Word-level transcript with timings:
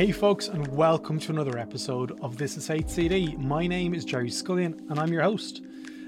Hey, 0.00 0.12
folks, 0.12 0.48
and 0.48 0.66
welcome 0.68 1.18
to 1.18 1.30
another 1.30 1.58
episode 1.58 2.18
of 2.22 2.38
This 2.38 2.56
Is 2.56 2.70
HCD. 2.70 3.36
My 3.36 3.66
name 3.66 3.92
is 3.92 4.02
Gerry 4.02 4.30
Scullion, 4.30 4.88
and 4.88 4.98
I'm 4.98 5.12
your 5.12 5.20
host. 5.20 5.60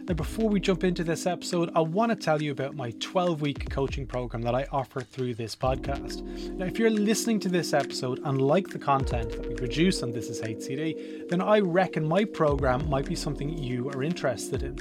Now, 0.09 0.15
before 0.15 0.49
we 0.49 0.61
jump 0.61 0.83
into 0.83 1.05
this 1.05 1.27
episode, 1.27 1.71
I 1.77 1.81
want 1.81 2.09
to 2.09 2.17
tell 2.17 2.41
you 2.41 2.53
about 2.53 2.75
my 2.75 2.93
12 3.01 3.43
week 3.43 3.69
coaching 3.69 4.07
program 4.07 4.41
that 4.45 4.55
I 4.55 4.67
offer 4.73 5.03
through 5.03 5.35
this 5.35 5.55
podcast. 5.55 6.23
Now, 6.57 6.65
if 6.65 6.79
you're 6.79 6.89
listening 6.89 7.39
to 7.41 7.51
this 7.51 7.75
episode 7.75 8.23
and 8.25 8.41
like 8.41 8.69
the 8.69 8.79
content 8.79 9.29
that 9.33 9.47
we 9.47 9.55
produce 9.57 10.03
on 10.03 10.11
This 10.11 10.31
Is 10.31 10.41
HCD, 10.41 11.29
then 11.29 11.43
I 11.43 11.59
reckon 11.59 12.09
my 12.09 12.25
program 12.25 12.89
might 12.89 13.05
be 13.05 13.15
something 13.15 13.59
you 13.59 13.91
are 13.91 14.03
interested 14.03 14.63
in. 14.63 14.79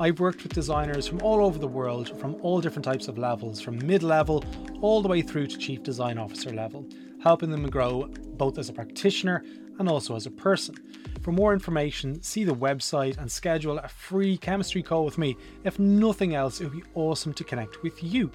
I've 0.00 0.18
worked 0.18 0.42
with 0.42 0.52
designers 0.52 1.06
from 1.06 1.22
all 1.22 1.44
over 1.46 1.60
the 1.60 1.68
world, 1.68 2.18
from 2.18 2.34
all 2.42 2.60
different 2.60 2.86
types 2.86 3.06
of 3.06 3.18
levels, 3.18 3.60
from 3.60 3.78
mid 3.86 4.02
level 4.02 4.42
all 4.80 5.00
the 5.00 5.08
way 5.08 5.22
through 5.22 5.46
to 5.46 5.58
chief 5.58 5.84
design 5.84 6.18
officer 6.18 6.50
level 6.50 6.84
helping 7.22 7.50
them 7.50 7.68
grow 7.68 8.08
both 8.36 8.58
as 8.58 8.68
a 8.68 8.72
practitioner 8.72 9.44
and 9.78 9.88
also 9.88 10.16
as 10.16 10.26
a 10.26 10.30
person. 10.30 10.76
For 11.22 11.32
more 11.32 11.52
information, 11.52 12.22
see 12.22 12.44
the 12.44 12.54
website 12.54 13.18
and 13.18 13.30
schedule 13.30 13.78
a 13.78 13.88
free 13.88 14.36
chemistry 14.38 14.82
call 14.82 15.04
with 15.04 15.18
me. 15.18 15.36
If 15.64 15.78
nothing 15.78 16.34
else, 16.34 16.60
it 16.60 16.64
would 16.64 16.72
be 16.72 16.88
awesome 16.94 17.34
to 17.34 17.44
connect 17.44 17.82
with 17.82 18.02
you. 18.02 18.30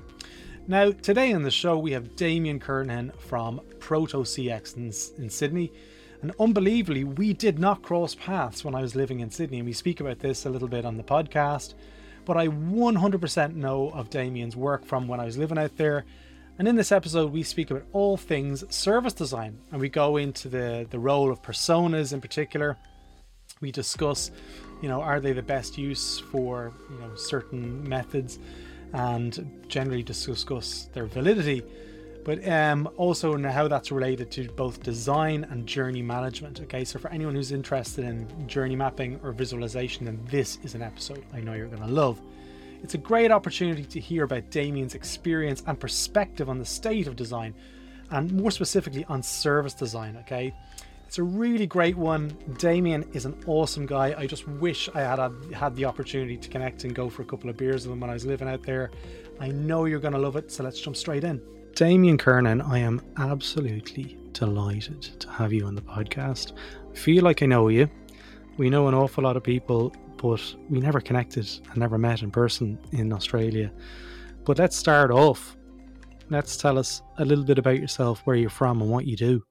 Now, 0.68 0.92
today 0.92 1.34
on 1.34 1.44
the 1.44 1.52
show, 1.52 1.78
we 1.78 1.92
have 1.92 2.16
Damian 2.16 2.60
Kernahan 2.60 3.18
from 3.20 3.62
Proto 3.80 4.20
CX 4.20 4.78
in, 4.78 5.24
in 5.24 5.30
Sydney. 5.30 5.74
And 6.22 6.32
unbelievably, 6.40 7.04
we 7.04 7.34
did 7.34 7.60
not 7.60 7.82
cross 7.82 8.16
paths 8.16 8.64
when 8.64 8.76
I 8.76 8.82
was 8.82 8.96
living 8.96 9.20
in 9.20 9.30
Sydney, 9.30 9.58
and 9.58 9.68
we 9.68 9.74
speak 9.74 10.00
about 10.00 10.20
this 10.20 10.46
a 10.46 10.50
little 10.50 10.70
bit 10.70 10.86
on 10.86 10.96
the 10.96 11.04
podcast. 11.04 11.74
But 12.24 12.38
I 12.38 12.48
100% 12.48 13.56
know 13.56 13.90
of 13.90 14.10
Damian's 14.10 14.56
work 14.56 14.86
from 14.86 15.08
when 15.08 15.20
I 15.20 15.26
was 15.26 15.38
living 15.38 15.58
out 15.58 15.76
there 15.76 16.06
and 16.60 16.68
in 16.68 16.76
this 16.76 16.92
episode, 16.92 17.32
we 17.32 17.44
speak 17.44 17.72
about 17.72 17.84
all 17.94 18.16
things 18.16 18.64
service 18.74 19.14
design 19.14 19.58
and 19.72 19.82
we 19.82 19.90
go 19.90 20.18
into 20.18 20.50
the, 20.50 20.86
the 20.90 21.00
role 21.00 21.32
of 21.32 21.42
personas 21.42 22.14
in 22.14 22.22
particular. 22.22 22.78
We 23.60 23.72
discuss, 23.72 24.30
you 24.82 24.88
know, 24.88 25.02
are 25.02 25.20
they 25.20 25.34
the 25.34 25.42
best 25.42 25.78
use 25.78 26.20
for, 26.20 26.72
you 26.92 27.00
know, 27.00 27.16
certain 27.16 27.88
methods 27.88 28.38
and 28.94 29.64
generally 29.68 30.04
discuss 30.04 30.90
their 30.94 31.08
validity, 31.08 31.64
but 32.24 32.48
um, 32.48 32.88
also 32.98 33.36
how 33.50 33.68
that's 33.68 33.92
related 33.92 34.30
to 34.32 34.48
both 34.50 34.84
design 34.84 35.46
and 35.50 35.66
journey 35.66 36.04
management. 36.04 36.62
Okay, 36.62 36.86
so 36.86 37.00
for 37.00 37.10
anyone 37.10 37.34
who's 37.34 37.52
interested 37.52 38.06
in 38.06 38.48
journey 38.48 38.76
mapping 38.76 39.20
or 39.24 39.32
visualization, 39.32 40.06
then 40.06 40.20
this 40.30 40.60
is 40.64 40.76
an 40.76 40.84
episode 40.84 41.26
I 41.34 41.40
know 41.40 41.54
you're 41.54 41.68
going 41.68 41.82
to 41.82 41.88
love. 41.88 42.22
It's 42.84 42.96
a 42.96 42.98
great 42.98 43.32
opportunity 43.32 43.86
to 43.86 44.00
hear 44.00 44.26
about 44.26 44.52
Damian's 44.52 44.94
experience 44.94 45.64
and 45.66 45.80
perspective 45.80 46.50
on 46.50 46.60
the 46.60 46.66
state 46.66 47.08
of 47.08 47.16
design, 47.16 47.56
and 48.12 48.32
more 48.34 48.52
specifically 48.52 49.06
on 49.06 49.24
service 49.24 49.74
design. 49.74 50.18
Okay, 50.18 50.54
it's 51.08 51.18
a 51.18 51.24
really 51.24 51.66
great 51.66 51.96
one. 51.96 52.38
Damian 52.58 53.04
is 53.14 53.26
an 53.26 53.42
awesome 53.48 53.86
guy. 53.86 54.14
I 54.18 54.28
just 54.28 54.48
wish 54.48 54.90
I 54.94 55.02
had 55.02 55.32
had 55.54 55.76
the 55.78 55.86
opportunity 55.86 56.36
to 56.36 56.50
connect 56.50 56.84
and 56.84 56.94
go 56.94 57.10
for 57.10 57.22
a 57.22 57.26
couple 57.26 57.50
of 57.50 57.56
beers 57.56 57.88
with 57.88 57.94
him 57.94 58.02
when 58.02 58.10
I 58.10 58.14
was 58.14 58.26
living 58.26 58.50
out 58.50 58.64
there. 58.64 58.92
I 59.40 59.48
know 59.48 59.86
you're 59.86 60.00
going 60.02 60.14
to 60.14 60.20
love 60.20 60.36
it, 60.36 60.52
so 60.52 60.64
let's 60.64 60.80
jump 60.82 60.98
straight 60.98 61.24
in. 61.24 61.42
Damian 61.76 62.18
Kernahan, 62.18 62.68
I 62.68 62.80
am 62.80 63.02
absolutely 63.18 64.18
delighted 64.34 65.02
to 65.02 65.30
have 65.30 65.54
you 65.54 65.66
on 65.66 65.76
the 65.76 65.82
podcast. 65.82 66.52
I 66.92 66.96
feel 66.96 67.24
like 67.24 67.42
I 67.42 67.46
know 67.46 67.70
you. 67.70 67.90
We 68.58 68.70
know 68.70 68.88
an 68.88 68.94
awful 68.94 69.24
lot 69.24 69.38
of 69.38 69.44
people 69.44 69.96
but 70.24 70.56
we 70.70 70.80
never 70.80 71.02
connected 71.02 71.46
and 71.68 71.78
never 71.78 71.98
met 71.98 72.22
in 72.22 72.32
person 72.32 72.80
in 72.94 73.12
Australia. 73.12 73.70
But 74.46 74.58
let's 74.58 74.78
start 74.78 75.12
off. 75.12 75.58
Let's 76.30 76.56
tell 76.56 76.80
us 76.80 77.02
a 77.18 77.26
little 77.26 77.44
bit 77.44 77.60
about 77.60 77.78
yourself, 77.78 78.22
where 78.24 78.38
you're 78.38 78.50
from, 78.50 78.82
and 78.82 78.90
what 78.90 79.06
you 79.06 79.18
do. 79.18 79.44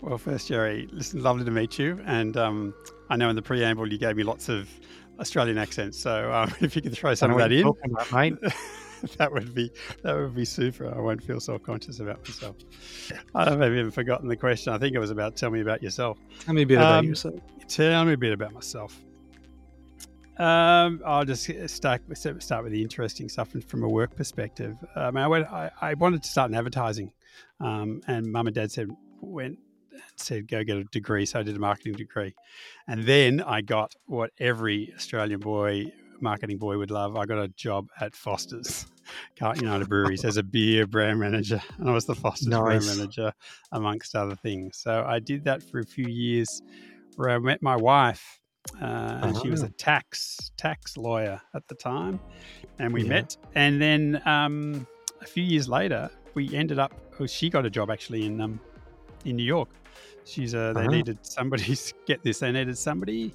Well, 0.00 0.16
first, 0.16 0.48
Gerry, 0.48 0.88
listen, 0.90 1.22
lovely 1.22 1.44
to 1.44 1.50
meet 1.50 1.78
you. 1.78 2.00
And 2.06 2.34
um, 2.38 2.74
I 3.10 3.16
know 3.16 3.28
in 3.28 3.36
the 3.36 3.42
preamble 3.42 3.92
you 3.92 3.98
gave 3.98 4.16
me 4.16 4.22
lots 4.22 4.48
of 4.48 4.70
Australian 5.20 5.58
accents, 5.58 5.98
so 5.98 6.32
um, 6.32 6.50
if 6.62 6.74
you 6.74 6.80
could 6.80 6.94
throw 6.94 7.14
some 7.14 7.32
of 7.32 7.36
that 7.36 7.52
in, 7.52 7.66
about, 7.66 8.10
mate. 8.10 8.34
that 9.18 9.30
would 9.30 9.54
be 9.54 9.70
that 10.02 10.16
would 10.16 10.34
be 10.34 10.46
super. 10.46 10.94
I 10.94 10.98
won't 10.98 11.22
feel 11.22 11.40
self 11.40 11.62
conscious 11.62 12.00
about 12.00 12.26
myself. 12.26 12.56
I 13.34 13.44
don't 13.44 13.58
know 13.58 13.66
if 13.66 13.70
I've 13.70 13.76
even 13.76 13.90
forgotten 13.90 14.28
the 14.28 14.36
question. 14.36 14.72
I 14.72 14.78
think 14.78 14.96
it 14.96 14.98
was 14.98 15.10
about 15.10 15.36
tell 15.36 15.50
me 15.50 15.60
about 15.60 15.82
yourself. 15.82 16.16
Tell 16.40 16.54
me 16.54 16.62
a 16.62 16.66
bit 16.66 16.78
um, 16.78 16.84
about 16.84 17.04
yourself. 17.04 17.38
Tell 17.68 18.06
me 18.06 18.14
a 18.14 18.18
bit 18.18 18.32
about 18.32 18.54
myself. 18.54 18.98
Um, 20.40 21.02
I'll 21.04 21.26
just 21.26 21.50
start 21.68 22.00
start 22.16 22.64
with 22.64 22.72
the 22.72 22.80
interesting 22.80 23.28
stuff 23.28 23.50
from 23.66 23.82
a 23.82 23.88
work 23.88 24.16
perspective. 24.16 24.74
Um, 24.96 25.18
I, 25.18 25.26
went, 25.26 25.46
I, 25.48 25.70
I, 25.82 25.92
wanted 25.92 26.22
to 26.22 26.30
start 26.30 26.50
in 26.50 26.56
advertising, 26.56 27.12
um, 27.60 28.00
and 28.06 28.32
mum 28.32 28.46
and 28.46 28.54
dad 28.54 28.72
said 28.72 28.88
went 29.20 29.58
said 30.16 30.48
go 30.48 30.64
get 30.64 30.78
a 30.78 30.84
degree, 30.84 31.26
so 31.26 31.40
I 31.40 31.42
did 31.42 31.56
a 31.56 31.58
marketing 31.58 31.92
degree, 31.92 32.34
and 32.88 33.04
then 33.04 33.42
I 33.42 33.60
got 33.60 33.94
what 34.06 34.30
every 34.38 34.94
Australian 34.96 35.40
boy, 35.40 35.92
marketing 36.22 36.56
boy, 36.56 36.78
would 36.78 36.90
love. 36.90 37.18
I 37.18 37.26
got 37.26 37.38
a 37.38 37.48
job 37.48 37.88
at 38.00 38.16
Foster's. 38.16 38.86
Carlton 39.36 39.64
United 39.64 39.88
Breweries 39.88 40.24
as 40.24 40.38
a 40.38 40.42
beer 40.42 40.86
brand 40.86 41.20
manager, 41.20 41.60
and 41.78 41.90
I 41.90 41.92
was 41.92 42.06
the 42.06 42.14
Foster's 42.14 42.48
nice. 42.48 42.62
brand 42.62 42.86
manager 42.86 43.34
amongst 43.72 44.16
other 44.16 44.36
things. 44.36 44.78
So 44.78 45.04
I 45.06 45.18
did 45.18 45.44
that 45.44 45.62
for 45.62 45.80
a 45.80 45.84
few 45.84 46.06
years, 46.06 46.62
where 47.16 47.28
I 47.28 47.38
met 47.38 47.60
my 47.60 47.76
wife 47.76 48.39
uh, 48.80 49.20
and 49.22 49.36
she 49.38 49.50
was 49.50 49.62
a 49.62 49.66
uh-huh. 49.66 49.74
tax 49.76 50.52
tax 50.56 50.96
lawyer 50.96 51.40
at 51.54 51.66
the 51.68 51.74
time, 51.74 52.20
and 52.78 52.92
we 52.92 53.02
yeah. 53.02 53.08
met. 53.08 53.36
And 53.54 53.80
then 53.80 54.22
um, 54.24 54.86
a 55.20 55.26
few 55.26 55.44
years 55.44 55.68
later, 55.68 56.10
we 56.34 56.54
ended 56.54 56.78
up. 56.78 56.92
Oh, 57.18 57.26
she 57.26 57.50
got 57.50 57.66
a 57.66 57.70
job 57.70 57.90
actually 57.90 58.26
in 58.26 58.40
um, 58.40 58.60
in 59.24 59.36
New 59.36 59.44
York. 59.44 59.68
She's 60.24 60.54
uh, 60.54 60.72
they 60.72 60.80
uh-huh. 60.80 60.90
needed 60.90 61.18
somebody. 61.22 61.64
to 61.76 61.94
Get 62.06 62.22
this, 62.22 62.40
they 62.40 62.52
needed 62.52 62.78
somebody 62.78 63.34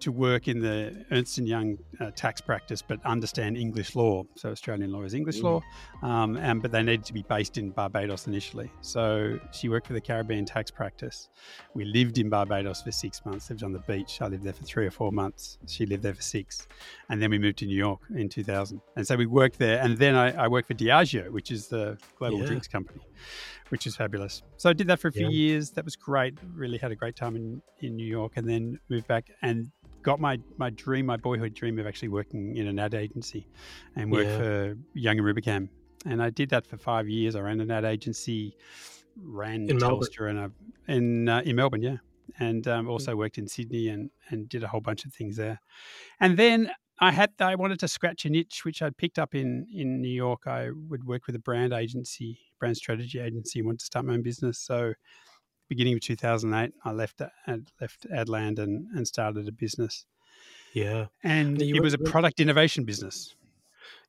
to 0.00 0.12
work 0.12 0.48
in 0.48 0.60
the 0.60 1.04
Ernst 1.10 1.38
and 1.38 1.48
Young 1.48 1.78
uh, 2.00 2.10
tax 2.12 2.40
practice, 2.40 2.82
but 2.82 3.04
understand 3.04 3.56
English 3.56 3.94
law. 3.94 4.24
So 4.36 4.50
Australian 4.50 4.92
law 4.92 5.02
is 5.02 5.14
English 5.14 5.40
mm. 5.40 5.44
law, 5.44 5.62
um, 6.02 6.36
and 6.36 6.62
but 6.62 6.72
they 6.72 6.82
needed 6.82 7.04
to 7.06 7.12
be 7.12 7.22
based 7.22 7.58
in 7.58 7.70
Barbados 7.70 8.26
initially. 8.26 8.70
So 8.80 9.38
she 9.52 9.68
worked 9.68 9.86
for 9.86 9.92
the 9.92 10.00
Caribbean 10.00 10.44
tax 10.44 10.70
practice. 10.70 11.28
We 11.74 11.84
lived 11.84 12.18
in 12.18 12.28
Barbados 12.28 12.82
for 12.82 12.92
six 12.92 13.24
months. 13.24 13.50
Lived 13.50 13.62
on 13.62 13.72
the 13.72 13.80
beach. 13.80 14.20
I 14.20 14.28
lived 14.28 14.44
there 14.44 14.52
for 14.52 14.64
three 14.64 14.86
or 14.86 14.90
four 14.90 15.12
months. 15.12 15.58
She 15.66 15.86
lived 15.86 16.02
there 16.02 16.14
for 16.14 16.22
six, 16.22 16.66
and 17.10 17.22
then 17.22 17.30
we 17.30 17.38
moved 17.38 17.58
to 17.58 17.66
New 17.66 17.76
York 17.76 18.00
in 18.14 18.28
2000. 18.28 18.80
And 18.96 19.06
so 19.06 19.16
we 19.16 19.26
worked 19.26 19.58
there, 19.58 19.80
and 19.80 19.98
then 19.98 20.14
I, 20.14 20.44
I 20.44 20.48
worked 20.48 20.68
for 20.68 20.74
Diageo, 20.74 21.30
which 21.30 21.50
is 21.50 21.68
the 21.68 21.98
global 22.18 22.40
yeah. 22.40 22.46
drinks 22.46 22.68
company 22.68 23.02
which 23.70 23.86
is 23.86 23.96
fabulous. 23.96 24.42
So 24.56 24.70
I 24.70 24.72
did 24.72 24.86
that 24.88 24.98
for 24.98 25.08
a 25.08 25.12
few 25.12 25.26
yeah. 25.26 25.50
years. 25.50 25.70
That 25.72 25.84
was 25.84 25.96
great. 25.96 26.38
Really 26.54 26.78
had 26.78 26.90
a 26.90 26.96
great 26.96 27.16
time 27.16 27.36
in, 27.36 27.62
in 27.80 27.96
New 27.96 28.06
York 28.06 28.32
and 28.36 28.48
then 28.48 28.78
moved 28.88 29.06
back. 29.06 29.30
And 29.42 29.70
got 30.02 30.20
my 30.20 30.38
my 30.56 30.70
dream, 30.70 31.06
my 31.06 31.16
boyhood 31.16 31.54
dream 31.54 31.78
of 31.78 31.86
actually 31.86 32.08
working 32.08 32.56
in 32.56 32.66
an 32.66 32.78
ad 32.78 32.94
agency 32.94 33.46
and 33.96 34.10
work 34.10 34.26
yeah. 34.26 34.38
for 34.38 34.78
Young 34.94 35.18
and 35.18 35.26
Rubicam. 35.26 35.68
And 36.06 36.22
I 36.22 36.30
did 36.30 36.50
that 36.50 36.66
for 36.66 36.76
five 36.76 37.08
years. 37.08 37.34
I 37.34 37.40
ran 37.40 37.60
an 37.60 37.70
ad 37.70 37.84
agency, 37.84 38.56
ran 39.16 39.68
in 39.68 39.78
Telstra, 39.78 40.30
and 40.30 40.38
I, 40.38 40.92
in 40.92 41.28
uh, 41.28 41.42
in 41.44 41.56
Melbourne, 41.56 41.82
yeah, 41.82 41.96
and 42.38 42.66
um, 42.68 42.86
mm. 42.86 42.90
also 42.90 43.16
worked 43.16 43.38
in 43.38 43.48
Sydney 43.48 43.88
and 43.88 44.10
and 44.30 44.48
did 44.48 44.62
a 44.62 44.68
whole 44.68 44.80
bunch 44.80 45.04
of 45.04 45.12
things 45.12 45.36
there. 45.36 45.60
And 46.20 46.36
then 46.36 46.70
I 47.00 47.10
had 47.12 47.32
I 47.40 47.54
wanted 47.54 47.80
to 47.80 47.88
scratch 47.88 48.24
an 48.24 48.34
itch 48.34 48.64
which 48.64 48.82
I'd 48.82 48.96
picked 48.96 49.18
up 49.18 49.34
in 49.34 49.66
in 49.72 50.00
New 50.00 50.08
York. 50.08 50.46
I 50.46 50.70
would 50.88 51.04
work 51.04 51.26
with 51.26 51.36
a 51.36 51.40
brand 51.40 51.72
agency, 51.72 52.38
brand 52.58 52.76
strategy 52.76 53.18
agency, 53.20 53.58
and 53.58 53.66
wanted 53.66 53.80
to 53.80 53.86
start 53.86 54.06
my 54.06 54.14
own 54.14 54.22
business. 54.22 54.58
So 54.58 54.94
beginning 55.68 55.94
of 55.94 56.00
2008, 56.00 56.72
I 56.84 56.92
left 56.92 57.20
ad, 57.46 57.68
left 57.80 58.06
Adland 58.10 58.58
and, 58.58 58.86
and 58.94 59.06
started 59.06 59.48
a 59.48 59.52
business. 59.52 60.06
Yeah, 60.74 61.06
and 61.22 61.60
it 61.60 61.80
was 61.80 61.94
a 61.94 61.98
product 61.98 62.40
innovation 62.40 62.84
business. 62.84 63.34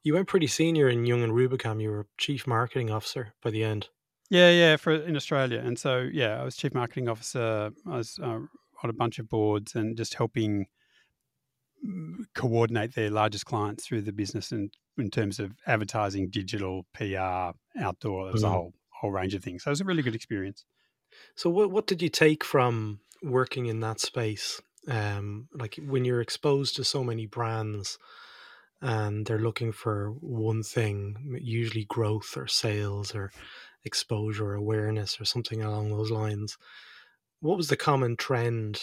You 0.03 0.13
went 0.13 0.27
pretty 0.27 0.47
senior 0.47 0.89
in 0.89 1.06
Young 1.06 1.23
and 1.23 1.33
Rubicam. 1.33 1.81
You 1.81 1.89
were 1.89 2.07
chief 2.17 2.47
marketing 2.47 2.89
officer 2.89 3.33
by 3.41 3.50
the 3.50 3.63
end. 3.63 3.89
Yeah, 4.29 4.51
yeah, 4.51 4.75
for 4.75 4.94
in 4.94 5.15
Australia, 5.15 5.61
and 5.63 5.79
so 5.79 6.07
yeah, 6.11 6.39
I 6.39 6.44
was 6.44 6.56
chief 6.56 6.73
marketing 6.73 7.09
officer. 7.09 7.71
I 7.88 7.97
was 7.97 8.19
uh, 8.21 8.39
on 8.83 8.89
a 8.89 8.94
bunch 8.94 9.19
of 9.19 9.29
boards 9.29 9.75
and 9.75 9.97
just 9.97 10.13
helping 10.13 10.67
mm, 11.85 12.25
coordinate 12.35 12.94
their 12.94 13.09
largest 13.09 13.45
clients 13.45 13.85
through 13.85 14.01
the 14.01 14.11
business 14.11 14.51
and 14.51 14.71
in 14.97 15.09
terms 15.09 15.39
of 15.39 15.53
advertising, 15.65 16.29
digital, 16.29 16.85
PR, 16.94 17.51
outdoor. 17.81 18.25
There 18.25 18.33
was 18.33 18.44
mm. 18.44 18.47
a 18.47 18.51
whole 18.51 18.73
whole 18.89 19.11
range 19.11 19.33
of 19.33 19.44
things. 19.44 19.63
So 19.63 19.69
it 19.69 19.71
was 19.71 19.81
a 19.81 19.85
really 19.85 20.03
good 20.03 20.15
experience. 20.15 20.65
So 21.36 21.50
what 21.50 21.71
what 21.71 21.88
did 21.88 22.01
you 22.01 22.10
take 22.10 22.44
from 22.44 23.00
working 23.21 23.68
in 23.68 23.80
that 23.81 24.00
space? 24.00 24.62
Um, 24.88 25.48
like 25.54 25.80
when 25.86 26.06
you're 26.06 26.21
exposed 26.21 26.75
to 26.75 26.83
so 26.83 27.04
many 27.04 27.25
brands 27.25 27.98
and 28.81 29.25
they're 29.25 29.39
looking 29.39 29.71
for 29.71 30.12
one 30.21 30.63
thing, 30.63 31.38
usually 31.42 31.86
growth 31.86 32.38
or 32.38 32.48
sales 32.48 33.13
or 33.13 33.31
exposure 33.83 34.51
or 34.51 34.56
awareness 34.56 35.19
or 35.19 35.25
something 35.25 35.62
along 35.62 35.89
those 35.89 36.12
lines. 36.12 36.57
What 37.42 37.57
was 37.57 37.68
the 37.68 37.77
common 37.77 38.18
trend 38.18 38.81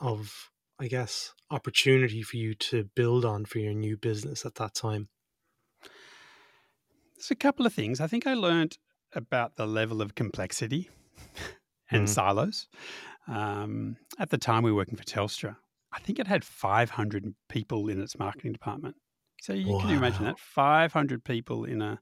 of, 0.00 0.50
I 0.78 0.88
guess, 0.88 1.32
opportunity 1.50 2.22
for 2.22 2.36
you 2.36 2.54
to 2.54 2.84
build 2.94 3.24
on 3.24 3.44
for 3.44 3.58
your 3.58 3.74
new 3.74 3.96
business 3.96 4.44
at 4.44 4.56
that 4.56 4.74
time? 4.74 5.08
There's 7.16 7.30
a 7.30 7.36
couple 7.36 7.64
of 7.64 7.72
things. 7.72 8.00
I 8.00 8.06
think 8.06 8.26
I 8.26 8.34
learned 8.34 8.78
about 9.14 9.56
the 9.56 9.66
level 9.66 10.02
of 10.02 10.14
complexity 10.14 10.90
and 11.90 12.06
mm. 12.06 12.08
silos. 12.08 12.68
Um, 13.28 13.96
at 14.18 14.30
the 14.30 14.38
time, 14.38 14.62
we 14.62 14.72
were 14.72 14.78
working 14.78 14.96
for 14.96 15.04
Telstra. 15.04 15.56
I 15.92 15.98
think 16.00 16.18
it 16.18 16.26
had 16.26 16.44
500 16.44 17.34
people 17.48 17.88
in 17.88 18.00
its 18.00 18.18
marketing 18.18 18.52
department. 18.52 18.96
So 19.40 19.52
you 19.52 19.74
wow. 19.74 19.80
can 19.80 19.90
imagine 19.90 20.24
that 20.24 20.38
500 20.38 21.24
people 21.24 21.64
in 21.64 21.82
a 21.82 22.00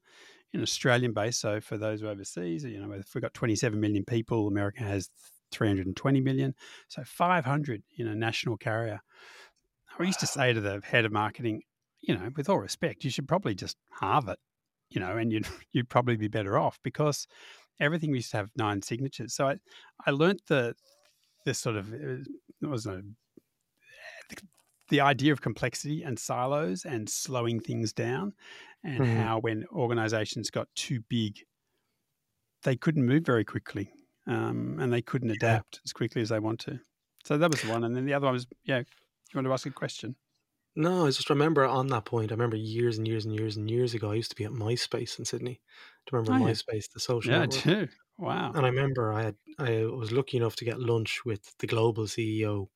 in 0.52 0.62
Australian 0.62 1.12
base. 1.12 1.38
So 1.38 1.60
for 1.60 1.78
those 1.78 2.02
overseas, 2.02 2.64
you 2.64 2.78
know, 2.78 2.92
if 2.92 3.14
we've 3.14 3.22
got 3.22 3.34
27 3.34 3.78
million 3.80 4.04
people, 4.04 4.46
America 4.48 4.82
has 4.82 5.08
320 5.50 6.20
million. 6.20 6.54
So 6.88 7.02
500 7.04 7.82
in 7.98 8.06
a 8.06 8.14
national 8.14 8.56
carrier. 8.56 9.00
I 9.98 10.04
used 10.04 10.20
to 10.20 10.26
say 10.26 10.52
to 10.52 10.60
the 10.60 10.80
head 10.84 11.04
of 11.04 11.12
marketing, 11.12 11.62
you 12.00 12.14
know, 12.14 12.30
with 12.36 12.48
all 12.48 12.58
respect, 12.58 13.04
you 13.04 13.10
should 13.10 13.28
probably 13.28 13.54
just 13.54 13.76
halve 14.00 14.28
it, 14.28 14.38
you 14.90 15.00
know, 15.00 15.16
and 15.16 15.32
you'd 15.32 15.46
you'd 15.72 15.88
probably 15.88 16.16
be 16.16 16.28
better 16.28 16.58
off 16.58 16.78
because 16.82 17.26
everything 17.82 18.14
used 18.14 18.30
to 18.30 18.36
have 18.38 18.48
nine 18.56 18.80
signatures. 18.80 19.34
So 19.34 19.48
I 19.48 19.56
I 20.06 20.12
learnt 20.12 20.40
the 20.46 20.74
this 21.44 21.58
sort 21.58 21.76
of 21.76 21.92
it 21.92 22.26
was 22.62 22.86
a 22.86 23.02
the, 24.30 24.36
the 24.88 25.00
idea 25.00 25.32
of 25.32 25.42
complexity 25.42 26.02
and 26.02 26.18
silos 26.18 26.84
and 26.84 27.08
slowing 27.08 27.60
things 27.60 27.92
down, 27.92 28.32
and 28.84 29.00
mm-hmm. 29.00 29.20
how 29.20 29.40
when 29.40 29.66
organisations 29.72 30.50
got 30.50 30.68
too 30.74 31.00
big, 31.08 31.44
they 32.62 32.76
couldn't 32.76 33.04
move 33.04 33.26
very 33.26 33.44
quickly, 33.44 33.90
um, 34.26 34.78
and 34.80 34.92
they 34.92 35.02
couldn't 35.02 35.30
adapt 35.30 35.80
as 35.84 35.92
quickly 35.92 36.22
as 36.22 36.28
they 36.28 36.38
want 36.38 36.60
to. 36.60 36.78
So 37.24 37.36
that 37.36 37.50
was 37.50 37.64
one, 37.66 37.84
and 37.84 37.94
then 37.94 38.06
the 38.06 38.14
other 38.14 38.26
one 38.26 38.34
was 38.34 38.46
yeah. 38.64 38.78
You 38.78 39.38
want 39.38 39.46
to 39.46 39.52
ask 39.54 39.66
a 39.66 39.70
question? 39.70 40.14
No, 40.74 41.06
I 41.06 41.10
just 41.10 41.28
remember 41.28 41.66
on 41.66 41.88
that 41.88 42.06
point. 42.06 42.30
I 42.30 42.34
remember 42.34 42.56
years 42.56 42.96
and 42.96 43.06
years 43.06 43.26
and 43.26 43.34
years 43.34 43.56
and 43.56 43.70
years 43.70 43.92
ago. 43.92 44.10
I 44.10 44.14
used 44.14 44.30
to 44.30 44.36
be 44.36 44.44
at 44.44 44.52
MySpace 44.52 45.18
in 45.18 45.24
Sydney. 45.24 45.60
Do 46.06 46.16
you 46.16 46.18
remember 46.18 46.44
oh, 46.44 46.48
MySpace, 46.48 46.90
the 46.92 47.00
social 47.00 47.32
yeah, 47.32 47.40
network? 47.40 47.64
Yeah, 47.64 47.72
I 47.72 47.80
do. 47.80 47.88
Wow. 48.18 48.52
And 48.54 48.64
I 48.64 48.68
remember 48.68 49.12
I 49.12 49.22
had 49.22 49.36
I 49.58 49.84
was 49.84 50.12
lucky 50.12 50.36
enough 50.36 50.56
to 50.56 50.64
get 50.64 50.80
lunch 50.80 51.24
with 51.24 51.56
the 51.58 51.66
global 51.66 52.04
CEO. 52.04 52.68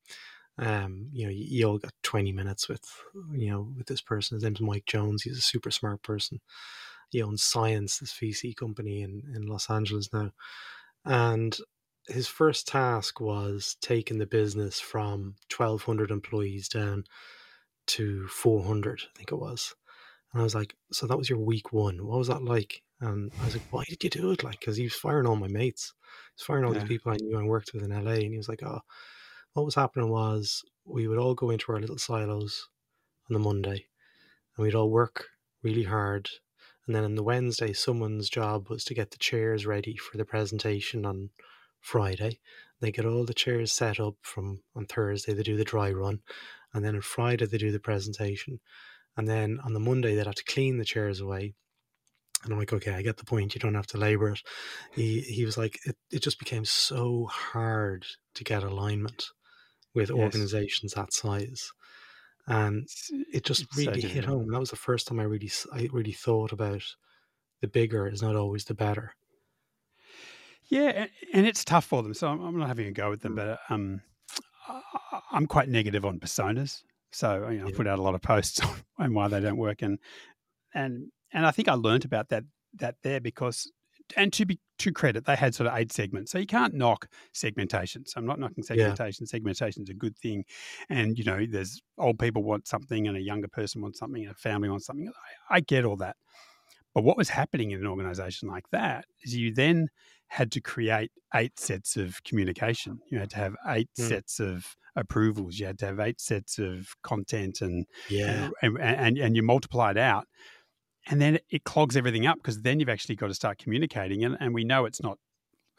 Um, 0.58 1.08
you 1.12 1.26
know, 1.26 1.30
you, 1.30 1.44
you 1.48 1.68
all 1.68 1.78
got 1.78 1.92
twenty 2.02 2.32
minutes 2.32 2.68
with 2.68 2.84
you 3.32 3.50
know 3.50 3.72
with 3.76 3.86
this 3.86 4.00
person. 4.00 4.36
His 4.36 4.44
name's 4.44 4.60
Mike 4.60 4.86
Jones. 4.86 5.22
He's 5.22 5.38
a 5.38 5.42
super 5.42 5.70
smart 5.70 6.02
person. 6.02 6.40
He 7.10 7.22
owns 7.22 7.42
Science, 7.42 7.98
this 7.98 8.12
VC 8.12 8.56
company 8.56 9.02
in 9.02 9.22
in 9.34 9.46
Los 9.46 9.70
Angeles 9.70 10.12
now, 10.12 10.32
and 11.04 11.56
his 12.08 12.28
first 12.28 12.68
task 12.68 13.20
was 13.20 13.76
taking 13.80 14.18
the 14.18 14.26
business 14.26 14.80
from 14.80 15.34
1200 15.56 16.10
employees 16.10 16.68
down 16.68 17.04
to 17.86 18.26
400 18.28 19.00
i 19.02 19.16
think 19.16 19.32
it 19.32 19.36
was. 19.36 19.74
And 20.32 20.40
i 20.40 20.44
was 20.44 20.54
like 20.54 20.74
so 20.92 21.06
that 21.06 21.18
was 21.18 21.30
your 21.30 21.38
week 21.38 21.72
one. 21.72 22.06
What 22.06 22.18
was 22.18 22.28
that 22.28 22.42
like? 22.44 22.82
And 23.00 23.32
i 23.40 23.44
was 23.44 23.54
like 23.54 23.66
why 23.70 23.84
did 23.88 24.02
you 24.04 24.10
do 24.10 24.30
it? 24.32 24.44
Like 24.44 24.60
because 24.60 24.76
he 24.76 24.84
was 24.84 24.94
firing 24.94 25.26
all 25.26 25.36
my 25.36 25.48
mates. 25.48 25.92
He 26.00 26.40
was 26.40 26.46
firing 26.46 26.64
all 26.64 26.74
yeah. 26.74 26.80
these 26.80 26.88
people 26.88 27.12
i 27.12 27.16
knew 27.16 27.38
and 27.38 27.48
worked 27.48 27.72
with 27.72 27.82
in 27.82 27.90
la 27.90 28.10
and 28.10 28.32
he 28.32 28.36
was 28.36 28.48
like 28.48 28.62
oh 28.62 28.80
what 29.56 29.64
was 29.64 29.74
happening 29.74 30.10
was 30.10 30.62
we 30.84 31.08
would 31.08 31.18
all 31.18 31.34
go 31.34 31.50
into 31.50 31.72
our 31.72 31.80
little 31.80 31.96
silos 31.98 32.68
on 33.28 33.34
the 33.34 33.38
monday 33.38 33.86
and 34.56 34.64
we'd 34.64 34.74
all 34.74 34.90
work 34.90 35.28
really 35.62 35.84
hard 35.84 36.28
and 36.86 36.94
then 36.94 37.04
on 37.04 37.14
the 37.14 37.22
wednesday 37.22 37.72
someone's 37.72 38.28
job 38.28 38.68
was 38.68 38.84
to 38.84 38.94
get 38.94 39.10
the 39.10 39.18
chairs 39.18 39.64
ready 39.64 39.96
for 39.96 40.18
the 40.18 40.24
presentation 40.24 41.06
on 41.06 41.30
friday. 41.80 42.38
They 42.80 42.92
get 42.92 43.06
all 43.06 43.24
the 43.24 43.32
chairs 43.32 43.72
set 43.72 43.98
up 43.98 44.16
from 44.20 44.60
on 44.74 44.84
thursday 44.84 45.32
they 45.32 45.42
do 45.42 45.56
the 45.56 45.64
dry 45.64 45.90
run 45.90 46.20
and 46.74 46.84
then 46.84 46.94
on 46.94 47.00
Friday 47.00 47.46
they 47.46 47.58
do 47.58 47.72
the 47.72 47.80
presentation, 47.80 48.60
and 49.16 49.28
then 49.28 49.58
on 49.64 49.72
the 49.72 49.80
Monday 49.80 50.14
they'd 50.14 50.26
have 50.26 50.34
to 50.36 50.44
clean 50.44 50.78
the 50.78 50.84
chairs 50.84 51.20
away. 51.20 51.54
And 52.44 52.52
I'm 52.52 52.58
like, 52.58 52.72
okay, 52.72 52.92
I 52.92 53.02
get 53.02 53.16
the 53.16 53.24
point. 53.24 53.54
You 53.54 53.60
don't 53.60 53.74
have 53.74 53.86
to 53.88 53.98
labor 53.98 54.30
it. 54.30 54.40
He 54.92 55.20
he 55.20 55.44
was 55.44 55.56
like, 55.56 55.78
it, 55.84 55.96
it 56.10 56.22
just 56.22 56.38
became 56.38 56.64
so 56.64 57.26
hard 57.26 58.06
to 58.34 58.44
get 58.44 58.62
alignment 58.62 59.26
with 59.94 60.10
yes. 60.10 60.18
organizations 60.18 60.92
that 60.92 61.12
size, 61.12 61.70
and 62.46 62.86
it 63.32 63.44
just 63.44 63.62
it's 63.62 63.76
really 63.76 64.02
hit 64.02 64.24
home. 64.24 64.50
That 64.50 64.60
was 64.60 64.70
the 64.70 64.76
first 64.76 65.08
time 65.08 65.18
I 65.18 65.24
really 65.24 65.50
I 65.72 65.88
really 65.92 66.12
thought 66.12 66.52
about 66.52 66.82
the 67.62 67.68
bigger 67.68 68.06
is 68.06 68.22
not 68.22 68.36
always 68.36 68.64
the 68.64 68.74
better. 68.74 69.14
Yeah, 70.68 71.06
and 71.32 71.46
it's 71.46 71.64
tough 71.64 71.84
for 71.84 72.02
them. 72.02 72.14
So 72.14 72.28
I'm 72.28 72.58
not 72.58 72.68
having 72.68 72.86
a 72.86 72.92
go 72.92 73.10
with 73.10 73.22
them, 73.22 73.32
mm. 73.32 73.36
but 73.36 73.58
um, 73.70 74.02
I'm 75.30 75.46
quite 75.46 75.68
negative 75.68 76.04
on 76.04 76.18
personas. 76.20 76.82
So 77.12 77.48
you 77.50 77.58
know, 77.58 77.66
yeah. 77.66 77.72
I 77.72 77.76
put 77.76 77.86
out 77.86 77.98
a 77.98 78.02
lot 78.02 78.14
of 78.14 78.22
posts 78.22 78.60
on 78.98 79.14
why 79.14 79.28
they 79.28 79.40
don't 79.40 79.56
work, 79.56 79.82
and 79.82 79.98
and 80.74 81.08
and 81.32 81.46
I 81.46 81.50
think 81.50 81.68
I 81.68 81.74
learned 81.74 82.04
about 82.04 82.28
that 82.28 82.44
that 82.74 82.96
there 83.02 83.20
because 83.20 83.70
and 84.16 84.32
to 84.34 84.46
be 84.46 84.60
to 84.78 84.92
credit, 84.92 85.24
they 85.24 85.36
had 85.36 85.54
sort 85.54 85.66
of 85.68 85.76
eight 85.76 85.92
segments. 85.92 86.30
So 86.30 86.38
you 86.38 86.46
can't 86.46 86.74
knock 86.74 87.08
segmentation. 87.32 88.04
So 88.06 88.18
I'm 88.18 88.26
not 88.26 88.38
knocking 88.38 88.62
segmentation. 88.62 89.24
Yeah. 89.24 89.30
Segmentation 89.30 89.82
is 89.82 89.88
a 89.88 89.94
good 89.94 90.16
thing. 90.18 90.44
And, 90.88 91.18
you 91.18 91.24
know, 91.24 91.44
there's 91.48 91.80
old 91.98 92.18
people 92.18 92.42
want 92.42 92.68
something 92.68 93.08
and 93.08 93.16
a 93.16 93.20
younger 93.20 93.48
person 93.48 93.80
wants 93.80 93.98
something 93.98 94.22
and 94.22 94.32
a 94.32 94.34
family 94.34 94.68
wants 94.68 94.86
something. 94.86 95.10
I, 95.50 95.56
I 95.56 95.60
get 95.60 95.84
all 95.84 95.96
that. 95.96 96.16
But 96.94 97.04
what 97.04 97.16
was 97.16 97.30
happening 97.30 97.72
in 97.72 97.80
an 97.80 97.86
organization 97.86 98.48
like 98.48 98.68
that 98.70 99.06
is 99.22 99.34
you 99.34 99.52
then 99.52 99.88
had 100.28 100.52
to 100.52 100.60
create 100.60 101.10
eight 101.34 101.58
sets 101.58 101.96
of 101.96 102.22
communication. 102.24 103.00
You 103.10 103.18
had 103.18 103.30
to 103.30 103.36
have 103.36 103.56
eight 103.68 103.90
mm. 103.98 104.08
sets 104.08 104.40
of 104.40 104.76
approvals. 104.96 105.58
You 105.58 105.66
had 105.66 105.78
to 105.80 105.86
have 105.86 106.00
eight 106.00 106.20
sets 106.20 106.58
of 106.58 106.88
content, 107.02 107.60
and 107.60 107.86
yeah, 108.08 108.48
and 108.62 108.78
and, 108.80 109.18
and 109.18 109.36
you 109.36 109.42
multiply 109.42 109.90
it 109.90 109.98
out, 109.98 110.26
and 111.08 111.20
then 111.20 111.38
it 111.50 111.64
clogs 111.64 111.96
everything 111.96 112.26
up 112.26 112.38
because 112.38 112.62
then 112.62 112.80
you've 112.80 112.88
actually 112.88 113.16
got 113.16 113.28
to 113.28 113.34
start 113.34 113.58
communicating. 113.58 114.24
And, 114.24 114.36
and 114.40 114.54
we 114.54 114.64
know 114.64 114.84
it's 114.84 115.02
not. 115.02 115.18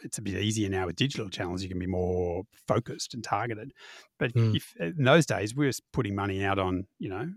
It's 0.04 0.19
a 0.19 0.22
bit 0.22 0.36
easier 0.36 0.69
now 0.69 0.86
with 0.86 0.96
digital 0.96 1.28
channels. 1.28 1.64
You 1.64 1.69
can 1.69 1.80
be 1.80 1.88
more 1.88 2.44
focused 2.68 3.16
and 3.16 3.24
targeted. 3.24 3.72
But 4.19 4.31
mm. 4.34 4.56
if 4.56 4.75
in 4.80 5.04
those 5.04 5.25
days 5.25 5.56
we 5.56 5.66
were 5.66 5.72
putting 5.92 6.14
money 6.14 6.44
out 6.44 6.60
on, 6.60 6.86
you 7.00 7.10
know, 7.10 7.28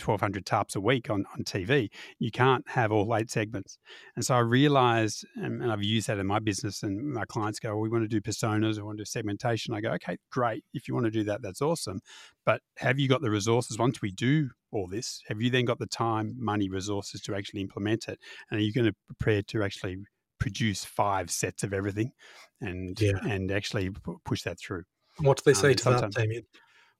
1200 0.00 0.46
TARPs 0.46 0.76
a 0.76 0.80
week 0.80 1.10
on, 1.10 1.24
on 1.32 1.44
TV. 1.44 1.90
You 2.18 2.30
can't 2.30 2.68
have 2.68 2.92
all 2.92 3.14
eight 3.16 3.30
segments. 3.30 3.78
And 4.16 4.24
so 4.24 4.34
I 4.34 4.40
realized, 4.40 5.26
and, 5.36 5.62
and 5.62 5.72
I've 5.72 5.82
used 5.82 6.08
that 6.08 6.18
in 6.18 6.26
my 6.26 6.38
business, 6.38 6.82
and 6.82 7.12
my 7.12 7.24
clients 7.24 7.58
go, 7.58 7.70
well, 7.70 7.80
we 7.80 7.88
want 7.88 8.04
to 8.04 8.08
do 8.08 8.20
personas, 8.20 8.76
we 8.76 8.82
want 8.82 8.98
to 8.98 9.02
do 9.02 9.06
segmentation. 9.06 9.74
I 9.74 9.80
go, 9.80 9.90
okay, 9.92 10.16
great. 10.30 10.64
If 10.74 10.88
you 10.88 10.94
want 10.94 11.06
to 11.06 11.10
do 11.10 11.24
that, 11.24 11.42
that's 11.42 11.62
awesome. 11.62 12.00
But 12.44 12.62
have 12.78 12.98
you 12.98 13.08
got 13.08 13.20
the 13.20 13.30
resources 13.30 13.78
once 13.78 14.00
we 14.00 14.10
do 14.10 14.50
all 14.72 14.86
this? 14.86 15.20
Have 15.28 15.40
you 15.40 15.50
then 15.50 15.64
got 15.64 15.78
the 15.78 15.86
time, 15.86 16.34
money, 16.38 16.68
resources 16.68 17.20
to 17.22 17.34
actually 17.34 17.60
implement 17.60 18.08
it? 18.08 18.18
And 18.50 18.60
are 18.60 18.62
you 18.62 18.72
going 18.72 18.86
to 18.86 18.94
prepare 19.06 19.42
to 19.42 19.62
actually 19.62 19.98
produce 20.38 20.84
five 20.84 21.30
sets 21.30 21.64
of 21.64 21.72
everything 21.72 22.12
and 22.60 23.00
yeah. 23.00 23.18
and 23.22 23.50
actually 23.50 23.90
push 24.24 24.42
that 24.42 24.58
through? 24.58 24.84
What 25.18 25.38
do 25.38 25.42
they 25.44 25.50
um, 25.52 25.62
say 25.62 25.70
um, 25.70 25.74
to 25.74 25.84
that, 25.90 26.10
Damian? 26.12 26.44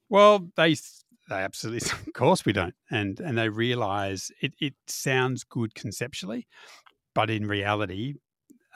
Well, 0.09 0.49
they 0.57 0.77
they 1.29 1.37
absolutely, 1.37 1.91
of 2.07 2.13
course, 2.13 2.45
we 2.45 2.53
don't, 2.53 2.75
and 2.91 3.21
and 3.21 3.37
they 3.37 3.49
realise 3.49 4.31
it. 4.41 4.55
It 4.61 4.75
sounds 4.87 5.45
good 5.45 5.75
conceptually, 5.75 6.47
but 7.15 7.31
in 7.31 7.47
reality, 7.47 8.15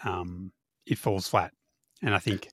um, 0.04 0.52
it 0.87 0.99
falls 0.99 1.28
flat. 1.28 1.52
And 2.02 2.14
I 2.14 2.18
think 2.18 2.49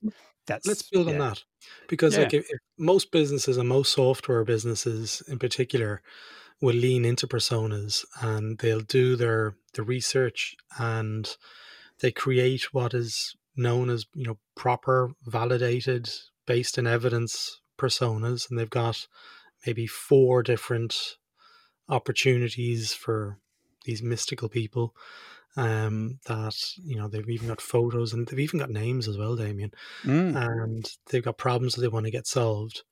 that's 0.46 0.66
let's 0.66 0.82
build 0.82 1.08
yeah. 1.08 1.14
on 1.14 1.18
that 1.18 1.44
because, 1.88 2.16
yeah. 2.16 2.24
like, 2.24 2.34
if, 2.34 2.50
if 2.50 2.58
most 2.78 3.10
businesses 3.10 3.56
and 3.56 3.68
most 3.68 3.92
software 3.92 4.44
businesses 4.44 5.22
in 5.28 5.38
particular 5.38 6.02
will 6.60 6.74
lean 6.74 7.04
into 7.04 7.26
personas 7.26 8.04
and 8.20 8.58
they'll 8.58 8.80
do 8.80 9.16
their 9.16 9.54
the 9.74 9.82
research 9.82 10.56
and 10.78 11.36
they 12.00 12.10
create 12.10 12.72
what 12.72 12.94
is 12.94 13.34
known 13.56 13.90
as 13.90 14.06
you 14.14 14.24
know 14.24 14.38
proper 14.54 15.12
validated 15.24 16.08
based 16.46 16.78
in 16.78 16.86
evidence 16.86 17.60
personas 17.78 18.48
and 18.48 18.58
they've 18.58 18.70
got 18.70 19.06
maybe 19.66 19.86
four 19.86 20.42
different 20.42 21.16
opportunities 21.88 22.92
for 22.92 23.38
these 23.84 24.02
mystical 24.02 24.48
people 24.48 24.94
um, 25.56 26.18
that 26.26 26.54
you 26.84 26.96
know 26.96 27.08
they've 27.08 27.28
even 27.28 27.48
got 27.48 27.60
photos 27.60 28.12
and 28.12 28.26
they've 28.26 28.38
even 28.38 28.60
got 28.60 28.70
names 28.70 29.08
as 29.08 29.18
well, 29.18 29.36
Damian, 29.36 29.72
mm. 30.04 30.36
and 30.36 30.88
they've 31.10 31.24
got 31.24 31.38
problems 31.38 31.74
that 31.74 31.80
they 31.80 31.88
want 31.88 32.06
to 32.06 32.12
get 32.12 32.26
solved, 32.26 32.82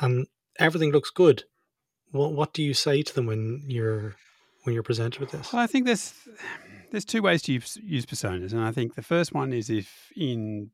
and 0.00 0.26
everything 0.58 0.92
looks 0.92 1.10
good. 1.10 1.44
What 2.10 2.32
what 2.32 2.54
do 2.54 2.62
you 2.62 2.74
say 2.74 3.02
to 3.02 3.14
them 3.14 3.26
when 3.26 3.64
you're 3.66 4.14
when 4.64 4.72
you're 4.72 4.82
presented 4.82 5.20
with 5.20 5.30
this? 5.30 5.52
Well, 5.52 5.62
I 5.62 5.66
think 5.66 5.84
there's 5.84 6.14
there's 6.90 7.04
two 7.04 7.22
ways 7.22 7.42
to 7.42 7.52
use, 7.52 7.76
use 7.82 8.06
personas, 8.06 8.52
and 8.52 8.62
I 8.62 8.72
think 8.72 8.94
the 8.94 9.02
first 9.02 9.34
one 9.34 9.52
is 9.52 9.68
if 9.68 10.10
in 10.16 10.70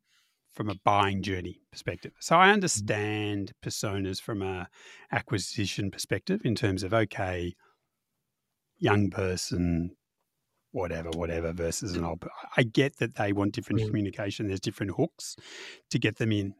from 0.54 0.70
a 0.70 0.74
buying 0.84 1.22
journey 1.22 1.60
perspective. 1.70 2.12
So 2.20 2.36
I 2.36 2.44
mm-hmm. 2.44 2.54
understand 2.54 3.52
personas 3.62 4.20
from 4.20 4.42
a 4.42 4.68
acquisition 5.12 5.90
perspective 5.90 6.42
in 6.44 6.54
terms 6.54 6.82
of 6.82 6.94
okay, 6.94 7.54
young 8.78 9.10
person, 9.10 9.96
whatever, 10.70 11.10
whatever 11.10 11.52
versus 11.52 11.94
an 11.94 12.04
old. 12.04 12.24
I 12.56 12.62
get 12.62 12.98
that 12.98 13.16
they 13.16 13.32
want 13.32 13.54
different 13.54 13.82
mm. 13.82 13.86
communication. 13.86 14.46
There's 14.46 14.60
different 14.60 14.92
hooks 14.96 15.36
to 15.90 15.98
get 15.98 16.18
them 16.18 16.32
in. 16.32 16.54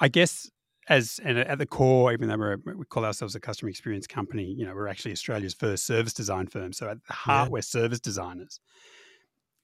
I 0.00 0.08
guess 0.08 0.50
as 0.88 1.20
and 1.22 1.38
at 1.38 1.58
the 1.58 1.66
core, 1.66 2.12
even 2.12 2.28
though 2.28 2.36
we're, 2.36 2.56
we 2.64 2.84
call 2.86 3.04
ourselves 3.04 3.34
a 3.34 3.40
customer 3.40 3.68
experience 3.68 4.06
company, 4.06 4.44
you 4.44 4.64
know, 4.64 4.74
we're 4.74 4.88
actually 4.88 5.12
Australia's 5.12 5.54
first 5.54 5.86
service 5.86 6.12
design 6.12 6.46
firm. 6.46 6.72
So 6.72 6.88
at 6.88 7.04
the 7.06 7.12
heart, 7.12 7.48
yeah. 7.48 7.52
we're 7.52 7.62
service 7.62 8.00
designers 8.00 8.60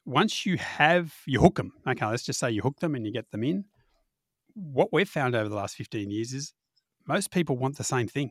once 0.05 0.45
you 0.45 0.57
have 0.59 1.15
you 1.27 1.41
hook 1.41 1.57
them, 1.57 1.73
okay, 1.87 2.07
let's 2.07 2.23
just 2.23 2.39
say 2.39 2.51
you 2.51 2.63
hook 2.63 2.81
them 2.81 2.95
and 2.95 3.07
you 3.07 3.13
get 3.13 3.31
them 3.31 3.45
in. 3.45 3.65
What 4.55 4.93
we've 4.93 5.09
found 5.09 5.35
over 5.35 5.49
the 5.49 5.57
last 5.57 5.77
15 5.77 6.11
years 6.11 6.33
is 6.33 6.53
most 7.07 7.31
people 7.31 7.57
want 7.57 7.77
the 7.77 7.85
same 7.85 8.09
thing. 8.09 8.31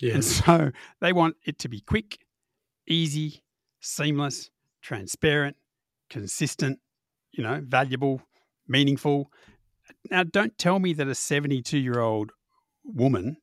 Yeah. 0.00 0.14
And 0.14 0.24
so 0.24 0.70
they 1.00 1.12
want 1.12 1.36
it 1.44 1.58
to 1.60 1.68
be 1.68 1.80
quick, 1.80 2.18
easy, 2.86 3.42
seamless, 3.80 4.50
transparent, 4.82 5.56
consistent, 6.10 6.80
you 7.32 7.42
know, 7.42 7.60
valuable, 7.66 8.22
meaningful. 8.68 9.30
Now, 10.10 10.24
don't 10.24 10.56
tell 10.58 10.78
me 10.78 10.92
that 10.94 11.08
a 11.08 11.14
72 11.14 11.78
year 11.78 12.00
old 12.00 12.32
woman 12.84 13.38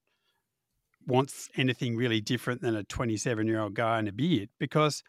wants 1.07 1.49
anything 1.57 1.95
really 1.95 2.21
different 2.21 2.61
than 2.61 2.75
a 2.75 2.83
27 2.83 3.47
year 3.47 3.59
old 3.59 3.73
guy 3.73 3.99
in 3.99 4.07
a 4.07 4.11
beard 4.11 4.49
because 4.59 5.03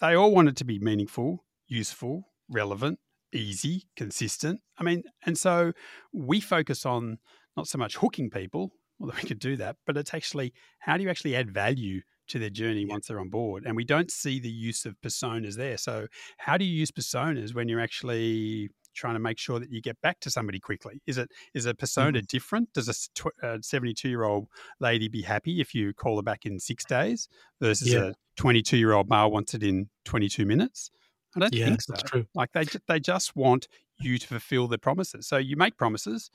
they 0.00 0.14
all 0.14 0.34
want 0.34 0.48
it 0.48 0.56
to 0.56 0.64
be 0.64 0.78
meaningful, 0.78 1.44
useful, 1.66 2.32
relevant, 2.48 2.98
easy, 3.32 3.84
consistent. 3.96 4.60
I 4.78 4.84
mean, 4.84 5.02
and 5.26 5.36
so 5.36 5.72
we 6.12 6.40
focus 6.40 6.86
on 6.86 7.18
not 7.56 7.68
so 7.68 7.78
much 7.78 7.96
hooking 7.96 8.30
people, 8.30 8.72
although 9.00 9.14
we 9.20 9.28
could 9.28 9.38
do 9.38 9.56
that, 9.56 9.76
but 9.86 9.96
it's 9.96 10.14
actually 10.14 10.52
how 10.80 10.96
do 10.96 11.02
you 11.02 11.10
actually 11.10 11.36
add 11.36 11.50
value 11.50 12.00
to 12.28 12.38
their 12.38 12.50
journey 12.50 12.84
Yeah. 12.84 12.94
once 12.94 13.08
they're 13.08 13.20
on 13.20 13.30
board? 13.30 13.64
And 13.66 13.76
we 13.76 13.84
don't 13.84 14.10
see 14.10 14.38
the 14.38 14.50
use 14.50 14.84
of 14.86 15.00
personas 15.00 15.56
there. 15.56 15.76
So, 15.78 16.06
how 16.38 16.56
do 16.56 16.64
you 16.64 16.74
use 16.74 16.90
personas 16.90 17.54
when 17.54 17.68
you're 17.68 17.80
actually 17.80 18.70
trying 18.94 19.14
to 19.14 19.20
make 19.20 19.38
sure 19.38 19.58
that 19.58 19.70
you 19.70 19.80
get 19.80 20.00
back 20.00 20.20
to 20.20 20.30
somebody 20.30 20.60
quickly? 20.60 21.00
Is 21.06 21.18
it 21.18 21.30
is 21.54 21.66
a 21.66 21.74
persona 21.74 22.18
mm-hmm. 22.18 22.26
different? 22.28 22.72
Does 22.72 22.88
a 22.88 23.46
uh, 23.46 23.58
72 23.60 24.08
year 24.08 24.24
old 24.24 24.48
lady 24.80 25.08
be 25.08 25.22
happy 25.22 25.60
if 25.60 25.74
you 25.74 25.92
call 25.94 26.16
her 26.16 26.22
back 26.22 26.46
in 26.46 26.58
six 26.58 26.84
days 26.84 27.28
versus 27.60 27.92
Yeah. 27.92 28.10
a 28.10 28.14
22 28.36 28.76
year 28.76 28.92
old 28.92 29.08
male 29.08 29.30
wants 29.30 29.54
it 29.54 29.62
in 29.62 29.88
22 30.04 30.46
minutes? 30.46 30.90
I 31.36 31.40
don't 31.40 31.54
Yeah, 31.54 31.66
think 31.66 31.82
so. 31.82 31.92
that's 31.92 32.10
true. 32.10 32.26
Like 32.34 32.52
they 32.52 32.64
they 32.86 33.00
just 33.00 33.36
want 33.36 33.68
you 34.00 34.18
to 34.18 34.26
fulfill 34.26 34.68
their 34.68 34.78
promises. 34.78 35.26
So 35.26 35.36
you 35.36 35.56
make 35.56 35.76
promises, 35.76 36.30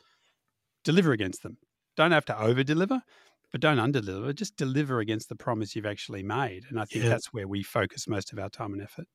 deliver 0.83 1.11
against 1.11 1.43
them. 1.43 1.57
Don't 1.95 2.11
have 2.11 2.25
to 2.25 2.39
over 2.39 2.63
deliver, 2.63 3.01
but 3.51 3.61
don't 3.61 3.79
under 3.79 4.01
deliver. 4.01 4.33
Just 4.33 4.55
deliver 4.57 4.99
against 4.99 5.29
the 5.29 5.35
promise 5.35 5.75
you've 5.75 5.85
actually 5.85 6.23
made. 6.23 6.65
And 6.69 6.79
I 6.79 6.85
think 6.85 7.03
Yeah. 7.03 7.09
that's 7.09 7.31
where 7.33 7.47
we 7.47 7.63
focus 7.63 8.07
most 8.07 8.33
of 8.33 8.39
our 8.39 8.49
time 8.49 8.73
and 8.73 8.81
effort. 8.81 9.07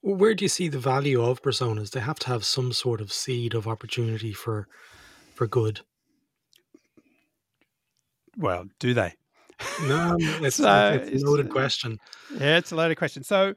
Where 0.00 0.34
do 0.34 0.44
you 0.44 0.48
see 0.48 0.68
the 0.68 0.78
value 0.78 1.22
of 1.22 1.42
personas? 1.42 1.90
They 1.90 2.00
have 2.00 2.18
to 2.20 2.28
have 2.28 2.44
some 2.44 2.72
sort 2.72 3.00
of 3.00 3.12
seed 3.12 3.54
of 3.54 3.66
opportunity 3.66 4.32
for 4.32 4.68
for 5.34 5.46
good. 5.46 5.80
Well, 8.36 8.66
do 8.78 8.94
they? 8.94 9.14
No, 9.84 10.16
it's, 10.20 10.56
So 10.56 11.00
it's 11.02 11.22
a 11.22 11.26
loaded 11.26 11.50
question. 11.50 11.98
Yeah, 12.34 12.58
it's 12.58 12.72
a 12.72 12.76
loaded 12.76 12.96
question. 12.96 13.22
So 13.22 13.54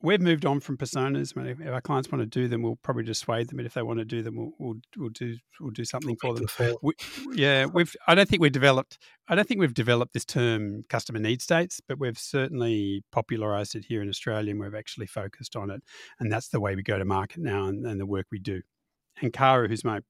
we've 0.00 0.20
moved 0.20 0.46
on 0.46 0.60
from 0.60 0.76
personas. 0.76 1.34
When 1.34 1.46
if 1.46 1.60
our 1.66 1.80
clients 1.80 2.10
want 2.10 2.22
to 2.22 2.26
do 2.26 2.48
them, 2.48 2.62
we'll 2.62 2.76
probably 2.76 3.04
dissuade 3.04 3.48
them. 3.48 3.56
But 3.56 3.66
if 3.66 3.74
they 3.74 3.82
want 3.82 3.98
to 3.98 4.04
do 4.04 4.22
them, 4.22 4.36
we'll 4.36 4.52
we'll, 4.58 4.74
we'll 4.96 5.10
do 5.10 5.36
we'll 5.60 5.70
do 5.70 5.84
something 5.84 6.16
for 6.20 6.34
them. 6.34 6.46
we, 6.82 6.92
yeah, 7.32 7.66
we've. 7.66 7.94
I 8.06 8.14
don't 8.14 8.28
think 8.28 8.42
we've 8.42 8.52
developed. 8.52 8.98
I 9.28 9.34
don't 9.34 9.46
think 9.46 9.60
we've 9.60 9.74
developed 9.74 10.14
this 10.14 10.24
term 10.24 10.84
customer 10.88 11.18
need 11.18 11.42
states, 11.42 11.80
but 11.86 11.98
we've 11.98 12.18
certainly 12.18 13.02
popularized 13.12 13.74
it 13.74 13.84
here 13.86 14.02
in 14.02 14.08
Australia, 14.08 14.50
and 14.52 14.60
we've 14.60 14.74
actually 14.74 15.06
focused 15.06 15.56
on 15.56 15.70
it, 15.70 15.82
and 16.20 16.32
that's 16.32 16.48
the 16.48 16.60
way 16.60 16.74
we 16.74 16.82
go 16.82 16.98
to 16.98 17.04
market 17.04 17.38
now, 17.40 17.66
and, 17.66 17.84
and 17.86 18.00
the 18.00 18.06
work 18.06 18.26
we 18.30 18.38
do. 18.38 18.62
And 19.20 19.32
Kara, 19.32 19.68
who's 19.68 19.84
my 19.84 20.00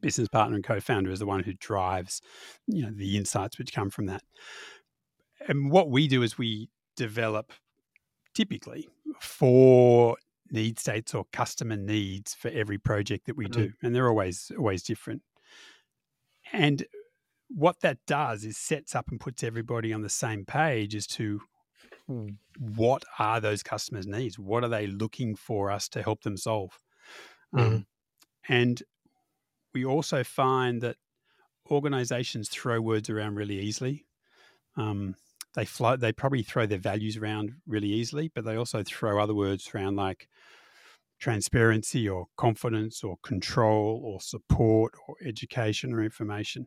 business 0.00 0.28
partner 0.28 0.56
and 0.56 0.64
co-founder, 0.64 1.10
is 1.10 1.18
the 1.18 1.26
one 1.26 1.42
who 1.42 1.52
drives, 1.54 2.20
you 2.66 2.82
know, 2.82 2.92
the 2.94 3.16
insights 3.16 3.58
which 3.58 3.72
come 3.72 3.90
from 3.90 4.06
that. 4.06 4.22
And 5.48 5.70
what 5.70 5.90
we 5.90 6.08
do 6.08 6.22
is 6.22 6.38
we 6.38 6.70
develop 6.96 7.52
typically 8.36 8.88
four 9.20 10.16
need 10.50 10.78
states 10.78 11.14
or 11.14 11.24
customer 11.32 11.76
needs 11.76 12.34
for 12.34 12.48
every 12.50 12.78
project 12.78 13.26
that 13.26 13.36
we 13.36 13.46
do, 13.46 13.72
and 13.82 13.94
they're 13.94 14.08
always 14.08 14.52
always 14.58 14.82
different. 14.82 15.22
And 16.52 16.84
what 17.48 17.80
that 17.80 17.98
does 18.06 18.44
is 18.44 18.58
sets 18.58 18.94
up 18.94 19.08
and 19.08 19.18
puts 19.18 19.42
everybody 19.42 19.92
on 19.92 20.02
the 20.02 20.08
same 20.10 20.44
page 20.44 20.94
as 20.94 21.06
to 21.08 21.40
what 22.58 23.04
are 23.18 23.40
those 23.40 23.62
customers' 23.62 24.06
needs? 24.06 24.38
What 24.38 24.62
are 24.64 24.68
they 24.68 24.86
looking 24.86 25.34
for 25.34 25.70
us 25.70 25.88
to 25.90 26.02
help 26.02 26.22
them 26.22 26.36
solve? 26.36 26.78
Um, 27.56 27.86
and 28.48 28.82
we 29.74 29.84
also 29.84 30.22
find 30.24 30.82
that 30.82 30.96
organizations 31.70 32.48
throw 32.48 32.80
words 32.80 33.10
around 33.10 33.34
really 33.36 33.58
easily. 33.58 34.04
Um, 34.76 35.16
they 35.56 35.64
float, 35.64 36.00
they 36.00 36.12
probably 36.12 36.42
throw 36.42 36.66
their 36.66 36.78
values 36.78 37.16
around 37.16 37.52
really 37.66 37.88
easily, 37.88 38.30
but 38.34 38.44
they 38.44 38.56
also 38.56 38.82
throw 38.84 39.20
other 39.20 39.34
words 39.34 39.68
around 39.74 39.96
like 39.96 40.28
transparency 41.18 42.08
or 42.08 42.26
confidence 42.36 43.02
or 43.02 43.16
control 43.22 44.02
or 44.04 44.20
support 44.20 44.92
or 45.08 45.16
education 45.24 45.94
or 45.94 46.04
information. 46.04 46.66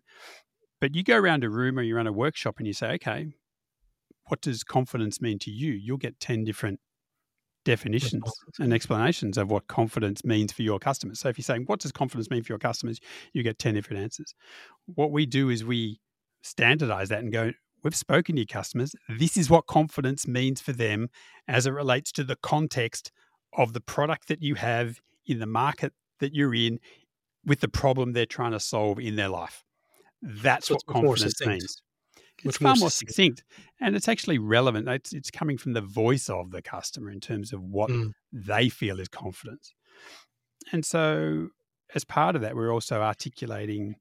But 0.81 0.95
you 0.95 1.03
go 1.03 1.17
around 1.17 1.43
a 1.43 1.49
room 1.49 1.77
or 1.77 1.83
you 1.83 1.95
run 1.95 2.07
a 2.07 2.11
workshop 2.11 2.55
and 2.57 2.65
you 2.65 2.73
say, 2.73 2.93
okay, 2.93 3.27
what 4.27 4.41
does 4.41 4.63
confidence 4.63 5.21
mean 5.21 5.37
to 5.39 5.51
you? 5.51 5.71
You'll 5.71 5.97
get 5.97 6.19
10 6.19 6.43
different 6.43 6.79
definitions 7.65 8.23
and 8.59 8.73
explanations 8.73 9.37
of 9.37 9.51
what 9.51 9.67
confidence 9.67 10.25
means 10.25 10.51
for 10.51 10.63
your 10.63 10.79
customers. 10.79 11.19
So 11.19 11.29
if 11.29 11.37
you're 11.37 11.43
saying, 11.43 11.65
what 11.67 11.79
does 11.79 11.91
confidence 11.91 12.31
mean 12.31 12.43
for 12.43 12.53
your 12.53 12.59
customers? 12.59 12.99
You 13.33 13.43
get 13.43 13.59
10 13.59 13.75
different 13.75 14.01
answers. 14.01 14.33
What 14.87 15.11
we 15.11 15.27
do 15.27 15.49
is 15.49 15.63
we 15.63 15.99
standardize 16.41 17.09
that 17.09 17.19
and 17.19 17.31
go, 17.31 17.51
we've 17.83 17.95
spoken 17.95 18.35
to 18.35 18.41
your 18.41 18.47
customers. 18.47 18.95
This 19.07 19.37
is 19.37 19.49
what 19.49 19.67
confidence 19.67 20.27
means 20.27 20.61
for 20.61 20.73
them 20.73 21.09
as 21.47 21.65
it 21.65 21.71
relates 21.71 22.11
to 22.13 22.23
the 22.23 22.35
context 22.35 23.11
of 23.57 23.73
the 23.73 23.81
product 23.81 24.27
that 24.27 24.41
you 24.41 24.55
have 24.55 24.99
in 25.25 25.39
the 25.39 25.45
market 25.45 25.93
that 26.19 26.33
you're 26.33 26.53
in 26.55 26.79
with 27.45 27.61
the 27.61 27.67
problem 27.67 28.13
they're 28.13 28.25
trying 28.25 28.51
to 28.51 28.59
solve 28.59 28.99
in 28.99 29.15
their 29.15 29.29
life. 29.29 29.63
That's 30.21 30.67
So 30.67 30.73
what 30.75 30.81
it's 30.83 30.87
much 30.87 30.95
more 30.95 31.03
confidence 31.15 31.45
means. 31.45 31.81
It's 32.43 32.57
far 32.57 32.75
more 32.75 32.89
succinct 32.89 33.43
and 33.81 33.95
it's 33.95 34.07
actually 34.07 34.37
relevant. 34.39 34.87
It's, 34.87 35.13
it's 35.13 35.31
coming 35.31 35.57
from 35.57 35.73
the 35.73 35.81
voice 35.81 36.29
of 36.29 36.51
the 36.51 36.61
customer 36.61 37.11
in 37.11 37.19
terms 37.19 37.51
of 37.53 37.61
what 37.61 37.89
Mm. 37.89 38.11
they 38.31 38.69
feel 38.69 38.99
is 38.99 39.07
confidence. 39.09 39.73
And 40.71 40.85
so, 40.85 41.49
as 41.95 42.05
part 42.05 42.35
of 42.35 42.41
that, 42.41 42.55
we're 42.55 42.71
also 42.71 43.01
articulating 43.01 43.95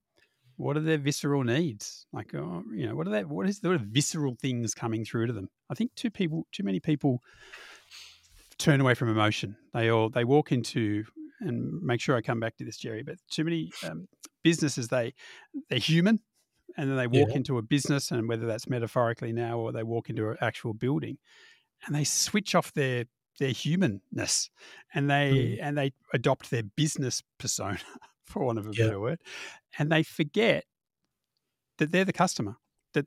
what 0.59 0.77
are 0.77 0.81
their 0.81 0.99
visceral 0.99 1.45
needs. 1.45 2.05
Like, 2.13 2.35
oh, 2.35 2.65
you 2.75 2.87
know, 2.87 2.95
what 2.95 3.07
are 3.07 3.11
that? 3.11 3.29
What 3.29 3.49
is 3.49 3.61
the 3.61 3.79
visceral 3.79 4.37
things 4.41 4.75
coming 4.75 5.05
through 5.05 5.29
to 5.29 5.33
them? 5.33 5.49
I 5.71 5.75
think 5.75 5.95
too 5.95 6.11
people, 6.11 6.47
too 6.53 6.65
many 6.65 6.81
people 6.81 7.21
turn 8.59 8.81
away 8.81 8.95
from 8.95 9.09
emotion. 9.09 9.57
They 9.73 9.89
all 9.89 10.11
they 10.11 10.25
walk 10.25 10.53
into 10.53 11.05
and 11.41 11.81
make 11.81 12.01
sure 12.01 12.17
I 12.17 12.21
come 12.21 12.41
back 12.41 12.57
to 12.57 12.65
this, 12.65 12.77
Gerry. 12.77 13.03
But 13.03 13.17
too 13.31 13.45
many 13.45 13.71
um, 13.85 14.09
businesses 14.43 14.89
they 14.89 15.15
they're 15.71 15.79
human, 15.79 16.21
and 16.77 16.91
then 16.91 16.97
they 16.97 17.07
walk 17.07 17.31
Yeah. 17.31 17.37
into 17.37 17.59
a 17.59 17.63
business, 17.63 18.11
and 18.11 18.29
whether 18.29 18.47
that's 18.47 18.69
metaphorically 18.69 19.33
now 19.33 19.59
or 19.59 19.73
they 19.73 19.85
walk 19.85 20.11
into 20.11 20.29
an 20.31 20.37
actual 20.41 20.75
building, 20.75 21.19
and 21.87 21.95
they 21.95 22.05
switch 22.05 22.55
off 22.55 22.73
their 22.73 23.05
their 23.39 23.53
humanness, 23.53 24.51
and 24.93 25.09
they 25.09 25.59
and 25.63 25.79
they 25.79 25.93
adopt 26.13 26.51
their 26.51 26.65
business 26.65 27.23
persona, 27.39 27.79
for 28.29 28.45
want 28.45 28.59
of 28.59 28.67
a 28.69 28.75
Yeah. 28.77 28.91
better 28.91 29.01
word, 29.01 29.23
and 29.79 29.91
they 29.93 30.03
forget 30.03 30.65
that 31.79 31.93
they're 31.93 32.05
the 32.05 32.13
customer. 32.13 32.57
That 32.95 33.07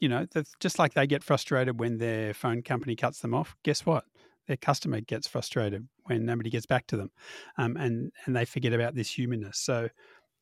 you 0.00 0.08
know, 0.08 0.26
that 0.32 0.46
just 0.60 0.78
like 0.78 0.94
they 0.94 1.06
get 1.06 1.22
frustrated 1.24 1.78
when 1.78 1.98
their 1.98 2.34
phone 2.34 2.62
company 2.62 2.96
cuts 2.96 3.20
them 3.20 3.34
off. 3.34 3.56
Guess 3.62 3.86
what? 3.86 4.04
Their 4.46 4.56
customer 4.56 5.00
gets 5.00 5.28
frustrated 5.28 5.88
when 6.04 6.24
nobody 6.24 6.50
gets 6.50 6.66
back 6.66 6.86
to 6.88 6.96
them, 6.96 7.10
um, 7.56 7.76
and 7.76 8.12
and 8.26 8.34
they 8.36 8.44
forget 8.44 8.72
about 8.72 8.94
this 8.94 9.10
humanness. 9.10 9.58
So, 9.58 9.88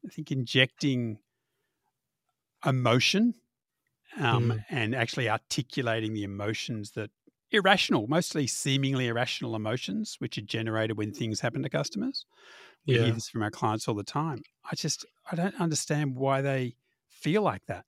I 0.06 0.10
think 0.10 0.32
injecting 0.32 1.20
emotion 2.64 3.34
um, 4.18 4.52
Mm. 4.52 4.64
and 4.70 4.94
actually 4.94 5.28
articulating 5.28 6.14
the 6.14 6.24
emotions 6.24 6.92
that 6.92 7.10
irrational, 7.52 8.06
mostly 8.08 8.46
seemingly 8.46 9.08
irrational 9.08 9.56
emotions, 9.56 10.16
which 10.18 10.38
are 10.38 10.42
generated 10.42 10.96
when 10.96 11.12
things 11.12 11.40
happen 11.40 11.62
to 11.62 11.70
customers. 11.70 12.26
We 12.88 12.96
Yeah. 12.96 12.98
hear 12.98 13.12
this 13.12 13.28
from 13.28 13.42
our 13.42 13.50
clients 13.50 13.88
all 13.88 13.94
the 13.94 14.04
time. 14.04 14.42
I 14.70 14.76
just 14.76 15.06
I 15.30 15.36
don't 15.36 15.60
understand 15.60 16.16
why 16.16 16.42
they 16.42 16.76
feel 17.08 17.42
like 17.42 17.66
that. 17.66 17.86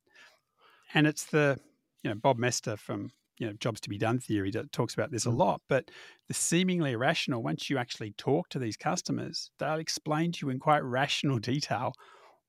And 0.94 1.06
it's 1.06 1.26
the 1.26 1.60
you 2.02 2.10
know 2.10 2.16
Bob 2.16 2.38
Moesta 2.38 2.76
from 2.78 3.12
you 3.38 3.46
know 3.46 3.52
Jobs 3.54 3.80
to 3.82 3.88
Be 3.88 3.98
Done 3.98 4.18
theory 4.20 4.50
that 4.52 4.72
talks 4.72 4.94
about 4.94 5.10
this 5.10 5.26
a 5.26 5.30
Mm. 5.30 5.32
lot. 5.32 5.62
But 5.68 5.90
the 6.28 6.34
seemingly 6.34 6.92
irrational, 6.92 7.42
once 7.42 7.70
you 7.70 7.78
actually 7.78 8.12
talk 8.12 8.48
to 8.50 8.58
these 8.58 8.76
customers, 8.76 9.50
they'll 9.58 9.74
explain 9.78 10.32
to 10.32 10.46
you 10.46 10.50
in 10.50 10.58
quite 10.58 10.80
rational 10.80 11.38
detail 11.52 11.94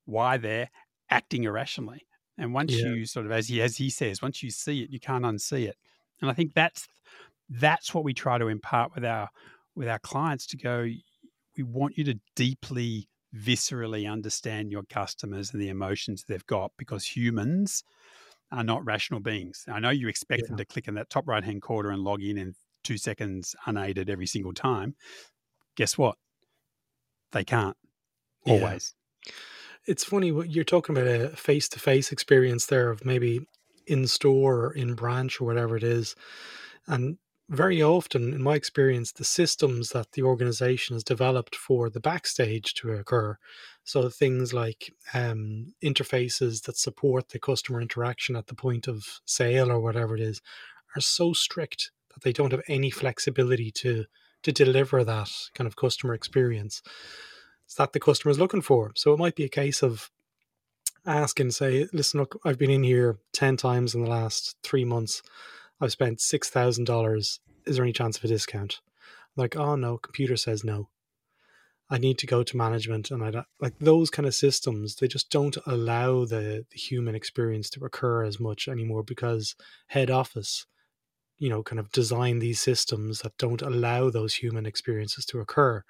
why 0.05 0.37
they're 0.37 0.69
acting 1.09 1.43
irrationally. 1.43 2.07
And 2.37 2.53
once 2.53 2.83
Yeah. 2.83 2.85
you 2.85 3.05
sort 3.05 3.25
of, 3.25 3.31
as 3.31 3.47
he 3.47 3.61
as 3.61 3.77
he 3.77 3.89
says, 3.89 4.21
once 4.21 4.43
you 4.43 4.51
see 4.51 4.83
it, 4.83 4.89
you 4.89 4.99
can't 4.99 5.25
unsee 5.25 5.67
it. 5.67 5.77
And 6.21 6.29
I 6.29 6.33
think 6.33 6.53
that's 6.53 6.87
that's 7.49 7.93
what 7.93 8.03
we 8.03 8.13
try 8.13 8.37
to 8.37 8.47
impart 8.47 8.93
with 8.95 9.05
our 9.05 9.29
with 9.75 9.87
our 9.87 9.99
clients 9.99 10.47
to 10.47 10.57
go. 10.57 10.87
We 11.57 11.63
want 11.63 11.97
you 11.97 12.03
to 12.05 12.19
deeply, 12.35 13.09
viscerally 13.35 14.11
understand 14.11 14.71
your 14.71 14.83
customers 14.83 15.53
and 15.53 15.61
the 15.61 15.69
emotions 15.69 16.23
they've 16.27 16.45
got 16.45 16.71
because 16.77 17.05
humans 17.05 17.83
are 18.51 18.63
not 18.63 18.85
rational 18.85 19.19
beings. 19.19 19.65
I 19.67 19.79
know 19.79 19.89
you 19.89 20.07
expect 20.07 20.47
them 20.47 20.57
to 20.57 20.65
click 20.65 20.87
in 20.87 20.95
that 20.95 21.09
top 21.09 21.27
right 21.27 21.43
hand 21.43 21.61
corner 21.61 21.91
and 21.91 22.03
log 22.03 22.21
in 22.23 22.37
in 22.37 22.55
two 22.83 22.97
seconds 22.97 23.55
unaided 23.65 24.09
every 24.09 24.27
single 24.27 24.53
time. 24.53 24.95
Guess 25.75 25.97
what? 25.97 26.17
They 27.31 27.43
can't 27.43 27.75
Yeah. 28.45 28.51
always. 28.51 28.95
It's 29.85 30.03
funny 30.03 30.31
what 30.31 30.51
you're 30.51 30.63
talking 30.63 30.97
about 30.97 31.07
a 31.07 31.29
face 31.35 31.69
to 31.69 31.79
face 31.79 32.11
experience 32.11 32.67
there 32.67 32.89
of 32.89 33.05
maybe 33.05 33.47
in 33.87 34.07
store 34.07 34.65
or 34.65 34.73
in 34.73 34.95
branch 34.95 35.39
or 35.39 35.45
whatever 35.45 35.77
it 35.77 35.83
is. 35.83 36.15
And 36.87 37.17
very 37.49 37.83
often, 37.83 38.33
in 38.33 38.41
my 38.41 38.55
experience, 38.55 39.11
the 39.11 39.23
systems 39.23 39.89
that 39.89 40.13
the 40.13 40.23
organization 40.23 40.95
has 40.95 41.03
developed 41.03 41.55
for 41.55 41.89
the 41.89 41.99
backstage 41.99 42.73
to 42.75 42.91
occur, 42.91 43.37
so 43.83 44.09
things 44.09 44.53
like 44.53 44.93
um, 45.13 45.73
interfaces 45.83 46.63
that 46.63 46.77
support 46.77 47.29
the 47.29 47.39
customer 47.39 47.81
interaction 47.81 48.35
at 48.35 48.47
the 48.47 48.55
point 48.55 48.87
of 48.87 49.19
sale 49.25 49.69
or 49.69 49.79
whatever 49.79 50.15
it 50.15 50.21
is, 50.21 50.41
are 50.95 51.01
so 51.01 51.33
strict 51.33 51.91
that 52.13 52.23
they 52.23 52.31
don't 52.31 52.51
have 52.51 52.63
any 52.67 52.89
flexibility 52.89 53.71
to 53.71 54.05
to 54.43 54.51
deliver 54.51 55.03
that 55.03 55.31
kind 55.55 55.67
of 55.67 55.77
customer 55.77 56.13
experience 56.13 56.81
that 57.77 57.93
the 57.93 57.99
customer 57.99 58.29
is 58.29 58.39
looking 58.39 58.61
for. 58.61 58.91
So 58.95 59.13
it 59.13 59.19
might 59.19 59.35
be 59.35 59.45
a 59.45 59.49
case 59.49 59.81
of 59.81 60.11
asking, 61.05 61.51
say, 61.51 61.87
listen, 61.93 62.19
look, 62.19 62.39
I've 62.45 62.57
been 62.57 62.71
in 62.71 62.83
here 62.83 63.17
10 63.33 63.57
times 63.57 63.95
in 63.95 64.03
the 64.03 64.09
last 64.09 64.55
three 64.63 64.85
months. 64.85 65.21
I've 65.81 65.91
spent 65.91 66.19
$6,000. 66.19 67.39
Is 67.65 67.75
there 67.75 67.83
any 67.83 67.93
chance 67.93 68.17
of 68.17 68.23
a 68.23 68.27
discount? 68.27 68.79
like, 69.35 69.55
oh 69.55 69.75
no, 69.75 69.97
computer 69.97 70.37
says 70.37 70.63
no. 70.63 70.89
I 71.89 71.97
need 71.97 72.19
to 72.19 72.27
go 72.27 72.43
to 72.43 72.57
management. 72.57 73.09
And 73.09 73.23
I 73.23 73.45
like 73.59 73.73
those 73.79 74.11
kind 74.11 74.27
of 74.27 74.35
systems, 74.35 74.95
they 74.95 75.07
just 75.07 75.31
don't 75.31 75.57
allow 75.65 76.25
the, 76.25 76.65
the 76.71 76.77
human 76.77 77.15
experience 77.15 77.69
to 77.71 77.83
occur 77.83 78.23
as 78.23 78.39
much 78.39 78.67
anymore 78.67 79.01
because 79.01 79.55
head 79.87 80.11
office, 80.11 80.67
you 81.39 81.49
know, 81.49 81.63
kind 81.63 81.79
of 81.79 81.91
design 81.91 82.37
these 82.37 82.61
systems 82.61 83.19
that 83.19 83.37
don't 83.39 83.63
allow 83.63 84.11
those 84.11 84.35
human 84.35 84.67
experiences 84.67 85.25
to 85.25 85.39
occur 85.39 85.83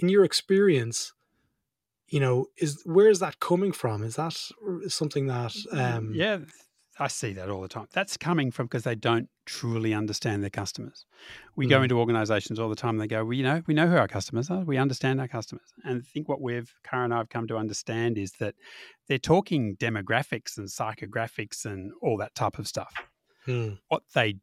in 0.00 0.08
your 0.08 0.24
experience, 0.24 1.12
you 2.10 2.20
know, 2.20 2.46
is 2.58 2.82
where 2.84 3.08
is 3.08 3.20
that 3.20 3.40
coming 3.40 3.72
from? 3.72 4.02
Is 4.02 4.16
that 4.16 4.34
something 4.88 5.26
that 5.26 5.54
um 5.72 6.12
yeah, 6.14 6.38
I 6.98 7.08
see 7.08 7.32
that 7.34 7.48
all 7.48 7.62
the 7.62 7.68
time. 7.68 7.86
That's 7.92 8.16
coming 8.16 8.50
from 8.50 8.66
because 8.66 8.84
they 8.84 8.94
don't 8.94 9.28
truly 9.46 9.94
understand 9.94 10.42
their 10.42 10.50
customers. 10.50 11.06
We 11.56 11.66
go 11.66 11.78
Mm. 11.78 11.84
into 11.84 11.98
organizations 11.98 12.58
all 12.58 12.68
the 12.68 12.76
time. 12.76 12.98
They 12.98 13.06
go, 13.06 13.24
well, 13.24 13.32
you 13.34 13.42
know, 13.42 13.62
we 13.66 13.74
know 13.74 13.86
who 13.88 13.96
our 13.96 14.08
customers 14.08 14.50
are. 14.50 14.60
We 14.64 14.76
understand 14.76 15.20
our 15.20 15.28
customers. 15.28 15.72
And 15.84 15.98
I 16.02 16.04
think 16.04 16.28
what 16.28 16.40
we've, 16.40 16.72
Kara 16.84 17.04
and 17.04 17.14
I 17.14 17.18
have 17.18 17.28
come 17.30 17.46
to 17.48 17.56
understand 17.56 18.18
is 18.18 18.32
that 18.32 18.54
they're 19.08 19.18
talking 19.18 19.76
demographics 19.76 20.58
and 20.58 20.68
psychographics 20.68 21.64
and 21.64 21.92
all 22.02 22.16
that 22.18 22.34
type 22.34 22.58
of 22.58 22.68
stuff. 22.68 22.94
hmm, 23.46 23.72
What 23.88 24.04
they 24.14 24.36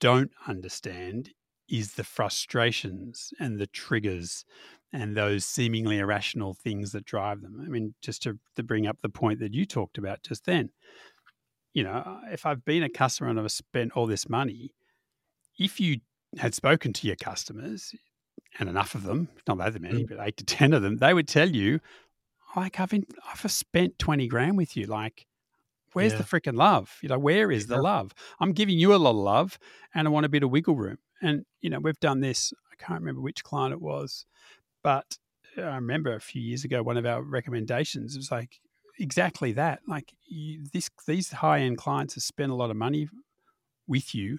don't 0.00 0.32
understand 0.46 1.30
is 1.68 1.94
the 1.94 2.04
frustrations 2.04 3.32
and 3.38 3.58
the 3.60 3.66
triggers 3.66 4.44
and 4.94 5.16
those 5.16 5.44
seemingly 5.44 5.98
irrational 5.98 6.54
things 6.54 6.92
that 6.92 7.04
drive 7.04 7.42
them. 7.42 7.60
I 7.60 7.68
mean, 7.68 7.94
just 8.00 8.22
to, 8.22 8.38
to 8.54 8.62
bring 8.62 8.86
up 8.86 8.98
the 9.02 9.08
point 9.08 9.40
that 9.40 9.52
you 9.52 9.66
talked 9.66 9.98
about 9.98 10.22
just 10.22 10.46
then, 10.46 10.70
you 11.72 11.82
know, 11.82 12.20
if 12.30 12.46
I've 12.46 12.64
been 12.64 12.84
a 12.84 12.88
customer 12.88 13.28
and 13.28 13.40
I've 13.40 13.50
spent 13.50 13.90
all 13.96 14.06
this 14.06 14.28
money, 14.28 14.72
if 15.58 15.80
you 15.80 15.98
had 16.38 16.54
spoken 16.54 16.92
to 16.92 17.08
your 17.08 17.16
customers 17.16 17.92
and 18.60 18.68
enough 18.68 18.94
of 18.94 19.02
them, 19.02 19.28
not 19.48 19.58
that 19.58 19.80
many, 19.80 20.04
mm. 20.04 20.08
but 20.08 20.24
eight 20.24 20.36
to 20.36 20.44
10 20.44 20.72
of 20.72 20.82
them, 20.82 20.98
they 20.98 21.12
would 21.12 21.26
tell 21.26 21.50
you, 21.50 21.80
like, 22.54 22.78
I've, 22.78 22.92
in, 22.92 23.04
I've 23.28 23.50
spent 23.50 23.98
20 23.98 24.28
grand 24.28 24.56
with 24.56 24.76
you. 24.76 24.86
Like, 24.86 25.26
where's 25.92 26.14
the 26.14 26.22
freaking 26.22 26.56
love? 26.56 26.98
You 27.02 27.08
know, 27.08 27.18
where 27.18 27.50
is 27.50 27.66
the 27.66 27.82
love? 27.82 28.14
I'm 28.38 28.52
giving 28.52 28.78
you 28.78 28.94
a 28.94 28.96
lot 28.96 29.10
of 29.10 29.16
love 29.16 29.58
and 29.92 30.06
I 30.06 30.10
want 30.12 30.24
a 30.24 30.28
bit 30.28 30.44
of 30.44 30.50
wiggle 30.50 30.76
room. 30.76 30.98
And, 31.20 31.44
you 31.60 31.68
know, 31.68 31.80
we've 31.80 31.98
done 31.98 32.20
this. 32.20 32.52
I 32.70 32.76
can't 32.76 33.00
remember 33.00 33.22
which 33.22 33.42
client 33.42 33.72
it 33.72 33.82
was, 33.82 34.24
but 34.84 35.16
I 35.56 35.74
remember 35.76 36.14
a 36.14 36.20
few 36.20 36.40
years 36.40 36.64
ago, 36.64 36.82
one 36.82 36.96
of 36.96 37.06
our 37.06 37.22
recommendations 37.22 38.16
was 38.16 38.30
like 38.30 38.60
exactly 39.00 39.52
that. 39.52 39.80
Like 39.88 40.12
you, 40.28 40.64
this, 40.72 40.88
these 41.06 41.32
high 41.32 41.60
end 41.60 41.78
clients 41.78 42.14
have 42.14 42.22
spent 42.22 42.52
a 42.52 42.54
lot 42.54 42.70
of 42.70 42.76
money 42.76 43.08
with 43.88 44.14
you, 44.14 44.38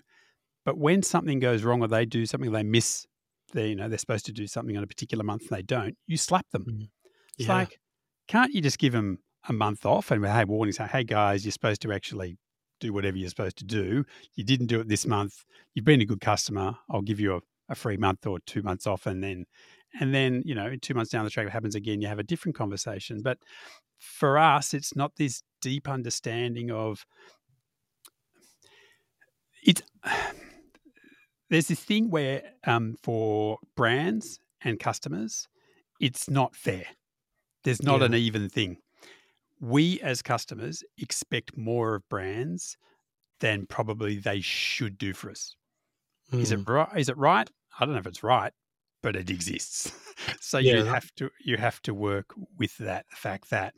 but 0.64 0.78
when 0.78 1.04
something 1.04 1.40
goes 1.40 1.64
wrong 1.64 1.82
or 1.82 1.88
they 1.88 2.06
do 2.06 2.26
something, 2.26 2.52
they 2.52 2.64
miss, 2.64 3.06
they, 3.54 3.70
you 3.70 3.76
know, 3.76 3.90
they're 3.90 3.98
supposed 3.98 4.26
to 4.28 4.32
do 4.32 4.48
something 4.48 4.78
on 4.78 4.84
a 4.84 4.88
particular 4.88 5.24
month 5.24 5.42
and 5.42 5.58
they 5.58 5.62
don't, 5.62 5.98
you 6.08 6.18
slap 6.18 6.46
them. 6.52 6.66
Mm. 6.66 6.90
It's 7.38 7.48
Yeah. 7.48 7.56
like, 7.56 7.80
can't 8.28 8.54
you 8.54 8.62
just 8.62 8.80
give 8.80 8.94
them 8.94 9.20
a 9.48 9.54
month 9.54 9.86
off 9.86 10.12
and 10.12 10.26
hey, 10.26 10.46
warning, 10.46 10.74
say, 10.74 10.86
hey 10.86 11.04
guys, 11.04 11.46
you're 11.46 11.52
supposed 11.52 11.82
to 11.82 11.92
actually 11.92 12.38
do 12.80 12.92
whatever 12.92 13.18
you're 13.18 13.30
supposed 13.30 13.58
to 13.58 13.66
do. 13.66 14.04
You 14.36 14.44
didn't 14.44 14.68
do 14.68 14.80
it 14.80 14.88
this 14.88 15.06
month. 15.06 15.46
You've 15.74 15.86
been 15.86 16.02
a 16.02 16.06
good 16.06 16.22
customer. 16.22 16.76
I'll 16.90 17.02
give 17.02 17.20
you 17.20 17.36
a, 17.36 17.40
a 17.70 17.76
free 17.76 17.98
month 17.98 18.26
or 18.28 18.40
two 18.46 18.64
months 18.64 18.86
off, 18.88 19.06
and 19.06 19.24
then, 19.24 19.46
and 20.00 20.14
then 20.14 20.42
you 20.46 20.56
know, 20.56 20.76
two 20.82 20.94
months 20.94 21.12
down 21.12 21.24
the 21.24 21.30
track, 21.30 21.48
it 21.48 21.52
happens 21.52 21.76
again, 21.76 22.02
you 22.02 22.08
have 22.08 22.20
a 22.20 22.24
different 22.24 22.56
conversation. 22.56 23.22
But 23.22 23.38
for 23.98 24.38
us, 24.38 24.74
it's 24.74 24.96
not 24.96 25.16
this 25.16 25.42
deep 25.62 25.88
understanding 25.88 26.72
of 26.72 27.06
it's. 29.64 29.82
There's 31.52 31.68
this 31.68 31.80
thing 31.80 32.10
where, 32.10 32.42
um, 32.66 32.96
for 33.04 33.60
brands 33.78 34.40
and 34.62 34.80
customers, 34.80 35.48
it's 36.00 36.28
not 36.28 36.56
fair. 36.56 36.86
There's 37.64 37.84
not 37.84 38.00
Yeah. 38.00 38.08
an 38.08 38.16
even 38.16 38.50
thing. 38.50 38.78
We 39.60 40.02
as 40.02 40.24
customers 40.24 40.84
expect 40.98 41.56
more 41.56 41.96
of 41.96 42.10
brands 42.10 42.78
than 43.42 43.68
probably 43.68 44.18
they 44.18 44.42
should 44.42 44.98
do 44.98 45.14
for 45.14 45.30
us. 45.30 45.56
Is 46.32 46.50
hmm. 46.52 46.62
it 46.62 46.68
right? 46.68 46.98
Is 46.98 47.10
it 47.10 47.18
right? 47.18 47.50
I 47.80 47.86
don't 47.86 47.94
know 47.94 48.00
if 48.00 48.08
it's 48.08 48.24
right, 48.24 48.52
but 49.06 49.16
it 49.22 49.30
exists. 49.30 49.80
so 50.50 50.58
you 50.58 50.78
Yeah, 50.78 50.84
that- 50.84 50.94
have 50.98 51.10
to 51.20 51.26
you 51.50 51.58
have 51.68 51.80
to 51.88 51.94
work 51.94 52.28
with 52.62 52.74
that 52.88 53.04
the 53.14 53.16
fact 53.28 53.46
that 53.56 53.74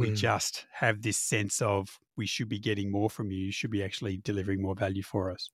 we 0.00 0.08
Mm. 0.10 0.16
just 0.28 0.54
have 0.82 0.96
this 1.02 1.18
sense 1.34 1.56
of 1.74 1.82
we 2.20 2.26
should 2.26 2.48
be 2.56 2.58
getting 2.68 2.90
more 2.98 3.10
from 3.16 3.30
you. 3.32 3.40
You 3.48 3.52
should 3.58 3.70
be 3.78 3.84
actually 3.88 4.16
delivering 4.30 4.60
more 4.62 4.76
value 4.84 5.02
for 5.12 5.24
us. 5.34 5.50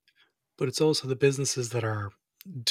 but 0.59 0.69
it's 0.69 0.81
also 0.87 1.09
the 1.09 1.17
businesses 1.29 1.67
that 1.71 1.85
are 1.85 2.11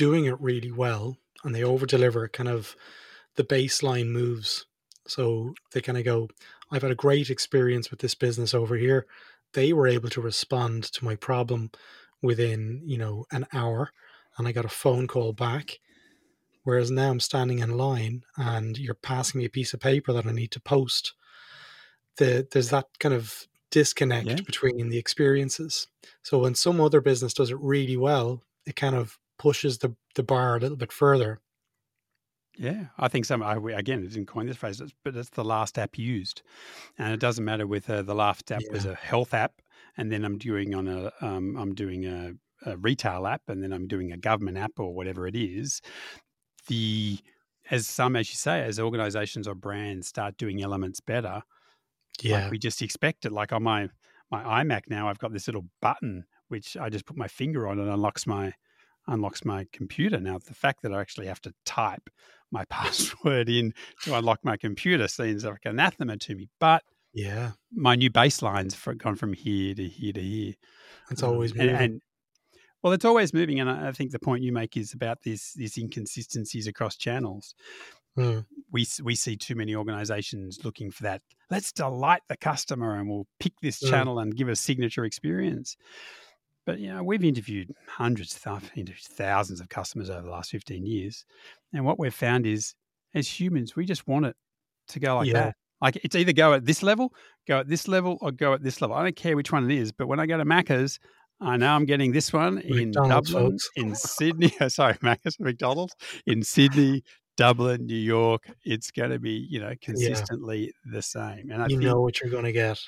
doing 0.05 0.23
it 0.31 0.39
really 0.49 0.71
well 0.85 1.05
and 1.43 1.53
they 1.55 1.63
over 1.71 1.85
deliver 1.85 2.27
kind 2.39 2.49
of 2.57 2.75
the 3.35 3.43
baseline 3.55 4.09
moves 4.21 4.65
so 5.15 5.23
they 5.71 5.81
kind 5.81 5.97
of 5.99 6.05
go 6.13 6.19
i've 6.71 6.81
had 6.85 6.91
a 6.97 7.03
great 7.07 7.29
experience 7.29 7.87
with 7.91 7.99
this 8.01 8.15
business 8.25 8.53
over 8.61 8.75
here 8.85 9.01
they 9.57 9.69
were 9.73 9.87
able 9.97 10.09
to 10.09 10.21
respond 10.31 10.77
to 10.95 11.05
my 11.09 11.15
problem 11.29 11.61
within 12.29 12.81
you 12.91 12.97
know 13.03 13.15
an 13.37 13.45
hour 13.53 13.81
and 14.37 14.47
i 14.47 14.51
got 14.51 14.65
a 14.71 14.79
phone 14.83 15.07
call 15.07 15.31
back 15.33 15.79
whereas 16.67 16.91
now 16.91 17.09
i'm 17.09 17.19
standing 17.19 17.59
in 17.59 17.77
line 17.77 18.23
and 18.35 18.77
you're 18.77 18.93
passing 18.93 19.39
me 19.39 19.45
a 19.45 19.49
piece 19.49 19.73
of 19.73 19.79
paper 19.79 20.11
that 20.13 20.25
i 20.27 20.31
need 20.31 20.51
to 20.51 20.59
post 20.59 21.13
the, 22.17 22.47
there's 22.51 22.69
that 22.69 22.87
kind 22.99 23.13
of 23.15 23.47
disconnect 23.71 24.27
Yeah. 24.27 24.35
between 24.45 24.89
the 24.89 24.97
experiences 24.97 25.87
so 26.23 26.39
when 26.39 26.55
some 26.55 26.81
other 26.81 26.99
business 27.01 27.33
does 27.33 27.51
it 27.51 27.59
really 27.59 27.95
well, 27.95 28.43
it 28.65 28.75
kind 28.75 28.95
of 28.95 29.17
pushes 29.39 29.77
the, 29.77 29.95
the 30.15 30.23
bar 30.23 30.57
a 30.57 30.59
little 30.59 30.75
bit 30.77 30.91
further. 30.91 31.39
Yeah, 32.57 32.87
I 32.97 33.07
think 33.07 33.25
some. 33.25 33.43
I, 33.43 33.55
again, 33.55 33.99
I 34.03 34.07
didn't 34.07 34.25
coin 34.25 34.47
this 34.47 34.57
phrase, 34.57 34.81
but 35.03 35.15
it's 35.15 35.29
the 35.29 35.45
last 35.45 35.77
app 35.77 35.97
used, 35.97 36.41
and 36.97 37.13
it 37.13 37.19
doesn't 37.19 37.45
matter 37.45 37.67
whether 37.67 38.01
the 38.01 38.15
last 38.15 38.51
app 38.51 38.63
was 38.71 38.85
a 38.85 38.95
health 38.95 39.33
app, 39.33 39.61
and 39.95 40.11
then 40.11 40.25
I'm 40.25 40.37
doing 40.37 40.73
on 40.73 40.87
a, 40.87 41.11
um, 41.21 41.55
I'm 41.55 41.75
doing 41.75 42.05
a, 42.05 42.33
a 42.65 42.75
retail 42.77 43.27
app, 43.27 43.43
and 43.47 43.61
then 43.61 43.71
I'm 43.71 43.87
doing 43.87 44.11
a 44.11 44.17
government 44.17 44.57
app 44.57 44.71
or 44.79 44.93
whatever 44.93 45.27
it 45.27 45.35
is. 45.35 45.81
The 46.67 47.19
as 47.69 47.87
some, 47.87 48.15
as 48.15 48.29
you 48.29 48.35
say, 48.35 48.63
as 48.63 48.79
organisations 48.79 49.47
or 49.47 49.55
brands 49.55 50.07
start 50.07 50.37
doing 50.37 50.61
elements 50.63 50.99
better, 51.01 51.43
like 52.41 52.51
we 52.51 52.57
just 52.59 52.81
expect 52.81 53.25
it. 53.25 53.31
Like 53.31 53.51
on 53.53 53.63
my 53.63 53.89
my 54.31 54.43
iMac 54.63 54.83
now, 54.89 55.09
I've 55.09 55.19
got 55.19 55.33
this 55.33 55.47
little 55.47 55.65
button 55.81 56.25
which 56.49 56.77
I 56.77 56.89
just 56.89 57.05
put 57.05 57.17
my 57.17 57.27
finger 57.27 57.67
on 57.67 57.79
and 57.79 57.89
unlocks 57.89 58.25
my 58.25 58.53
unlocks 59.07 59.45
my 59.45 59.67
computer. 59.71 60.19
Now 60.19 60.37
the 60.37 60.53
fact 60.53 60.81
that 60.83 60.93
I 60.93 61.01
actually 61.01 61.27
have 61.27 61.41
to 61.41 61.53
type 61.65 62.09
my 62.51 62.65
password 62.69 63.49
in 63.49 63.73
to 64.03 64.15
unlock 64.15 64.39
my 64.43 64.57
computer 64.57 65.07
seems 65.07 65.45
like 65.45 65.65
anathema 65.65 66.17
to 66.17 66.35
me. 66.35 66.49
But 66.59 66.83
yeah, 67.13 67.51
my 67.71 67.95
new 67.95 68.09
baseline's 68.09 68.75
for, 68.75 68.93
gone 68.93 69.15
from 69.15 69.33
here 69.33 69.73
to 69.75 69.87
here 69.87 70.13
to 70.13 70.21
here. 70.21 70.53
it's 71.09 71.23
Um, 71.23 71.29
always 71.29 71.51
and, 71.53 71.69
and 71.69 72.01
well, 72.87 72.93
it's 72.93 73.05
always 73.05 73.33
moving, 73.33 73.59
and 73.59 73.69
I 73.69 73.91
think 73.91 74.11
the 74.11 74.19
point 74.19 74.43
you 74.43 74.51
make 74.51 74.77
is 74.77 74.93
about 74.93 75.23
this 75.23 75.53
these 75.53 75.77
inconsistencies 75.77 76.67
across 76.67 76.95
channels 76.95 77.53
Mm, 78.17 78.45
we 78.71 78.85
we 79.03 79.15
see 79.15 79.37
too 79.37 79.55
many 79.55 79.75
organizations 79.75 80.63
looking 80.63 80.91
for 80.91 81.03
that. 81.03 81.21
Let's 81.49 81.71
delight 81.71 82.21
the 82.27 82.37
customer, 82.37 82.95
and 82.95 83.09
we'll 83.09 83.27
pick 83.39 83.53
this 83.61 83.81
Mm. 83.81 83.89
channel 83.89 84.19
and 84.19 84.35
give 84.35 84.49
a 84.49 84.55
signature 84.55 85.05
experience. 85.05 85.77
But 86.65 86.79
you 86.79 86.89
know, 86.89 87.03
we've 87.03 87.23
interviewed 87.23 87.73
hundreds, 87.87 88.39
I've 88.45 88.71
interviewed 88.75 89.05
thousands 89.05 89.61
of 89.61 89.69
customers 89.69 90.09
over 90.09 90.23
the 90.23 90.31
last 90.31 90.51
fifteen 90.51 90.85
years, 90.85 91.25
and 91.73 91.85
what 91.85 91.99
we've 91.99 92.13
found 92.13 92.45
is, 92.45 92.75
as 93.13 93.27
humans, 93.27 93.75
we 93.75 93.85
just 93.85 94.07
want 94.07 94.25
it 94.25 94.35
to 94.89 94.99
go 94.99 95.15
like 95.15 95.27
Yeah. 95.27 95.33
that. 95.33 95.55
Like 95.81 95.97
it's 96.03 96.15
either 96.15 96.33
go 96.33 96.53
at 96.53 96.65
this 96.65 96.83
level, 96.83 97.13
go 97.47 97.59
at 97.59 97.67
this 97.67 97.87
level, 97.87 98.17
or 98.21 98.31
go 98.31 98.53
at 98.53 98.63
this 98.63 98.81
level. 98.81 98.95
I 98.97 99.03
don't 99.03 99.15
care 99.15 99.35
which 99.35 99.51
one 99.51 99.69
it 99.69 99.77
is. 99.77 99.91
But 99.91 100.07
when 100.07 100.19
I 100.19 100.25
go 100.25 100.37
to 100.37 100.45
Macca's, 100.45 100.99
I 101.39 101.57
know 101.57 101.67
I'm 101.73 101.85
getting 101.85 102.11
this 102.13 102.33
one 102.33 102.57
in 102.59 102.87
McDonald's, 102.89 103.31
Dublin, 103.31 103.51
folks. 103.51 103.69
in 103.75 103.95
Sydney. 103.95 104.49
Sorry, 104.69 104.95
Macca's, 104.95 105.39
McDonald's 105.39 105.95
in 106.25 106.41
Sydney, 106.43 107.03
Dublin, 107.35 107.85
New 107.85 107.95
York. 107.95 108.49
It's 108.63 108.89
going 108.91 109.11
to 109.11 109.19
be, 109.19 109.45
you 109.49 109.59
know, 109.59 109.73
consistently 109.81 110.73
the 110.91 111.01
same. 111.01 111.51
And 111.51 111.61
I 111.61 111.67
you 111.67 111.77
know 111.79 112.01
what 112.01 112.19
you're 112.21 112.31
going 112.31 112.45
to 112.45 112.51
get. 112.51 112.79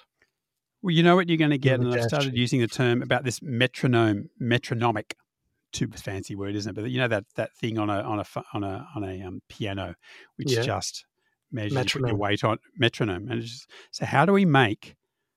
well, 0.82 0.92
you 0.96 1.04
know 1.04 1.16
what 1.16 1.30
you're 1.30 1.38
going 1.38 1.52
to 1.52 1.58
get. 1.60 1.80
And 1.80 1.94
I've 1.94 2.04
started 2.06 2.36
using 2.36 2.60
the 2.60 2.68
term 2.68 3.02
about 3.04 3.24
this 3.24 3.42
metronome, 3.42 4.30
metronomic. 4.40 5.16
Too 5.72 5.88
fancy 5.88 6.34
word, 6.36 6.56
isn't 6.56 6.76
it? 6.76 6.82
But 6.82 6.90
you 6.90 6.98
know 6.98 7.08
that 7.08 7.26
that 7.36 7.54
thing 7.56 7.78
on 7.78 7.92
a 7.92 8.02
on 8.02 8.20
a 8.20 8.26
on 8.56 8.64
a 8.64 8.88
on 8.96 9.04
a 9.04 9.22
um, 9.22 9.42
piano, 9.50 9.94
which 10.38 10.52
Yeah. 10.52 10.64
just 10.64 11.06
measures 11.52 11.78
put 11.94 12.02
your 12.02 12.16
weight 12.16 12.44
on 12.44 12.58
metronome. 12.76 13.30
And 13.30 13.40
it's 13.44 13.52
just, 13.52 13.70
so, 13.92 14.06
how 14.08 14.26
do 14.26 14.34
we 14.34 14.46
make 14.46 14.96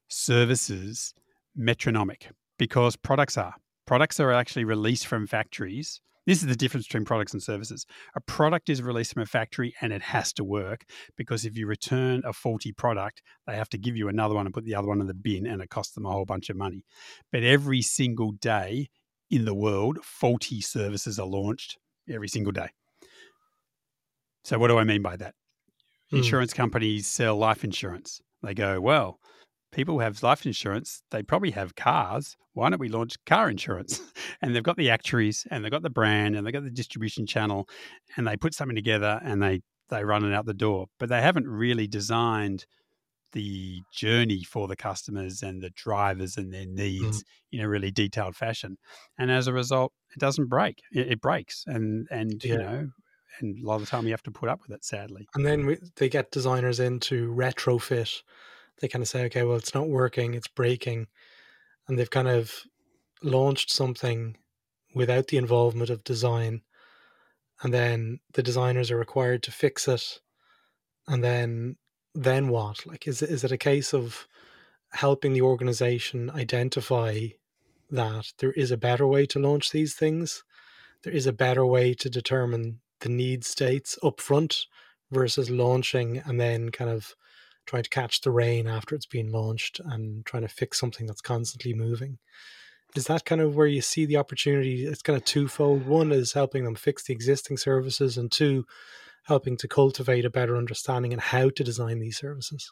services 0.09 1.13
metronomic? 1.55 2.31
Because 2.63 2.95
products 2.95 3.37
are 3.37 3.57
products 3.89 4.21
are 4.21 4.31
actually 4.31 4.63
released 4.63 5.09
from 5.09 5.27
factories. 5.27 6.01
This 6.27 6.43
is 6.43 6.47
the 6.47 6.55
difference 6.55 6.87
between 6.87 7.05
products 7.05 7.33
and 7.33 7.43
services. 7.43 7.87
A 8.15 8.21
product 8.21 8.69
is 8.69 8.81
released 8.81 9.15
from 9.15 9.23
a 9.23 9.27
factory 9.27 9.75
and 9.81 9.93
it 9.93 10.01
has 10.01 10.33
to 10.35 10.45
work 10.45 10.85
because 11.17 11.45
if 11.45 11.57
you 11.57 11.67
return 11.67 12.23
a 12.25 12.33
faulty 12.33 12.71
product, 12.71 13.21
they 13.49 13.57
have 13.57 13.69
to 13.71 13.79
give 13.79 13.97
you 13.97 14.07
another 14.07 14.37
one 14.37 14.47
and 14.47 14.55
put 14.55 14.65
the 14.65 14.77
other 14.77 14.87
one 14.87 15.01
in 15.01 15.09
the 15.09 15.13
bin 15.29 15.45
and 15.45 15.61
it 15.61 15.71
costs 15.71 15.93
them 15.95 16.07
a 16.07 16.13
whole 16.13 16.25
bunch 16.25 16.51
of 16.51 16.57
money. 16.57 16.85
But 17.33 17.43
every 17.43 17.83
single 17.83 18.31
day 18.31 18.91
in 19.29 19.45
the 19.45 19.55
world, 19.55 19.99
faulty 20.05 20.61
services 20.61 21.19
are 21.19 21.27
launched 21.27 21.79
every 22.09 22.29
single 22.29 22.53
day. 22.53 22.69
So, 24.45 24.57
what 24.61 24.69
do 24.69 24.79
I 24.79 24.85
mean 24.85 25.03
by 25.03 25.17
that? 25.17 25.35
Hmm. 26.11 26.19
Insurance 26.19 26.53
companies 26.53 27.09
sell 27.09 27.37
life 27.37 27.65
insurance. 27.65 28.21
They 28.41 28.55
go, 28.55 28.81
well, 28.81 29.19
people 29.73 29.99
have 29.99 30.23
life 30.23 30.47
insurance. 30.47 31.03
They 31.11 31.23
probably 31.23 31.51
have 31.53 31.75
cars. 31.75 32.37
Why 32.53 32.71
don't 32.71 32.79
we 32.79 32.89
launch 32.89 33.17
car 33.27 33.51
insurance? 33.51 34.01
And 34.45 34.57
they've 34.57 34.63
got 34.63 34.77
the 34.77 34.91
actuaries 34.91 35.47
and 35.53 35.65
they've 35.65 35.71
got 35.71 35.83
the 35.83 35.91
brand 35.91 36.35
and 36.35 36.45
they've 36.45 36.53
got 36.53 36.65
the 36.65 36.71
distribution 36.71 37.27
channel 37.27 37.69
and 38.17 38.27
they 38.27 38.37
put 38.37 38.55
something 38.55 38.75
together 38.75 39.21
and 39.23 39.41
they, 39.41 39.61
they 39.89 40.03
run 40.03 40.25
it 40.25 40.35
out 40.35 40.47
the 40.47 40.53
door. 40.53 40.87
But 40.99 41.11
they 41.11 41.23
haven't 41.23 41.47
really 41.47 41.87
designed 41.87 42.67
the 43.33 43.83
journey 43.93 44.43
for 44.43 44.67
the 44.67 44.75
customers 44.75 45.43
and 45.43 45.63
the 45.63 45.71
drivers 45.71 46.37
and 46.37 46.53
their 46.53 46.67
needs 46.67 47.19
mm-hmm. 47.19 47.59
in 47.59 47.65
a 47.65 47.69
really 47.69 47.93
detailed 47.93 48.35
fashion. 48.35 48.79
And 49.17 49.31
as 49.31 49.47
a 49.47 49.53
result, 49.53 49.93
it 50.15 50.19
doesn't 50.19 50.49
break. 50.49 50.79
It, 50.93 51.13
it 51.13 51.21
breaks. 51.21 51.63
And, 51.69 52.09
and 52.11 52.43
you 52.43 52.59
know, 52.59 52.89
and 53.41 53.59
a 53.63 53.67
lot 53.67 53.77
of 53.77 53.83
the 53.83 53.87
time 53.87 54.07
you 54.07 54.13
have 54.13 54.23
to 54.25 54.33
put 54.33 54.49
up 54.49 54.61
with 54.63 54.77
it, 54.77 54.85
sadly. 54.85 55.29
And 55.35 55.47
then 55.47 55.67
we, 55.67 55.79
they 55.97 56.09
get 56.09 56.31
designers 56.33 56.81
in 56.81 57.01
to 57.01 57.33
retrofit. 57.33 58.23
They 58.83 58.89
kind 58.89 59.03
of 59.03 59.09
say, 59.09 59.25
okay, 59.27 59.45
well, 59.45 59.57
it's 59.57 59.75
not 59.75 59.89
working, 59.89 60.35
it's 60.35 60.49
breaking. 60.49 61.07
And 61.87 61.97
they've 61.97 62.11
kind 62.11 62.27
of 62.27 62.53
launched 63.23 63.71
something 63.71 64.37
without 64.93 65.29
the 65.29 65.37
involvement 65.37 65.89
of 65.89 66.03
design. 66.03 66.63
And 67.63 67.73
then 67.73 68.19
the 68.33 68.43
designers 68.43 68.91
are 68.91 68.99
required 68.99 69.45
to 69.45 69.53
fix 69.53 69.87
it. 69.87 70.21
And 71.07 71.23
then 71.23 71.77
then 72.15 72.49
what? 72.49 72.85
Like 72.85 73.07
is 73.07 73.23
is 73.23 73.45
it 73.45 73.53
a 73.53 73.57
case 73.57 73.95
of 73.95 74.27
helping 74.91 75.33
the 75.33 75.43
organization 75.43 76.29
identify 76.31 77.29
that 77.89 78.33
there 78.39 78.53
is 78.53 78.73
a 78.73 78.77
better 78.77 79.07
way 79.07 79.27
to 79.27 79.39
launch 79.39 79.71
these 79.71 79.95
things? 79.95 80.43
There 81.05 81.13
is 81.13 81.29
a 81.29 81.33
better 81.33 81.65
way 81.65 81.95
to 81.95 82.11
determine 82.11 82.81
the 82.99 83.09
need 83.09 83.45
states 83.45 83.97
up 84.03 84.21
front 84.21 84.67
versus 85.13 85.51
launching 85.51 86.19
and 86.19 86.41
then 86.41 86.71
kind 86.71 86.91
of 86.91 87.15
trying 87.67 87.83
to 87.83 87.91
catch 87.91 88.21
the 88.21 88.31
rain 88.31 88.67
after 88.67 88.95
it's 88.95 89.07
been 89.07 89.31
launched 89.31 89.81
and 89.85 90.25
trying 90.27 90.43
to 90.43 90.49
fix 90.49 90.79
something 90.79 91.07
that's 91.07 91.21
constantly 91.21 91.75
moving. 91.75 92.19
Is 92.95 93.07
that 93.07 93.25
kind 93.25 93.41
of 93.41 93.57
where 93.57 93.67
you 93.67 93.81
see 93.81 94.05
the 94.05 94.19
opportunity? 94.19 94.85
It's 94.85 95.03
kind 95.03 95.17
of 95.17 95.25
twofold. 95.25 95.87
One 95.87 96.13
is 96.13 96.35
helping 96.35 96.65
them 96.65 96.75
fix 96.75 97.05
the 97.05 97.15
existing 97.15 97.57
services, 97.57 98.19
and 98.19 98.31
two, 98.31 98.67
helping 99.25 99.57
to 99.59 99.69
cultivate 99.69 100.25
a 100.25 100.31
better 100.31 100.57
understanding 100.57 101.13
and 101.13 101.23
how 101.23 101.49
to 101.51 101.65
design 101.65 102.01
these 102.01 102.19
services. 102.19 102.71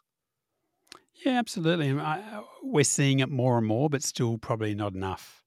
Yeah, 1.24 1.38
absolutely. 1.38 1.90
I, 1.98 2.20
uh, 2.20 2.42
we're 2.62 2.84
seeing 2.84 3.20
it 3.20 3.30
more 3.30 3.58
and 3.58 3.66
more, 3.66 3.88
but 3.88 4.02
still 4.02 4.38
probably 4.38 4.74
not 4.74 4.94
enough. 4.94 5.42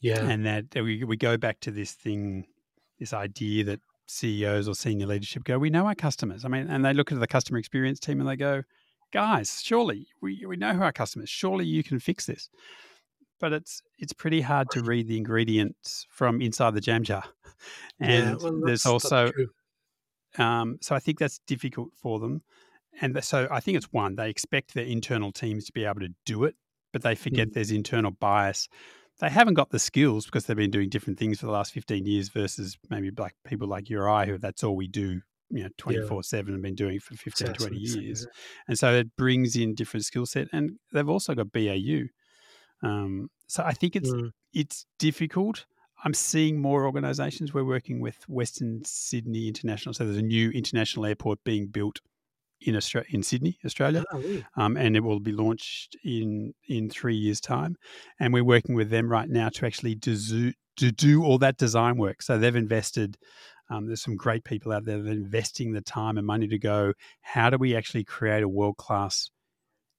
Yeah. 0.00 0.24
And 0.24 0.44
that 0.46 0.72
that 0.72 0.82
we, 0.82 1.04
we 1.04 1.16
go 1.16 1.36
back 1.36 1.60
to 1.60 1.70
this 1.70 1.92
thing, 1.92 2.46
this 2.98 3.12
idea 3.12 3.64
that 3.64 3.80
CEOs 4.06 4.68
or 4.68 4.74
senior 4.74 5.06
leadership 5.06 5.44
go, 5.44 5.58
we 5.58 5.70
know 5.70 5.86
our 5.86 5.94
customers. 5.94 6.44
I 6.44 6.48
mean, 6.48 6.68
and 6.68 6.84
they 6.84 6.92
look 6.92 7.12
at 7.12 7.20
the 7.20 7.26
customer 7.26 7.58
experience 7.58 7.98
team 7.98 8.20
and 8.20 8.28
they 8.28 8.36
go, 8.36 8.62
guys, 9.12 9.62
surely 9.62 10.08
we, 10.20 10.44
we 10.46 10.56
know 10.56 10.72
who 10.74 10.82
our 10.82 10.92
customers. 10.92 11.28
Surely 11.28 11.64
you 11.64 11.82
can 11.82 11.98
fix 11.98 12.26
this. 12.26 12.48
But 13.38 13.52
it's 13.52 13.82
it's 13.98 14.14
pretty 14.14 14.40
hard 14.40 14.70
to 14.70 14.82
read 14.82 15.08
the 15.08 15.18
ingredients 15.18 16.06
from 16.08 16.40
inside 16.40 16.72
the 16.72 16.80
jam 16.80 17.02
jar. 17.04 17.24
yeah, 18.00 18.30
And 18.30 18.42
well, 18.42 18.60
there's 18.64 18.86
also 18.86 19.30
um, 20.38 20.78
so 20.80 20.94
I 20.94 20.98
think 20.98 21.18
that's 21.18 21.38
difficult 21.46 21.90
for 21.94 22.18
them. 22.18 22.42
And 23.00 23.22
so 23.22 23.46
I 23.50 23.60
think 23.60 23.76
it's 23.76 23.92
one, 23.92 24.16
they 24.16 24.30
expect 24.30 24.74
their 24.74 24.84
internal 24.84 25.32
teams 25.32 25.66
to 25.66 25.72
be 25.72 25.84
able 25.84 26.00
to 26.00 26.14
do 26.24 26.44
it, 26.44 26.54
but 26.92 27.02
they 27.02 27.14
forget 27.14 27.48
Mm. 27.48 27.52
there's 27.52 27.70
internal 27.70 28.10
bias. 28.10 28.68
They 29.20 29.28
haven't 29.28 29.54
got 29.54 29.70
the 29.70 29.78
skills 29.78 30.24
because 30.26 30.46
they've 30.46 30.56
been 30.56 30.70
doing 30.70 30.88
different 30.88 31.18
things 31.18 31.40
for 31.40 31.46
the 31.46 31.52
last 31.52 31.72
15 31.72 32.06
years 32.06 32.28
versus 32.30 32.78
maybe 32.88 33.10
like 33.16 33.34
people 33.44 33.68
like 33.68 33.90
you 33.90 33.98
or 34.00 34.08
I 34.08 34.26
who 34.26 34.38
that's 34.38 34.64
all 34.64 34.76
we 34.76 34.88
do, 34.88 35.20
you 35.50 35.62
know, 35.62 35.68
24 35.78 36.22
7 36.22 36.52
and 36.54 36.62
been 36.62 36.74
doing 36.74 36.96
it 36.96 37.02
for 37.02 37.14
15, 37.14 37.52
20 37.54 37.76
years. 37.76 38.22
yeah. 38.22 38.40
And 38.68 38.78
so 38.78 38.92
it 38.94 39.16
brings 39.16 39.56
in 39.56 39.74
different 39.74 40.04
skill 40.04 40.26
set 40.26 40.48
and 40.52 40.72
they've 40.92 41.08
also 41.08 41.34
got 41.34 41.52
BAU. 41.52 42.04
Um, 42.82 43.28
so 43.46 43.62
I 43.64 43.72
think 43.72 43.96
it's 43.96 44.10
Mm. 44.10 44.30
it's 44.52 44.86
difficult. 44.98 45.66
I'm 46.04 46.14
seeing 46.14 46.60
more 46.60 46.84
organisations. 46.84 47.54
We're 47.54 47.64
working 47.64 48.00
with 48.00 48.16
Western 48.28 48.82
Sydney 48.84 49.48
International. 49.48 49.94
So 49.94 50.04
there's 50.04 50.18
a 50.18 50.22
new 50.22 50.50
international 50.50 51.06
airport 51.06 51.42
being 51.44 51.68
built 51.68 52.00
in 52.60 52.76
Australia, 52.76 53.08
in 53.10 53.22
Sydney, 53.22 53.58
Australia, 53.64 54.04
Ah, 54.12 54.16
really? 54.16 54.44
um, 54.56 54.76
and 54.76 54.96
it 54.96 55.00
will 55.00 55.20
be 55.20 55.32
launched 55.32 55.96
in 56.04 56.54
in 56.68 56.88
three 56.90 57.14
years' 57.16 57.40
time. 57.40 57.76
And 58.18 58.32
we're 58.32 58.44
working 58.44 58.74
with 58.74 58.90
them 58.90 59.10
right 59.10 59.28
now 59.28 59.48
to 59.50 59.66
actually 59.66 59.94
do, 59.94 60.52
to 60.76 60.90
do 60.92 61.24
all 61.24 61.38
that 61.38 61.58
design 61.58 61.96
work. 61.98 62.22
So 62.22 62.38
they've 62.38 62.56
invested. 62.56 63.16
Um, 63.68 63.86
there's 63.86 64.02
some 64.02 64.16
great 64.16 64.44
people 64.44 64.72
out 64.72 64.84
there 64.84 65.02
that 65.02 65.08
are 65.08 65.12
investing 65.12 65.72
the 65.72 65.80
time 65.80 66.18
and 66.18 66.26
money 66.26 66.46
to 66.48 66.58
go. 66.58 66.92
How 67.20 67.50
do 67.50 67.58
we 67.58 67.74
actually 67.76 68.04
create 68.04 68.42
a 68.44 68.48
world 68.48 68.76
class 68.76 69.28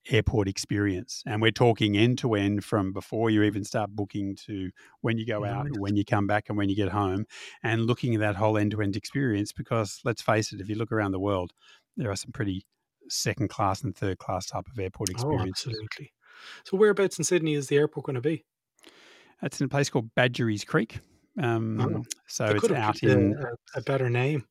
airport 0.09 0.47
experience? 0.47 1.21
And 1.25 1.41
we're 1.41 1.51
talking 1.51 1.97
end 1.97 2.17
to 2.19 2.35
end 2.35 2.63
from 2.63 2.93
before 2.93 3.29
you 3.29 3.43
even 3.43 3.65
start 3.65 3.89
booking 3.91 4.37
to 4.45 4.71
when 5.01 5.17
you 5.17 5.25
go 5.25 5.43
out, 5.43 5.67
when 5.77 5.97
you 5.97 6.05
come 6.05 6.27
back, 6.27 6.45
and 6.47 6.57
when 6.57 6.69
you 6.69 6.77
get 6.77 6.89
home, 6.89 7.25
and 7.61 7.85
looking 7.85 8.15
at 8.15 8.21
that 8.21 8.37
whole 8.37 8.57
end 8.57 8.71
to 8.71 8.81
end 8.81 8.95
experience. 8.95 9.51
Because 9.51 9.99
let's 10.05 10.21
face 10.21 10.53
it, 10.53 10.61
if 10.61 10.69
you 10.69 10.75
look 10.75 10.93
around 10.93 11.11
the 11.11 11.19
world, 11.19 11.51
there 11.97 12.09
are 12.11 12.15
some 12.15 12.31
pretty 12.31 12.65
second 13.09 13.49
class 13.49 13.83
and 13.83 13.95
third 13.95 14.17
class 14.19 14.45
type 14.45 14.65
of 14.71 14.79
airport 14.79 15.09
Oh, 15.09 15.13
experiences. 15.13 15.67
absolutely. 15.67 16.13
So 16.65 16.77
whereabouts 16.77 17.17
in 17.17 17.23
Sydney 17.23 17.55
is 17.55 17.67
the 17.67 17.77
airport 17.77 18.05
going 18.05 18.15
to 18.15 18.21
be? 18.21 18.45
It's 19.41 19.59
in 19.59 19.65
a 19.65 19.69
place 19.69 19.89
called 19.89 20.09
Badgerys 20.15 20.65
Creek. 20.65 20.99
Um, 21.41 21.79
Oh, 21.81 22.03
so 22.27 22.45
it's 22.45 22.61
could 22.61 22.71
out 22.73 23.01
in 23.03 23.35
a, 23.75 23.79
a 23.79 23.81
better 23.81 24.09
name. 24.09 24.45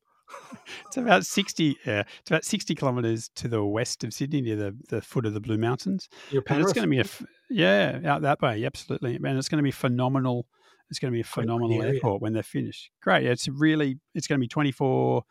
it's 0.85 0.97
about 0.97 1.25
sixty 1.25 1.77
yeah, 1.85 2.03
it's 2.19 2.29
about 2.29 2.43
sixty 2.43 2.75
kilometres 2.75 3.29
to 3.35 3.47
the 3.47 3.63
west 3.63 4.03
of 4.03 4.13
Sydney, 4.13 4.41
near 4.41 4.55
the, 4.57 4.75
the 4.89 5.01
foot 5.01 5.25
of 5.25 5.33
the 5.33 5.39
Blue 5.39 5.57
Mountains. 5.57 6.09
Your 6.31 6.43
And 6.49 6.61
it's 6.61 6.73
going 6.73 6.85
to 6.85 6.89
be 6.89 6.97
a 6.97 7.01
f- 7.01 7.23
yeah 7.49 7.99
out 8.05 8.21
that 8.23 8.41
way, 8.41 8.65
absolutely, 8.65 9.15
and 9.15 9.37
it's 9.37 9.47
going 9.49 9.59
to 9.59 9.63
be 9.63 9.71
phenomenal. 9.71 10.47
It's 10.89 10.99
going 10.99 11.11
to 11.11 11.15
be 11.15 11.21
a 11.21 11.23
Quite 11.23 11.31
a 11.31 11.47
pretty 11.47 11.47
phenomenal 11.47 11.83
airport 11.83 12.21
when 12.21 12.33
they're 12.33 12.43
finished. 12.43 12.91
Great, 13.01 13.25
it's 13.25 13.47
really 13.47 13.97
it's 14.15 14.27
going 14.27 14.39
to 14.39 14.43
be 14.43 14.47
twenty 14.47 14.71
four 14.71 15.23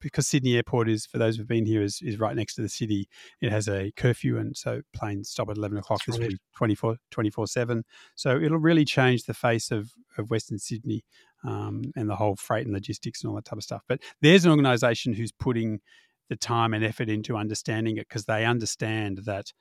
because 0.00 0.28
Sydney 0.28 0.56
Airport 0.56 0.88
is 0.88 1.06
for 1.06 1.18
those 1.18 1.36
who've 1.36 1.48
been 1.48 1.64
here 1.64 1.82
is, 1.82 2.00
is 2.02 2.18
right 2.18 2.36
next 2.36 2.54
to 2.56 2.62
the 2.62 2.68
city. 2.68 3.08
It 3.40 3.50
has 3.50 3.68
a 3.68 3.90
curfew, 3.96 4.38
and 4.38 4.56
so 4.56 4.82
planes 4.94 5.30
stop 5.30 5.48
at 5.50 5.56
eleven 5.56 5.78
o'clock. 5.78 6.00
That's 6.06 6.18
This 6.18 6.24
right. 6.24 6.30
be 6.30 6.38
24 6.56 6.96
24 7.10 7.46
seven. 7.46 7.84
So 8.14 8.38
it'll 8.38 8.58
really 8.58 8.84
change 8.84 9.24
the 9.24 9.34
face 9.34 9.70
of 9.70 9.92
of 10.18 10.30
Western 10.30 10.58
Sydney 10.58 11.04
um, 11.44 11.82
and 11.96 12.08
the 12.08 12.16
whole 12.16 12.36
freight 12.36 12.66
and 12.66 12.74
logistics 12.74 13.22
and 13.22 13.30
all 13.30 13.36
that 13.36 13.44
type 13.46 13.56
of 13.56 13.64
stuff. 13.64 13.82
But 13.88 14.00
there's 14.20 14.44
an 14.44 14.50
organisation 14.50 15.14
who's 15.14 15.32
putting 15.32 15.80
the 16.28 16.36
time 16.36 16.72
and 16.74 16.84
effort 16.84 17.08
into 17.08 17.36
understanding 17.36 17.96
it 17.96 18.08
because 18.08 18.26
they 18.26 18.44
understand 18.44 19.22
that 19.24 19.52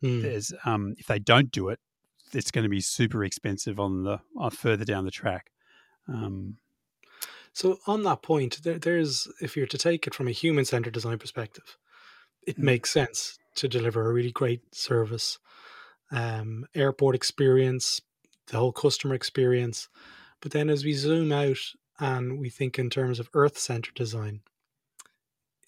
Hmm. 0.00 0.20
there's 0.20 0.52
um, 0.64 0.94
if 0.98 1.06
they 1.06 1.20
don't 1.20 1.52
do 1.52 1.68
it, 1.68 1.78
it's 2.34 2.50
going 2.50 2.64
to 2.64 2.70
be 2.70 2.80
super 2.80 3.24
expensive 3.24 3.78
on 3.78 4.04
the 4.04 4.20
uh, 4.40 4.50
further 4.50 4.84
down 4.84 5.04
the 5.04 5.10
track. 5.10 5.50
Um, 6.08 6.56
So 7.54 7.78
on 7.86 8.02
that 8.04 8.22
point, 8.22 8.62
there, 8.62 8.78
there's 8.78 9.28
if 9.40 9.56
you're 9.56 9.66
to 9.66 9.78
take 9.78 10.06
it 10.06 10.14
from 10.14 10.28
a 10.28 10.32
human-centered 10.32 10.94
design 10.94 11.18
perspective, 11.18 11.76
it 12.46 12.56
Mm. 12.56 12.64
makes 12.64 12.90
sense 12.90 13.38
to 13.56 13.68
deliver 13.68 14.08
a 14.08 14.12
really 14.12 14.32
great 14.32 14.74
service, 14.74 15.38
um, 16.10 16.66
airport 16.74 17.14
experience, 17.14 18.00
the 18.46 18.56
whole 18.56 18.72
customer 18.72 19.14
experience. 19.14 19.88
But 20.40 20.52
then 20.52 20.70
as 20.70 20.84
we 20.84 20.94
zoom 20.94 21.30
out 21.30 21.58
and 21.98 22.38
we 22.40 22.50
think 22.50 22.78
in 22.78 22.90
terms 22.90 23.20
of 23.20 23.28
Earth-centered 23.34 23.94
design, 23.94 24.40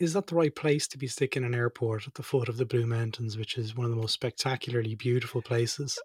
is 0.01 0.15
that 0.15 0.27
the 0.27 0.35
right 0.35 0.55
place 0.55 0.89
to 0.89 0.99
be 0.99 1.07
sticking 1.07 1.45
an 1.45 1.55
airport 1.55 2.07
at 2.07 2.15
the 2.15 2.23
foot 2.23 2.49
of 2.49 2.57
the 2.57 2.67
Blue 2.67 2.87
Mountains, 2.87 3.37
which 3.37 3.57
is 3.59 3.77
one 3.77 3.85
of 3.85 3.91
the 3.91 4.01
most 4.01 4.15
spectacularly 4.15 4.95
beautiful 4.95 5.43
places? 5.43 5.99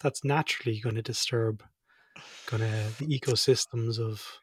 That's 0.00 0.24
naturally 0.24 0.80
going 0.80 0.96
to 0.96 1.02
disturb 1.02 1.62
going 2.46 2.62
to 2.62 3.04
the 3.04 3.18
ecosystems 3.20 3.98
of 3.98 4.40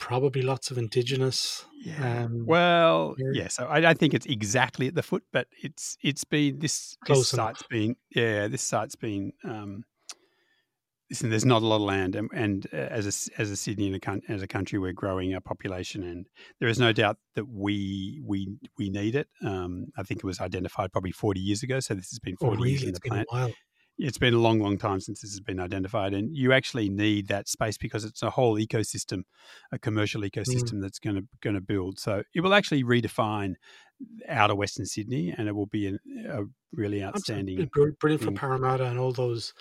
probably 0.00 0.42
lots 0.42 0.70
of 0.70 0.78
indigenous 0.78 1.64
Yeah. 1.84 2.24
um 2.24 2.44
Well, 2.46 3.14
area. 3.20 3.42
yeah. 3.42 3.48
So 3.48 3.68
I 3.68 3.80
don't 3.80 3.98
think 3.98 4.14
it's 4.14 4.26
exactly 4.26 4.88
at 4.88 4.94
the 4.94 5.02
foot, 5.02 5.24
but 5.32 5.46
it's 5.62 5.96
it's 6.02 6.24
been 6.24 6.58
this 6.58 6.96
this 7.06 7.28
site's 7.28 7.62
been 7.68 7.96
yeah 8.14 8.48
this 8.48 8.62
site's 8.62 8.96
been 8.96 9.32
um, 9.44 9.84
listen. 11.08 11.30
There's 11.30 11.44
not 11.44 11.62
a 11.62 11.66
lot 11.66 11.76
of 11.76 11.82
land, 11.82 12.16
and, 12.16 12.28
and 12.34 12.66
uh, 12.72 12.76
as 12.76 13.06
a 13.06 13.40
as 13.40 13.50
a 13.50 13.56
Sydney 13.56 13.92
and 13.92 13.96
a, 14.28 14.32
as 14.32 14.42
a 14.42 14.48
country, 14.48 14.78
we're 14.80 14.92
growing 14.92 15.34
our 15.34 15.40
population, 15.40 16.02
and 16.02 16.26
there 16.58 16.68
is 16.68 16.80
no 16.80 16.92
doubt 16.92 17.18
that 17.36 17.46
we 17.48 18.20
we 18.24 18.48
we 18.76 18.90
need 18.90 19.14
it. 19.14 19.28
Um, 19.44 19.86
I 19.96 20.02
think 20.02 20.18
it 20.18 20.24
was 20.26 20.40
identified 20.40 20.90
probably 20.90 21.12
40 21.12 21.40
years 21.40 21.62
ago, 21.62 21.78
so 21.80 21.94
this 21.94 22.10
has 22.10 22.18
been 22.18 22.34
oh 22.42 22.46
40 22.46 22.62
years 22.68 22.80
really 22.80 22.88
in 22.88 22.94
the 22.94 23.00
been 23.00 23.12
a 23.20 23.24
while 23.28 23.52
it's 23.98 24.18
been 24.18 24.34
a 24.34 24.38
long, 24.38 24.60
long 24.60 24.78
time 24.78 25.00
since 25.00 25.22
this 25.22 25.30
has 25.30 25.40
been 25.40 25.58
identified, 25.60 26.12
and 26.14 26.34
you 26.36 26.52
actually 26.52 26.88
need 26.88 27.28
that 27.28 27.48
space 27.48 27.78
because 27.78 28.04
it's 28.04 28.22
a 28.22 28.30
whole 28.30 28.56
ecosystem, 28.56 29.22
a 29.72 29.78
commercial 29.78 30.22
Mm. 30.22 30.30
ecosystem 30.30 30.80
that's 30.80 30.98
going 30.98 31.16
to 31.16 31.24
going 31.40 31.54
to 31.54 31.60
build. 31.60 31.98
So 31.98 32.22
it 32.34 32.40
will 32.40 32.54
actually 32.54 32.84
redefine 32.84 33.54
outer 34.28 34.54
Western 34.54 34.86
Sydney, 34.86 35.34
and 35.36 35.48
it 35.48 35.54
will 35.54 35.66
be 35.66 35.86
an, 35.86 35.98
a 36.28 36.42
really 36.72 37.02
outstanding. 37.02 37.68
Br- 37.72 37.90
brilliant 38.00 38.24
for. 38.24 38.32
Parramatta 38.32 38.84
and 38.84 38.98
all 38.98 39.12
those 39.12 39.54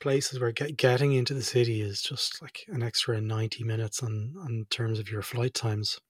places 0.00 0.40
where 0.40 0.50
get, 0.50 0.76
getting 0.76 1.12
into 1.12 1.34
the 1.34 1.42
city 1.42 1.82
is 1.82 2.00
just 2.02 2.40
like 2.40 2.64
an 2.68 2.82
extra 2.82 3.20
90 3.20 3.64
minutes 3.64 4.02
on 4.02 4.34
on 4.40 4.66
terms 4.70 4.98
of 4.98 5.10
your 5.10 5.22
flight 5.22 5.52
times 5.54 6.00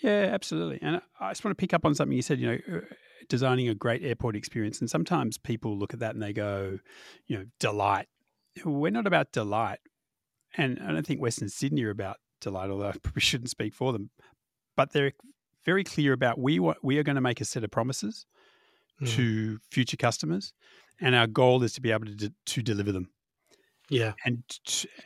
Yeah, 0.00 0.30
absolutely. 0.32 0.80
And 0.82 1.00
I 1.20 1.30
just 1.30 1.44
want 1.44 1.56
to 1.56 1.60
pick 1.60 1.72
up 1.72 1.84
on 1.84 1.94
something 1.94 2.16
you 2.16 2.22
said. 2.22 2.40
You 2.40 2.46
know, 2.48 2.58
uh, 2.78 2.80
designing 3.28 3.68
a 3.68 3.74
great 3.74 4.02
airport 4.02 4.36
experience, 4.36 4.80
and 4.80 4.88
sometimes 4.90 5.38
people 5.38 5.76
look 5.78 5.92
at 5.94 6.00
that 6.00 6.14
and 6.14 6.22
they 6.22 6.32
go, 6.32 6.78
you 7.26 7.38
know, 7.38 7.44
delight. 7.60 8.08
We're 8.64 8.90
not 8.90 9.06
about 9.06 9.32
delight, 9.32 9.80
and 10.56 10.78
I 10.80 10.92
don't 10.92 11.06
think 11.06 11.20
Western 11.20 11.48
Sydney 11.48 11.82
are 11.84 11.90
about 11.90 12.18
delight. 12.40 12.70
Although 12.70 12.88
I 12.88 12.98
probably 13.02 13.20
shouldn't 13.22 13.50
speak 13.50 13.74
for 13.74 13.92
them, 13.92 14.10
but 14.76 14.92
they're 14.92 15.12
very 15.64 15.84
clear 15.84 16.12
about 16.12 16.38
we 16.38 16.58
want 16.60 16.78
we 16.82 16.98
are 16.98 17.02
going 17.02 17.16
to 17.16 17.20
make 17.22 17.40
a 17.40 17.44
set 17.44 17.64
of 17.64 17.70
promises 17.70 18.26
Mm. 19.02 19.08
to 19.08 19.58
future 19.72 19.96
customers, 19.96 20.52
and 21.00 21.16
our 21.16 21.26
goal 21.26 21.64
is 21.64 21.72
to 21.72 21.80
be 21.80 21.90
able 21.90 22.06
to 22.06 22.14
de- 22.14 22.32
to 22.46 22.62
deliver 22.62 22.92
them. 22.92 23.10
yeah 23.90 24.12
And 24.24 24.44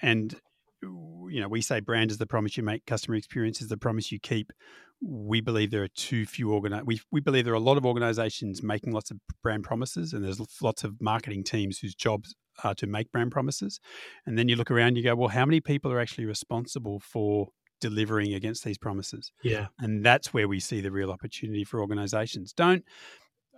and 0.03 0.39
you 0.83 1.41
know, 1.41 1.49
we 1.49 1.63
say 1.63 1.81
brand 1.81 2.11
is 2.11 2.19
the 2.19 2.27
promise 2.27 2.57
you 2.59 2.63
make, 2.63 2.85
customer 2.85 3.17
experience 3.17 3.63
is 3.63 3.69
the 3.69 3.79
promise 3.79 4.13
you 4.13 4.21
keep. 4.21 4.53
We 5.01 5.41
believe 5.41 5.71
there 5.71 5.83
are 5.83 5.89
too 5.89 6.27
few 6.27 6.49
organi- 6.49 6.85
we 6.85 7.01
we 7.13 7.21
believe 7.21 7.45
there 7.45 7.55
are 7.55 7.57
a 7.57 7.61
lot 7.61 7.77
of 7.77 7.87
organizations 7.87 8.63
making 8.63 8.93
lots 8.93 9.11
of 9.11 9.19
brand 9.43 9.65
promises, 9.65 10.13
and 10.13 10.25
there's 10.25 10.41
lots 10.61 10.85
of 10.85 11.01
marketing 11.01 11.45
teams 11.45 11.79
whose 11.79 11.95
jobs 11.95 12.35
are 12.65 12.75
to 12.75 12.87
make 12.87 13.11
brand 13.13 13.31
promises. 13.31 13.81
And 14.27 14.39
then 14.39 14.49
you 14.49 14.57
look 14.57 14.71
around, 14.71 14.97
you 14.97 15.03
go, 15.03 15.15
well, 15.15 15.29
how 15.29 15.45
many 15.45 15.61
people 15.61 15.93
are 15.93 16.01
actually 16.01 16.25
responsible 16.25 17.01
for 17.01 17.49
delivering 17.81 18.35
against 18.35 18.65
these 18.65 18.79
promises? 18.79 19.33
yeah 19.43 19.69
And 19.79 20.05
that's 20.05 20.35
where 20.35 20.49
we 20.49 20.61
see 20.61 20.81
the 20.81 20.91
real 20.91 21.11
opportunity 21.11 21.65
for 21.65 21.81
organizations. 21.81 22.53
Don't 22.53 22.85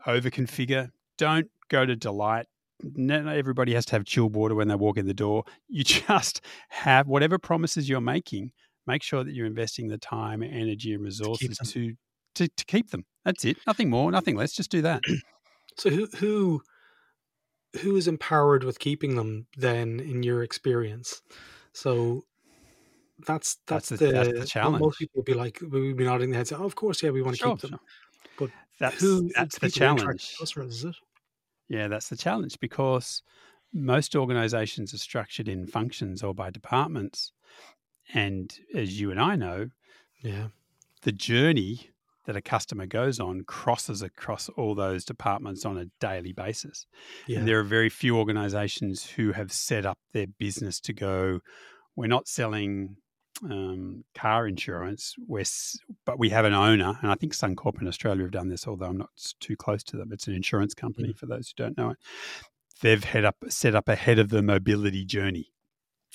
over 0.07 0.31
configure, 0.31 0.90
don't 1.18 1.48
go 1.68 1.87
to 1.87 1.96
delight. 1.96 2.46
Not 2.83 3.37
everybody 3.37 3.74
has 3.74 3.85
to 3.87 3.92
have 3.92 4.05
chilled 4.05 4.35
water 4.35 4.55
when 4.55 4.68
they 4.68 4.74
walk 4.74 4.96
in 4.96 5.07
the 5.07 5.14
door. 5.14 5.44
You 5.68 5.85
just 6.09 6.40
have 6.70 7.07
whatever 7.07 7.38
promises 7.38 7.88
you're 7.88 8.00
making, 8.00 8.53
make 8.90 9.03
sure 9.03 9.24
that 9.24 9.33
you're 9.33 9.46
investing 9.46 9.88
the 9.88 9.98
time, 9.98 10.42
energy, 10.42 10.92
and 10.94 11.05
resources 11.05 11.57
them. 11.59 11.66
to, 11.68 11.94
to, 12.35 12.48
to 12.48 12.64
keep 12.66 12.90
them. 12.90 13.05
That's 13.24 13.44
it. 13.44 13.59
Nothing 13.66 13.90
more, 13.90 14.11
nothing 14.11 14.37
less. 14.37 14.53
Just 14.53 14.70
do 14.70 14.83
that. 14.83 15.03
so 15.76 15.90
who 15.90 16.07
who 16.18 16.61
who 17.83 17.96
is 17.96 18.09
empowered 18.09 18.64
with 18.64 18.79
keeping 18.81 19.14
them 19.14 19.46
then 19.57 20.00
in 20.00 20.22
your 20.24 20.42
experience 20.42 21.22
so 21.72 22.24
that's 23.26 23.59
That's 23.66 23.90
that's, 23.90 24.00
the- 24.00 24.07
the, 24.09 24.12
that's 24.12 24.40
the 24.40 24.46
challenge. 24.46 24.81
most 24.81 24.98
people 24.98 25.18
would 25.20 25.24
be 25.26 25.35
like 25.35 25.61
we 25.61 25.87
would 25.88 25.96
be 25.96 26.05
nodding 26.05 26.31
their 26.31 26.38
heads 26.38 26.53
oh, 26.53 26.64
of 26.64 26.74
course 26.74 27.03
yeah 27.03 27.11
we 27.11 27.22
want 27.22 27.37
to 27.37 27.42
Sure, 27.42 27.53
keep 27.53 27.61
them 27.61 27.70
sure. 27.70 27.79
but 28.38 28.50
That's, 28.81 29.00
who 29.00 29.31
that's 29.37 29.55
the 29.55 29.61
the 29.61 29.70
people 29.70 29.87
who 29.88 29.92
interact 29.92 30.14
with 30.14 30.22
challenge. 30.22 30.37
customers 30.40 30.74
is 30.79 30.85
it 30.87 30.96
Yeah, 31.68 31.87
that's 31.88 32.09
the 32.09 32.16
challenge 32.16 32.59
because 32.61 33.22
most 33.72 34.16
organizations 34.16 34.92
are 34.92 34.98
structured 34.98 35.46
in 35.48 35.66
functions 35.66 36.24
or 36.24 36.35
by 36.35 36.50
departments. 36.50 37.33
And 38.14 38.53
as 38.75 39.01
you 39.01 39.11
and 39.11 39.20
I 39.20 39.37
know, 39.37 39.70
yeah 40.23 40.49
the 41.03 41.12
journey 41.12 41.90
that 42.27 42.37
a 42.37 42.42
customer 42.42 42.87
goes 42.87 43.18
on 43.18 43.42
crosses 43.44 44.03
across 44.03 44.49
all 44.51 44.75
those 44.75 45.05
departments 45.05 45.64
on 45.64 45.79
a 45.79 45.87
daily 46.01 46.33
basis. 46.33 46.87
yeah 47.27 47.38
And 47.38 47.49
there 47.49 47.59
are 47.59 47.64
very 47.64 47.88
few 47.88 48.18
organizations 48.18 49.09
who 49.11 49.33
have 49.33 49.51
set 49.53 49.87
up 49.87 49.99
their 50.12 50.27
business 50.27 50.81
to 50.81 50.92
go, 50.92 51.40
we're 51.96 52.07
not 52.07 52.29
selling 52.29 52.96
um, 53.42 54.05
car 54.14 54.46
insurance, 54.46 55.14
we're, 55.27 55.44
but 56.05 56.18
we 56.18 56.29
have 56.29 56.44
an 56.44 56.53
owner. 56.53 56.99
And 57.01 57.11
I 57.11 57.14
think 57.14 57.33
Suncorp 57.33 57.81
in 57.81 57.88
Australia 57.88 58.23
have 58.23 58.33
done 58.33 58.49
this, 58.49 58.66
although 58.66 58.87
I'm 58.87 58.99
not 58.99 59.11
too 59.40 59.57
close 59.57 59.83
to 59.85 59.96
them. 59.96 60.12
It's 60.12 60.29
an 60.29 60.35
insurance 60.35 60.75
company 60.75 61.14
for 61.14 61.27
those 61.27 61.49
who 61.49 61.64
don't 61.64 61.79
know 61.79 61.90
it. 61.90 61.96
They've 62.83 63.03
head 63.03 63.25
up, 63.25 63.37
set 63.49 63.75
up 63.75 63.88
ahead 63.88 64.18
of 64.18 64.29
the 64.29 64.42
mobility 64.42 65.05
journey 65.05 65.53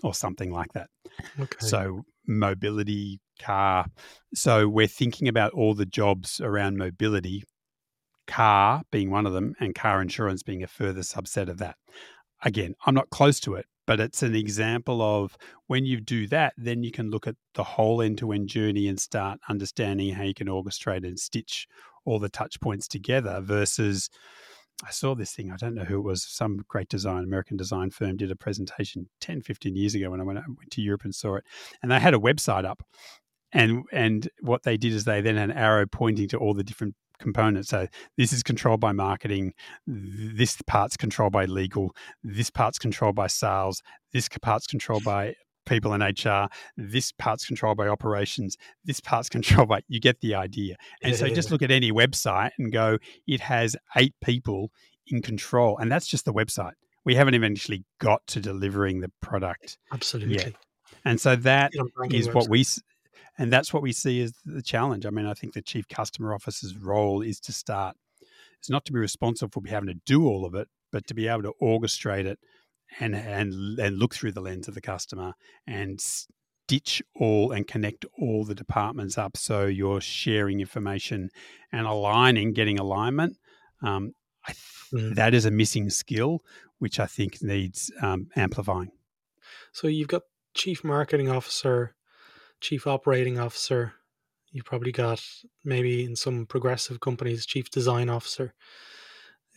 or 0.04 0.14
something 0.14 0.52
like 0.52 0.72
that. 0.74 0.90
okay 1.40 1.58
So 1.60 2.04
mobility, 2.28 3.20
car. 3.40 3.86
So 4.34 4.68
we're 4.68 4.88
thinking 4.88 5.28
about 5.28 5.54
all 5.54 5.74
the 5.74 5.86
jobs 5.86 6.42
around 6.42 6.78
mobility, 6.78 7.44
car 8.28 8.84
being 8.92 9.12
one 9.12 9.26
of 9.26 9.34
them, 9.34 9.56
and 9.60 9.76
car 9.76 10.02
insurance 10.02 10.44
being 10.44 10.64
a 10.64 10.68
further 10.68 11.02
subset 11.02 11.50
of 11.50 11.58
that. 11.60 11.76
Again, 12.44 12.76
I'm 12.86 12.96
not 12.96 13.10
close 13.10 13.40
to 13.42 13.56
it, 13.56 13.66
but 13.88 14.00
it's 14.00 14.24
an 14.24 14.36
example 14.36 15.02
of 15.02 15.38
when 15.68 15.86
you 15.86 16.02
do 16.02 16.28
that, 16.28 16.54
then 16.58 16.84
you 16.84 16.92
can 16.92 17.10
look 17.10 17.28
at 17.28 17.36
the 17.54 17.64
whole 17.64 18.02
end 18.02 18.18
to 18.20 18.32
end 18.32 18.50
journey 18.50 18.88
and 18.88 19.00
start 19.00 19.40
understanding 19.50 20.14
how 20.14 20.24
you 20.24 20.34
can 20.34 20.48
orchestrate 20.48 21.06
and 21.06 21.20
stitch 21.20 21.68
all 22.06 22.20
the 22.20 22.30
touch 22.30 22.60
points 22.60 22.88
together 22.88 23.42
versus 23.42 24.10
I 24.84 24.92
saw 24.92 25.16
this 25.16 25.32
thing. 25.32 25.52
I 25.52 25.58
don't 25.58 25.76
know 25.76 25.84
who 25.86 25.98
it 25.98 26.04
was. 26.04 26.24
Some 26.24 26.66
great 26.68 26.90
design, 26.90 27.24
American 27.24 27.58
design 27.58 27.92
firm 27.92 28.18
did 28.18 28.32
a 28.32 28.36
presentation 28.36 29.08
10, 29.22 29.42
15 29.42 29.76
years 29.76 29.96
ago 29.96 30.12
when 30.12 30.20
I 30.20 30.24
went, 30.24 30.40
I 30.40 30.44
went 30.48 30.72
to 30.72 30.82
Europe 30.82 31.06
and 31.06 31.16
saw 31.16 31.36
it. 31.36 31.46
And 31.82 31.92
they 31.92 32.00
had 32.00 32.14
a 32.14 32.20
website 32.20 32.66
up. 32.66 32.84
And 33.54 33.84
and 33.94 34.28
what 34.42 34.64
they 34.64 34.76
did 34.76 34.92
is 34.92 35.06
they 35.06 35.22
then 35.22 35.38
had 35.38 35.50
an 35.50 35.58
arrow 35.58 35.86
pointing 35.88 36.28
to 36.30 36.38
all 36.38 36.54
the 36.54 36.64
different 36.64 36.96
components. 37.20 37.70
So 37.70 37.88
this 38.18 38.34
is 38.34 38.44
controlled 38.44 38.82
by 38.82 38.92
marketing, 38.92 39.54
this 39.88 40.58
part's 40.68 40.98
controlled 40.98 41.32
by 41.32 41.46
legal, 41.46 41.96
this 42.24 42.50
part's 42.50 42.78
controlled 42.78 43.16
by 43.16 43.28
sales, 43.28 43.82
this 44.12 44.28
part's 44.42 44.68
controlled 44.68 45.06
by 45.06 45.36
people 45.66 45.94
in 45.94 46.02
HR, 46.02 46.48
this 46.78 47.12
part's 47.12 47.46
controlled 47.46 47.78
by 47.78 47.88
operations, 47.88 48.58
this 48.84 49.00
part's 49.00 49.30
controlled 49.36 49.70
by 49.70 49.82
you 49.88 50.00
get 50.00 50.20
the 50.22 50.36
idea. 50.36 50.76
And 51.02 51.16
so 51.16 51.28
just 51.28 51.52
look 51.52 51.62
at 51.62 51.72
any 51.72 51.92
website 51.92 52.52
and 52.58 52.72
go, 52.72 52.98
it 53.28 53.42
has 53.42 53.76
eight 53.96 54.14
people 54.24 54.72
in 55.08 55.22
control. 55.22 55.78
And 55.78 55.92
that's 55.92 56.08
just 56.08 56.26
the 56.26 56.34
website. 56.34 56.74
We 57.04 57.16
haven't 57.16 57.36
even 57.36 57.52
actually 57.52 57.86
got 58.00 58.26
to 58.28 58.40
delivering 58.40 59.02
the 59.02 59.12
product. 59.22 59.78
absolutely 59.94 60.38
And 61.04 61.22
so 61.22 61.36
that 61.36 61.72
Get 61.72 61.82
on 61.82 61.90
banking 61.98 62.20
is 62.20 62.34
what 62.34 62.50
we 62.50 62.66
and 63.38 63.52
that's 63.52 63.74
what 63.74 63.84
we 63.84 63.92
see 63.92 64.22
as 64.22 64.34
the 64.46 64.62
challenge. 64.62 65.06
I 65.06 65.10
mean, 65.10 65.26
I 65.26 65.34
think 65.34 65.54
the 65.54 65.62
chief 65.62 65.88
customer 65.88 66.34
officer's 66.34 66.78
role 66.78 67.22
is 67.22 67.40
to 67.42 67.54
start. 67.54 67.96
It's 68.60 68.70
not 68.70 68.86
to 68.86 68.94
be 68.94 69.00
responsible 69.00 69.62
for 69.62 69.70
having 69.70 69.90
to 69.90 70.00
do 70.06 70.26
all 70.26 70.46
of 70.46 70.56
it, 70.56 70.68
but 70.92 71.06
to 71.08 71.14
be 71.14 71.28
able 71.28 71.44
to 71.44 71.54
orchestrate 71.62 72.26
it 72.26 72.40
and 73.00 73.16
and 73.16 73.80
and 73.80 73.98
look 73.98 74.14
through 74.16 74.32
the 74.32 74.42
lens 74.42 74.68
of 74.68 74.74
the 74.76 74.82
customer 74.82 75.34
and 75.68 76.00
stitch 76.02 77.02
all 77.16 77.52
and 77.52 77.68
connect 77.68 78.06
all 78.20 78.44
the 78.46 78.56
departments 78.56 79.18
up 79.18 79.38
so 79.38 79.66
you're 79.66 80.02
sharing 80.02 80.60
information 80.62 81.30
and 81.72 81.86
aligning, 81.88 82.54
getting 82.54 82.80
alignment. 82.80 83.38
Um, 83.82 84.14
I 84.48 84.52
th- 84.54 84.62
Mhm. 84.94 85.16
That 85.16 85.34
is 85.34 85.46
a 85.46 85.52
missing 85.52 85.90
skill, 85.90 86.44
which 86.78 87.00
I 87.00 87.08
think 87.08 87.42
needs 87.42 87.92
um, 88.02 88.30
amplifying. 88.36 88.92
So 89.74 89.88
you've 89.88 90.08
got 90.08 90.22
chief 90.54 90.84
marketing 90.84 91.28
officer, 91.28 91.96
chief 92.62 92.86
operating 92.86 93.40
officer. 93.40 93.94
You've 94.52 94.66
probably 94.66 94.92
got 94.92 95.22
maybe 95.64 96.06
in 96.06 96.16
some 96.16 96.46
progressive 96.46 97.00
companies, 97.00 97.46
chief 97.48 97.70
design 97.72 98.10
officer. 98.10 98.54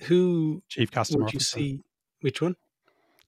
Who 0.02 0.62
Chief 0.68 0.90
customer 0.90 1.24
would 1.24 1.32
you 1.34 1.38
officer. 1.38 1.58
see? 1.58 1.80
Which 2.20 2.40
one? 2.40 2.56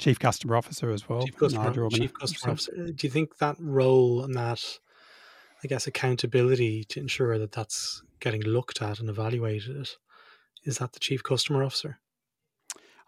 Chief 0.00 0.18
customer 0.18 0.56
officer 0.56 0.90
as 0.90 1.08
well. 1.08 1.22
chief 1.26 1.36
customer, 1.36 1.88
chief 1.90 2.14
customer 2.14 2.52
officer. 2.52 2.72
Do 2.92 3.06
you 3.06 3.10
think 3.10 3.36
that 3.36 3.56
role 3.60 4.24
and 4.24 4.34
that, 4.34 4.78
I 5.62 5.68
guess, 5.68 5.86
accountability 5.86 6.84
to 6.84 7.00
ensure 7.00 7.38
that 7.38 7.52
that's 7.52 8.02
getting 8.18 8.40
looked 8.42 8.80
at 8.82 8.98
and 8.98 9.10
evaluated, 9.10 9.88
is 10.64 10.78
that 10.78 10.94
the 10.94 11.00
chief 11.00 11.22
customer 11.22 11.62
officer? 11.62 12.00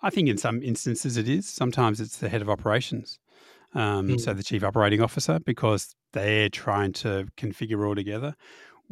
I 0.02 0.10
think 0.10 0.28
in 0.28 0.36
some 0.36 0.62
instances 0.62 1.16
it 1.16 1.28
is. 1.28 1.48
Sometimes 1.48 2.00
it's 2.00 2.18
the 2.18 2.28
head 2.28 2.42
of 2.42 2.50
operations. 2.50 3.18
Um, 3.74 4.18
So 4.18 4.32
Mm. 4.32 4.36
the 4.36 4.42
chief 4.42 4.62
operating 4.64 5.00
officer, 5.00 5.38
because 5.40 5.94
they're 6.12 6.50
trying 6.50 6.92
to 7.04 7.28
configure 7.38 7.86
all 7.88 7.94
together. 7.94 8.34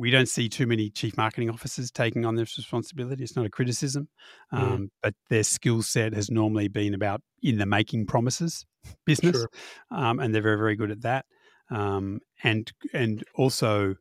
We 0.01 0.11
don't 0.11 0.29
see 0.29 0.49
too 0.49 0.67
many 0.67 0.89
chief 0.89 1.15
marketing 1.19 1.51
officers 1.51 1.91
taking 1.91 2.25
on 2.25 2.35
this 2.35 2.57
responsibility. 2.57 3.23
It's 3.23 3.37
not 3.37 3.45
a 3.45 3.51
criticism, 3.51 4.09
Mm. 4.53 4.59
um, 4.59 4.91
but 5.03 5.15
their 5.29 5.43
skill 5.45 5.83
set 5.83 6.15
has 6.15 6.31
normally 6.31 6.69
been 6.69 6.95
about 6.95 7.21
in 7.43 7.59
the 7.59 7.67
making 7.67 8.07
promises 8.07 8.65
business, 9.05 9.37
Sure. 9.37 9.51
um, 9.91 10.19
and 10.19 10.35
they're 10.35 10.41
very 10.51 10.57
very 10.57 10.75
good 10.77 10.91
at 10.91 11.03
that. 11.03 11.27
Um, 11.71 12.21
and 12.43 12.73
and 12.95 13.23
also 13.35 13.97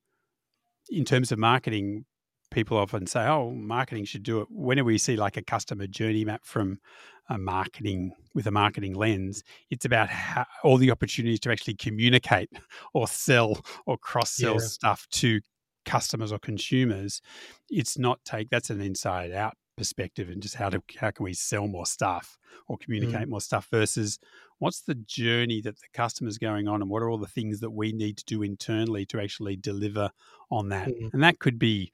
in 0.90 1.04
terms 1.06 1.32
of 1.34 1.38
marketing, 1.38 2.06
people 2.50 2.78
often 2.78 3.06
say, 3.06 3.28
"Oh, 3.28 3.52
marketing 3.52 4.06
should 4.06 4.24
do 4.24 4.40
it." 4.42 4.48
Whenever 4.50 4.88
we 4.88 4.98
see 4.98 5.18
like 5.18 5.38
a 5.38 5.44
customer 5.44 5.86
journey 5.86 6.24
map 6.26 6.46
from 6.46 6.80
a 7.28 7.38
marketing 7.38 8.14
with 8.34 8.48
a 8.48 8.52
marketing 8.52 8.96
lens, 8.96 9.44
it's 9.70 9.86
about 9.86 10.10
how, 10.10 10.46
all 10.64 10.78
the 10.78 10.92
opportunities 10.92 11.40
to 11.42 11.52
actually 11.52 11.76
communicate 11.76 12.50
or 12.94 13.08
sell 13.08 13.64
or 13.86 13.98
cross 13.98 14.32
sell 14.32 14.54
Yeah. 14.54 14.60
stuff 14.78 15.06
to 15.12 15.42
customers 15.90 16.32
or 16.32 16.40
consumers. 16.40 17.22
It's 17.70 17.98
not 17.98 18.24
take 18.26 18.50
that's 18.50 18.70
an 18.70 18.82
inside 18.82 19.32
out 19.32 19.56
perspective 19.78 20.30
and 20.30 20.42
just 20.44 20.56
how 20.56 20.70
to 20.70 20.84
how 20.98 21.10
can 21.12 21.24
we 21.24 21.34
sell 21.34 21.68
more 21.68 21.86
stuff 21.86 22.38
or 22.68 22.78
communicate 22.78 23.30
more 23.30 23.40
stuff 23.42 23.68
versus 23.72 24.20
what's 24.58 24.82
the 24.82 24.96
journey 24.96 25.62
that 25.62 25.78
the 25.78 25.88
customer's 25.94 26.38
going 26.38 26.68
on 26.68 26.82
and 26.82 26.90
what 26.92 27.02
are 27.02 27.10
all 27.10 27.18
the 27.18 27.28
things 27.28 27.62
that 27.62 27.72
we 27.72 27.94
need 27.94 28.18
to 28.18 28.26
do 28.26 28.44
internally 28.44 29.06
to 29.06 29.22
actually 29.22 29.56
deliver 29.56 30.12
on 30.52 30.68
that 30.70 30.92
Mhm. 30.92 31.14
and 31.14 31.24
that 31.24 31.40
could 31.40 31.58
be 31.58 31.92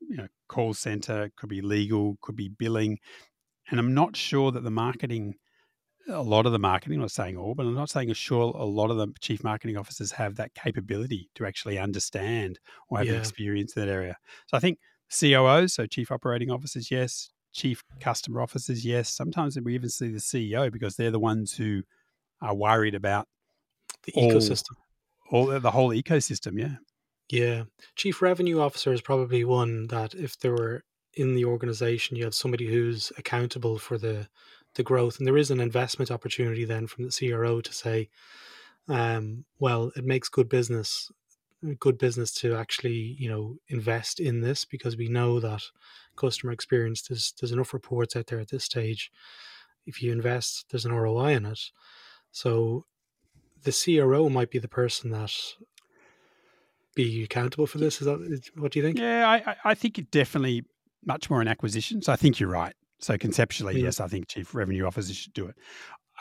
you 0.00 0.16
know 0.16 0.28
call 0.48 0.74
center 0.74 1.30
could 1.36 1.48
be 1.50 1.62
legal 1.62 2.18
could 2.22 2.36
be 2.36 2.48
billing 2.48 2.98
and 3.70 3.80
i'm 3.80 3.94
not 3.94 4.16
sure 4.16 4.52
that 4.52 4.62
the 4.64 4.70
marketing 4.70 5.34
a 6.08 6.22
lot 6.22 6.44
of 6.46 6.52
the 6.52 6.58
marketing 6.58 6.96
i'm 6.96 7.00
not 7.02 7.10
saying 7.10 7.36
all 7.36 7.54
but 7.54 7.64
i'm 7.66 7.74
not 7.74 7.88
saying 7.90 8.10
a 8.10 8.14
sure 8.14 8.52
a 8.56 8.64
lot 8.64 8.90
of 8.90 8.96
the 8.96 9.08
chief 9.20 9.42
marketing 9.42 9.76
officers 9.76 10.12
have 10.12 10.36
that 10.36 10.52
capability 10.54 11.30
to 11.34 11.46
actually 11.46 11.78
understand 11.78 12.58
or 12.90 12.98
have 12.98 13.06
the 13.06 13.12
Yeah. 13.14 13.18
experience 13.18 13.74
in 13.76 13.84
that 13.86 13.92
area 13.92 14.16
so 14.46 14.56
i 14.56 14.60
think 14.60 14.78
coos 15.10 15.70
so 15.72 15.86
chief 15.86 16.10
operating 16.10 16.50
officers 16.50 16.90
yes 16.90 17.30
chief 17.52 17.82
customer 18.00 18.40
officers 18.42 18.84
yes 18.84 19.08
sometimes 19.08 19.58
we 19.60 19.74
even 19.74 19.88
see 19.88 20.08
the 20.08 20.18
ceo 20.18 20.70
because 20.72 20.96
they're 20.96 21.10
the 21.10 21.18
ones 21.20 21.52
who 21.54 21.82
are 22.42 22.54
worried 22.54 22.94
about 22.94 23.26
The 24.04 24.12
all- 24.12 24.30
ecosystem. 24.32 24.74
all 25.30 25.46
the 25.46 25.70
whole 25.70 25.90
ecosystem 25.90 26.58
yeah 26.58 26.76
Yeah. 27.30 27.64
Chief 27.96 28.20
revenue 28.20 28.60
officer 28.60 28.92
is 28.92 29.00
probably 29.00 29.44
one 29.44 29.86
that 29.88 30.14
if 30.14 30.38
there 30.40 30.52
were 30.52 30.82
in 31.14 31.34
the 31.34 31.44
organization, 31.46 32.16
you 32.18 32.24
have 32.24 32.34
somebody 32.34 32.66
who's 32.66 33.10
accountable 33.16 33.78
for 33.78 33.96
the 33.96 34.28
the 34.74 34.82
growth, 34.82 35.18
and 35.18 35.26
there 35.26 35.36
is 35.36 35.50
an 35.50 35.60
investment 35.60 36.10
opportunity 36.10 36.64
then 36.64 36.86
from 36.86 37.04
the 37.04 37.10
CRO 37.10 37.60
to 37.60 37.72
say, 37.72 38.08
um, 38.88 39.44
well, 39.58 39.92
it 39.96 40.04
makes 40.04 40.28
good 40.28 40.48
business 40.48 41.10
good 41.80 41.96
business 41.96 42.30
to 42.34 42.54
actually 42.54 43.16
you 43.18 43.26
know 43.26 43.56
invest 43.68 44.20
in 44.20 44.42
this 44.42 44.66
because 44.66 44.98
we 44.98 45.08
know 45.08 45.40
that 45.40 45.62
customer 46.14 46.52
experience 46.52 47.00
there's 47.00 47.32
there's 47.40 47.52
enough 47.52 47.72
reports 47.72 48.14
out 48.14 48.26
there 48.26 48.38
at 48.40 48.50
this 48.50 48.64
stage. 48.64 49.10
If 49.86 50.02
you 50.02 50.12
invest 50.12 50.66
there's 50.70 50.84
an 50.84 50.92
ROI 50.92 51.30
in 51.36 51.46
it. 51.46 51.60
So 52.32 52.84
the 53.62 53.72
CRO 53.72 54.28
might 54.28 54.50
be 54.50 54.58
the 54.58 54.68
person 54.68 55.10
that 55.12 55.32
be 56.94 57.24
accountable 57.24 57.66
for 57.66 57.78
this. 57.78 58.00
Is 58.00 58.06
that 58.06 58.40
what 58.56 58.72
do 58.72 58.78
you 58.78 58.84
think? 58.84 58.98
Yeah, 58.98 59.26
I, 59.28 59.36
I- 59.52 59.56
I 59.70 59.74
think 59.74 59.98
it 59.98 60.10
definitely 60.10 60.64
much 61.04 61.28
more 61.30 61.40
an 61.40 61.48
acquisition. 61.48 62.02
So 62.02 62.12
I 62.12 62.16
think 62.16 62.38
you're 62.40 62.48
right. 62.50 62.74
So 63.00 63.18
conceptually, 63.18 63.80
yes, 63.80 64.00
I 64.00 64.08
think 64.08 64.28
chief 64.28 64.54
revenue 64.54 64.86
officers 64.86 65.16
should 65.16 65.32
do 65.34 65.46
it. 65.46 65.56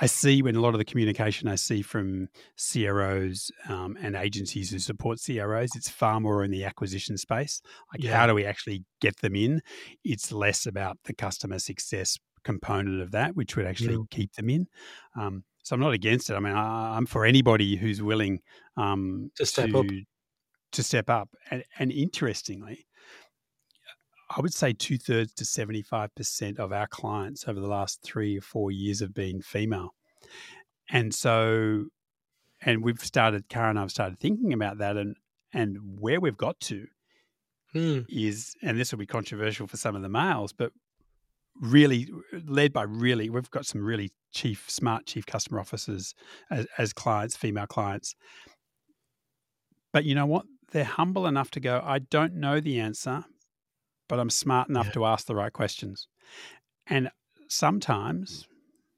I 0.02 0.08
see 0.08 0.42
when 0.42 0.56
a 0.56 0.60
lot 0.60 0.74
of 0.74 0.80
the 0.80 0.86
communication 0.86 1.48
I 1.48 1.56
see 1.56 1.84
from 1.84 2.28
CROs 2.58 3.52
um, 3.70 3.96
and 4.02 4.16
agencies 4.16 4.72
who 4.72 4.80
support 4.80 5.20
CROs, 5.24 5.70
it's 5.76 5.90
far 5.90 6.20
more 6.20 6.44
in 6.44 6.50
the 6.52 6.64
acquisition 6.66 7.16
space. 7.18 7.62
Like, 7.94 8.04
Yeah. 8.04 8.18
how 8.18 8.26
do 8.28 8.34
we 8.34 8.44
actually 8.44 8.86
get 9.02 9.18
them 9.22 9.36
in? 9.36 9.62
It's 10.04 10.32
less 10.32 10.66
about 10.66 10.98
the 11.06 11.14
customer 11.14 11.60
success 11.60 12.18
component 12.44 13.02
of 13.02 13.12
that, 13.12 13.36
which 13.36 13.56
would 13.56 13.68
actually 13.68 13.98
Mm. 13.98 14.10
keep 14.10 14.34
them 14.34 14.50
in. 14.50 14.68
Um, 15.16 15.44
so 15.64 15.76
I'm 15.76 15.80
not 15.80 15.94
against 15.94 16.30
it. 16.30 16.34
I 16.34 16.40
mean, 16.40 16.54
I, 16.54 16.98
I'm 16.98 17.06
for 17.06 17.24
anybody 17.26 17.76
who's 17.78 18.02
willing 18.02 18.42
um, 18.76 19.32
To 19.36 19.46
step 19.46 19.76
up. 19.76 19.86
to 20.72 20.84
step 20.84 21.10
up. 21.10 21.30
And, 21.52 21.64
and 21.78 21.92
interestingly, 21.92 22.86
I 24.36 24.42
would 24.42 24.54
say 24.54 24.74
two 24.74 24.98
thirds 24.98 25.34
to 25.36 25.44
75% 25.44 26.60
of 26.60 26.72
our 26.72 26.88
clients 26.88 27.48
over 27.48 27.60
the 27.60 27.68
last 27.68 28.02
three 28.02 28.38
or 28.38 28.42
four 28.42 28.72
years 28.72 29.00
have 29.00 29.14
been 29.14 29.42
female. 29.42 29.94
And 30.90 31.14
so, 31.14 31.86
and 32.62 32.84
we've 32.84 33.00
started, 33.00 33.48
Karen 33.50 33.72
and 33.72 33.80
I've 33.80 33.92
started 33.92 34.20
thinking 34.20 34.54
about 34.54 34.80
that 34.80 34.98
and, 34.98 35.16
and 35.54 35.78
where 36.00 36.20
we've 36.20 36.38
got 36.38 36.60
to 36.62 36.88
Hmm. 37.74 38.02
is, 38.08 38.56
and 38.62 38.80
this 38.80 38.92
will 38.92 39.00
be 39.00 39.08
controversial 39.08 39.66
for 39.66 39.78
some 39.78 39.96
of 39.96 40.04
the 40.04 40.10
males, 40.10 40.54
but 40.54 40.72
really 41.60 42.08
led 42.46 42.72
by 42.72 42.84
really, 42.84 43.30
we've 43.30 43.50
got 43.50 43.66
some 43.66 43.84
really 43.84 44.12
chief, 44.32 44.70
smart 44.70 45.08
chief 45.08 45.26
customer 45.26 45.60
officers 45.60 46.14
as, 46.52 46.68
as 46.78 46.94
clients, 46.94 47.36
female 47.36 47.66
clients. 47.66 48.16
But 49.92 50.06
you 50.06 50.14
know 50.14 50.28
what? 50.28 50.46
They're 50.72 50.84
humble 50.84 51.28
enough 51.28 51.52
to 51.52 51.60
go, 51.60 51.82
I 51.84 52.00
don't 52.00 52.36
know 52.36 52.60
the 52.60 52.80
answer, 52.80 53.26
but 54.14 54.20
I'm 54.20 54.30
smart 54.30 54.70
enough 54.70 54.86
Yeah. 54.86 54.92
to 54.92 55.06
ask 55.06 55.26
the 55.26 55.34
right 55.34 55.52
questions. 55.52 56.08
And 56.86 57.10
sometimes, 57.48 58.44
mm. 58.44 58.48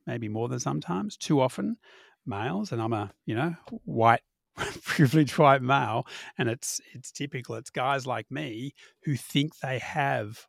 maybe 0.06 0.28
more 0.28 0.50
than 0.50 0.60
sometimes, 0.60 1.16
too 1.16 1.40
often, 1.40 1.78
males, 2.26 2.74
and 2.74 2.82
I'm 2.82 2.92
a, 2.92 3.14
you 3.26 3.34
know, 3.34 3.56
white 3.86 4.24
privileged 4.84 5.38
white 5.38 5.62
male, 5.62 6.06
and 6.38 6.50
it's 6.50 6.82
it's 6.94 7.14
typical. 7.14 7.56
It's 7.56 7.70
guys 7.70 8.06
like 8.06 8.30
me 8.30 8.74
who 9.04 9.16
think 9.16 9.58
they 9.60 9.80
have 9.80 10.48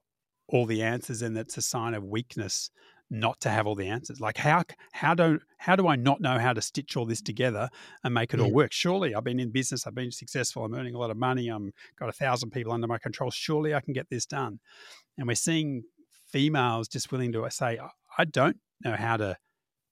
all 0.49 0.67
the 0.67 0.83
answers, 0.83 1.23
and 1.23 1.39
it's 1.39 1.57
a 1.57 1.63
sign 1.63 1.95
of 1.95 2.03
weakness 2.03 2.73
not 3.11 3.41
to 3.41 3.51
have 3.51 3.67
all 3.67 3.75
the 3.75 3.87
answers. 3.89 4.21
Like 4.21 4.37
how 4.37 4.65
how 4.93 5.15
do 5.15 5.39
how 5.59 5.77
do 5.77 5.87
I 5.89 5.97
not 5.97 6.21
know 6.21 6.39
how 6.39 6.53
to 6.53 6.61
stitch 6.63 6.97
all 6.97 7.07
this 7.07 7.23
together 7.23 7.69
and 8.05 8.13
make 8.15 8.35
it 8.35 8.41
all 8.41 8.51
work? 8.53 8.73
Surely 8.73 9.15
I've 9.15 9.25
been 9.25 9.41
in 9.41 9.51
business, 9.53 9.87
I've 9.87 9.95
been 9.95 10.11
successful, 10.11 10.65
I'm 10.65 10.75
earning 10.75 10.95
a 10.95 10.99
lot 10.99 11.11
of 11.11 11.17
money, 11.17 11.49
I'm 11.49 11.73
got 11.99 12.09
a 12.09 12.13
thousand 12.13 12.51
people 12.51 12.73
under 12.73 12.87
my 12.87 12.99
control. 12.99 13.31
Surely 13.31 13.75
I 13.75 13.81
can 13.81 13.93
get 13.93 14.09
this 14.11 14.27
done. 14.27 14.59
And 15.19 15.27
we're 15.29 15.35
seeing 15.37 15.85
females 16.31 16.89
just 16.89 17.13
willing 17.13 17.33
to 17.33 17.45
uh, 17.45 17.51
say, 17.51 17.79
"I- 17.79 17.91
I 18.19 18.25
don't 18.25 18.59
know 18.85 18.97
how 18.97 19.17
to 19.19 19.37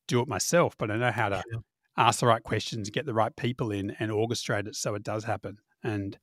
do 0.09 0.21
it 0.21 0.29
myself, 0.29 0.77
but 0.79 0.91
I 0.91 0.97
know 0.97 1.13
how 1.13 1.29
to 1.31 1.43
Yeah. 1.53 1.59
ask 1.97 2.21
the 2.21 2.27
right 2.27 2.43
questions, 2.43 2.91
get 2.91 3.07
the 3.07 3.15
right 3.15 3.35
people 3.37 3.71
in, 3.71 3.93
and 3.93 4.11
orchestrate 4.11 4.67
it 4.67 4.75
so 4.77 4.95
it 4.95 5.03
does 5.03 5.25
happen. 5.25 5.59
And 5.83 6.19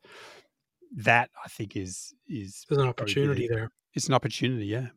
that 0.97 1.29
I 1.45 1.47
think 1.47 1.75
is 1.77 2.13
is 2.27 2.65
there's 2.67 2.81
an 2.81 2.87
opportunity 2.87 3.47
there 3.47 3.71
it's 3.93 4.07
an 4.07 4.13
opportunity. 4.13 4.65
Yeah. 4.67 4.87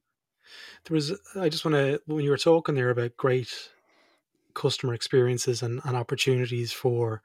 There 0.84 0.94
was 0.94 1.12
i 1.36 1.48
just 1.48 1.64
want 1.64 1.74
to 1.74 2.00
when 2.06 2.24
you 2.24 2.30
were 2.30 2.36
talking 2.36 2.74
there 2.74 2.90
about 2.90 3.16
great 3.16 3.70
customer 4.54 4.94
experiences 4.94 5.62
and, 5.62 5.80
and 5.84 5.96
opportunities 5.96 6.72
for 6.72 7.22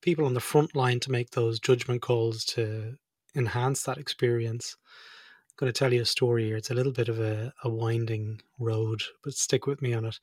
people 0.00 0.26
on 0.26 0.34
the 0.34 0.40
front 0.40 0.76
line 0.76 1.00
to 1.00 1.10
make 1.10 1.30
those 1.30 1.58
judgment 1.58 2.02
calls 2.02 2.44
to 2.44 2.94
enhance 3.34 3.82
that 3.82 3.98
experience 3.98 4.76
i'm 4.80 5.54
going 5.56 5.72
to 5.72 5.78
tell 5.78 5.92
you 5.92 6.02
a 6.02 6.06
story 6.06 6.44
here 6.44 6.56
it's 6.56 6.70
a 6.70 6.74
little 6.74 6.92
bit 6.92 7.08
of 7.08 7.18
a, 7.18 7.52
a 7.64 7.68
winding 7.68 8.40
road 8.58 9.02
but 9.24 9.32
stick 9.32 9.66
with 9.66 9.82
me 9.82 9.94
on 9.94 10.04
it 10.04 10.18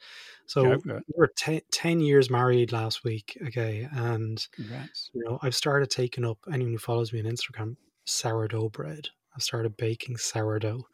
so 0.46 0.80
for 0.80 0.98
it. 0.98 1.04
we're 1.16 1.28
10, 1.38 1.62
10 1.72 2.00
years 2.00 2.30
married 2.30 2.72
last 2.72 3.04
week 3.04 3.38
okay 3.48 3.88
and 3.92 4.48
Congrats. 4.56 5.10
you 5.14 5.24
know 5.26 5.40
i've 5.42 5.56
started 5.56 5.90
taking 5.90 6.26
up 6.26 6.38
anyone 6.52 6.74
who 6.74 6.80
follows 6.80 7.12
me 7.12 7.20
on 7.20 7.26
instagram 7.26 7.76
sourdough 8.06 8.70
bread 8.70 9.08
i've 9.36 9.44
started 9.44 9.76
baking 9.78 10.16
sourdough 10.18 10.86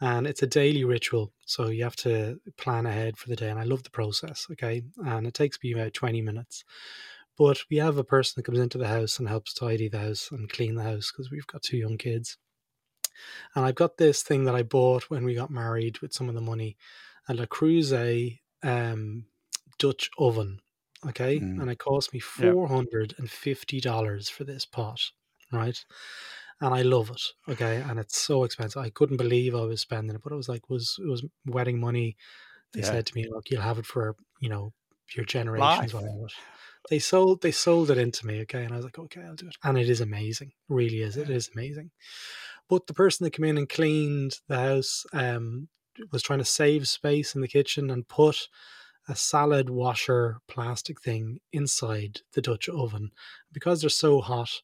and 0.00 0.26
it's 0.26 0.42
a 0.42 0.46
daily 0.46 0.84
ritual 0.84 1.32
so 1.46 1.68
you 1.68 1.84
have 1.84 1.96
to 1.96 2.38
plan 2.56 2.86
ahead 2.86 3.16
for 3.16 3.28
the 3.28 3.36
day 3.36 3.48
and 3.48 3.60
i 3.60 3.64
love 3.64 3.82
the 3.82 3.90
process 3.90 4.46
okay? 4.54 4.82
And 5.04 5.26
it 5.26 5.34
takes 5.34 5.58
me 5.62 5.72
about 5.72 5.92
20 5.94 6.22
minutes. 6.22 6.64
But 7.36 7.58
we 7.70 7.76
have 7.78 7.98
a 7.98 8.04
person 8.04 8.34
that 8.36 8.44
comes 8.44 8.60
into 8.60 8.78
the 8.78 8.86
house 8.86 9.18
and 9.18 9.28
helps 9.28 9.52
tidy 9.52 9.88
the 9.88 9.98
house 9.98 10.30
and 10.30 10.48
clean 10.48 10.76
the 10.76 10.84
house 10.84 11.10
because 11.10 11.28
we've 11.30 11.46
got 11.46 11.62
two 11.62 11.76
young 11.76 11.98
kids. 11.98 12.38
And 13.54 13.64
i've 13.64 13.76
got 13.76 13.96
this 13.96 14.24
thing 14.24 14.42
that 14.44 14.56
i 14.56 14.64
bought 14.64 15.04
when 15.04 15.24
we 15.24 15.36
got 15.36 15.50
married 15.50 16.00
with 16.00 16.12
some 16.12 16.28
of 16.28 16.34
the 16.34 16.40
money 16.40 16.76
a 17.28 17.34
le 17.34 17.46
creuset 17.46 18.40
um, 18.64 19.26
dutch 19.78 20.10
oven 20.18 20.58
okay? 21.06 21.38
Mm. 21.38 21.62
and 21.62 21.70
it 21.70 21.78
cost 21.78 22.12
me 22.12 22.18
$450 22.18 24.30
for 24.30 24.42
this 24.42 24.66
pot 24.66 25.12
right 25.52 25.84
and 26.60 26.74
I 26.74 26.82
love 26.82 27.10
it. 27.10 27.22
Okay, 27.48 27.76
and 27.80 27.98
it's 28.00 28.18
so 28.20 28.44
expensive. 28.44 28.82
I 28.82 28.90
couldn't 28.90 29.16
believe 29.18 29.54
I 29.54 29.62
was 29.62 29.80
spending 29.82 30.16
it, 30.16 30.22
but 30.22 30.32
it 30.32 30.36
was 30.36 30.48
like 30.48 30.68
was 30.70 30.96
it 31.02 31.08
was 31.08 31.24
wedding 31.46 31.80
money. 31.80 32.16
They 32.74 32.82
Yeah. 32.82 32.84
said 32.84 33.06
to 33.06 33.16
me, 33.16 33.28
"Look, 33.30 33.50
you'll 33.50 33.62
have 33.62 33.78
it 33.80 33.86
for 33.86 34.16
you 34.40 34.48
know 34.50 34.74
your 35.16 35.26
generations." 35.26 35.94
Whatever. 35.94 36.28
They 36.90 36.98
sold 36.98 37.42
they 37.42 37.52
sold 37.52 37.90
it 37.90 37.98
into 37.98 38.26
me. 38.26 38.40
Okay, 38.42 38.64
and 38.64 38.72
I 38.72 38.76
was 38.76 38.84
like, 38.84 38.98
"Okay, 38.98 39.22
I'll 39.22 39.34
do 39.36 39.48
it." 39.48 39.56
And 39.64 39.78
it 39.78 39.88
is 39.88 40.00
amazing. 40.00 40.48
It 40.50 40.74
really 40.74 41.00
is. 41.02 41.16
It 41.16 41.30
is 41.30 41.50
amazing. 41.54 41.90
But 42.68 42.86
the 42.86 42.94
person 42.94 43.24
that 43.24 43.32
came 43.32 43.44
in 43.46 43.58
and 43.58 43.68
cleaned 43.68 44.40
the 44.48 44.58
house 44.58 45.04
um, 45.12 45.68
was 46.12 46.22
trying 46.22 46.40
to 46.40 46.44
save 46.44 46.88
space 46.88 47.34
in 47.34 47.40
the 47.42 47.48
kitchen 47.48 47.90
and 47.90 48.08
put 48.08 48.48
a 49.08 49.16
salad 49.16 49.70
washer 49.70 50.38
plastic 50.48 51.00
thing 51.02 51.40
inside 51.52 52.20
the 52.34 52.42
Dutch 52.42 52.68
oven 52.68 53.10
because 53.52 53.80
they're 53.80 53.90
so 53.90 54.20
hot 54.20 54.62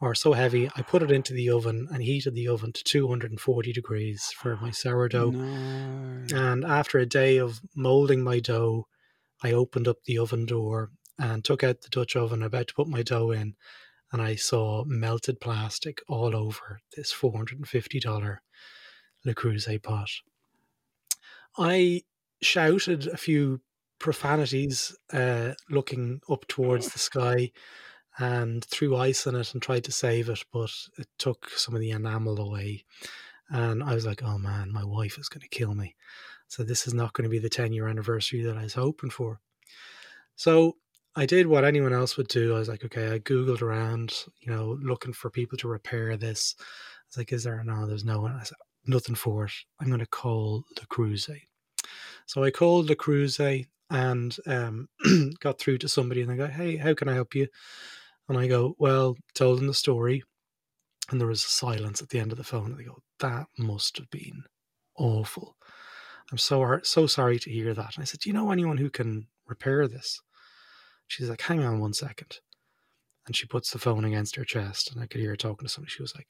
or 0.00 0.14
so 0.14 0.34
heavy. 0.34 0.70
I 0.76 0.82
put 0.82 1.02
it 1.02 1.10
into 1.10 1.32
the 1.32 1.50
oven 1.50 1.88
and 1.90 2.02
heated 2.02 2.34
the 2.34 2.48
oven 2.48 2.72
to 2.72 2.84
240 2.84 3.72
degrees 3.72 4.32
for 4.36 4.56
my 4.56 4.70
sourdough. 4.70 5.30
No. 5.30 6.36
And 6.36 6.64
after 6.64 6.98
a 6.98 7.06
day 7.06 7.38
of 7.38 7.60
molding 7.74 8.22
my 8.22 8.40
dough, 8.40 8.86
I 9.42 9.52
opened 9.52 9.88
up 9.88 10.02
the 10.04 10.18
oven 10.18 10.46
door 10.46 10.90
and 11.18 11.44
took 11.44 11.64
out 11.64 11.80
the 11.80 11.88
Dutch 11.88 12.14
oven, 12.14 12.42
about 12.42 12.68
to 12.68 12.74
put 12.74 12.88
my 12.88 13.02
dough 13.02 13.30
in, 13.30 13.54
and 14.12 14.20
I 14.20 14.34
saw 14.36 14.84
melted 14.84 15.40
plastic 15.40 16.02
all 16.08 16.36
over 16.36 16.80
this 16.94 17.12
$450 17.12 18.38
Le 19.24 19.34
Creuset 19.34 19.82
pot. 19.82 20.10
I 21.58 22.02
shouted 22.42 23.06
a 23.06 23.16
few 23.16 23.60
profanities 23.98 24.94
uh, 25.12 25.52
looking 25.70 26.20
up 26.30 26.46
towards 26.48 26.92
the 26.92 26.98
sky 26.98 27.50
and 28.18 28.64
threw 28.64 28.96
ice 28.96 29.26
on 29.26 29.34
it 29.34 29.52
and 29.52 29.62
tried 29.62 29.84
to 29.84 29.92
save 29.92 30.28
it, 30.28 30.44
but 30.52 30.72
it 30.98 31.08
took 31.18 31.50
some 31.50 31.74
of 31.74 31.80
the 31.80 31.90
enamel 31.90 32.40
away. 32.40 32.84
And 33.50 33.82
I 33.82 33.94
was 33.94 34.06
like, 34.06 34.22
oh 34.22 34.38
man, 34.38 34.72
my 34.72 34.84
wife 34.84 35.18
is 35.18 35.28
going 35.28 35.42
to 35.42 35.48
kill 35.48 35.74
me. 35.74 35.94
So 36.48 36.62
this 36.62 36.86
is 36.86 36.94
not 36.94 37.12
going 37.12 37.24
to 37.24 37.30
be 37.30 37.38
the 37.38 37.48
10 37.48 37.72
year 37.72 37.88
anniversary 37.88 38.42
that 38.44 38.56
I 38.56 38.62
was 38.62 38.74
hoping 38.74 39.10
for. 39.10 39.40
So 40.36 40.76
I 41.14 41.26
did 41.26 41.46
what 41.46 41.64
anyone 41.64 41.92
else 41.92 42.16
would 42.16 42.28
do. 42.28 42.54
I 42.54 42.58
was 42.58 42.68
like, 42.68 42.84
okay, 42.84 43.12
I 43.12 43.18
Googled 43.18 43.62
around, 43.62 44.14
you 44.40 44.52
know, 44.52 44.78
looking 44.82 45.12
for 45.12 45.30
people 45.30 45.56
to 45.58 45.68
repair 45.68 46.16
this. 46.16 46.54
I 46.58 46.64
was 47.08 47.16
like, 47.18 47.32
is 47.32 47.44
there? 47.44 47.62
No, 47.64 47.86
there's 47.86 48.04
no 48.04 48.20
one. 48.20 48.32
I 48.32 48.42
said, 48.42 48.58
nothing 48.86 49.14
for 49.14 49.46
it. 49.46 49.52
I'm 49.80 49.88
going 49.88 50.00
to 50.00 50.06
call 50.06 50.64
Le 50.78 50.86
Creuset. 50.86 51.42
So 52.26 52.44
I 52.44 52.50
called 52.50 52.88
Le 52.88 52.96
Creuset 52.96 53.66
and 53.90 54.36
um, 54.46 54.88
got 55.40 55.58
through 55.58 55.78
to 55.78 55.88
somebody 55.88 56.22
and 56.22 56.30
they 56.30 56.36
go, 56.36 56.46
hey, 56.46 56.76
how 56.76 56.94
can 56.94 57.08
I 57.08 57.14
help 57.14 57.34
you? 57.34 57.46
And 58.28 58.38
I 58.38 58.46
go, 58.46 58.74
well, 58.78 59.16
told 59.34 59.58
them 59.58 59.66
the 59.66 59.74
story. 59.74 60.22
And 61.10 61.20
there 61.20 61.28
was 61.28 61.44
a 61.44 61.48
silence 61.48 62.02
at 62.02 62.08
the 62.08 62.18
end 62.18 62.32
of 62.32 62.38
the 62.38 62.44
phone. 62.44 62.66
And 62.72 62.78
they 62.78 62.84
go, 62.84 63.02
that 63.20 63.46
must 63.58 63.96
have 63.98 64.10
been 64.10 64.42
awful. 64.96 65.56
I'm 66.32 66.38
so 66.38 66.80
so 66.82 67.06
sorry 67.06 67.38
to 67.38 67.50
hear 67.50 67.72
that. 67.72 67.94
And 67.94 68.02
I 68.02 68.04
said, 68.04 68.20
do 68.20 68.28
you 68.28 68.34
know 68.34 68.50
anyone 68.50 68.78
who 68.78 68.90
can 68.90 69.28
repair 69.46 69.86
this? 69.86 70.20
She's 71.06 71.30
like, 71.30 71.42
hang 71.42 71.62
on 71.62 71.78
one 71.78 71.92
second. 71.92 72.40
And 73.26 73.36
she 73.36 73.46
puts 73.46 73.70
the 73.70 73.78
phone 73.78 74.04
against 74.04 74.34
her 74.36 74.44
chest. 74.44 74.90
And 74.92 75.00
I 75.00 75.06
could 75.06 75.20
hear 75.20 75.30
her 75.30 75.36
talking 75.36 75.66
to 75.66 75.72
somebody. 75.72 75.90
She 75.90 76.02
was 76.02 76.14
like, 76.16 76.26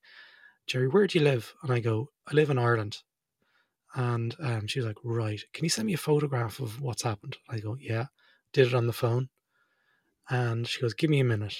Gerry, 0.67 0.89
where 0.89 1.07
do 1.07 1.19
you 1.19 1.25
live? 1.25 1.55
And 1.63 1.73
I 1.73 1.81
go, 1.81 2.11
I 2.27 2.35
live 2.35 2.51
in 2.51 2.59
Ireland. 2.59 2.99
And 3.95 4.35
um, 4.41 4.67
she 4.67 4.81
was 4.81 4.87
like, 4.87 4.99
right. 5.03 5.41
Can 5.55 5.65
you 5.65 5.71
send 5.71 5.87
me 5.87 5.95
a 5.95 5.99
photograph 5.99 6.61
of 6.61 6.83
what's 6.83 7.03
happened? 7.03 7.39
I 7.49 7.61
go, 7.61 7.77
yeah. 7.81 8.07
Did 8.53 8.67
it 8.69 8.75
on 8.75 8.87
the 8.87 8.93
phone. 8.93 9.29
And 10.29 10.67
she 10.67 10.81
goes, 10.81 10.93
give 10.93 11.09
me 11.09 11.21
a 11.21 11.25
minute. 11.25 11.57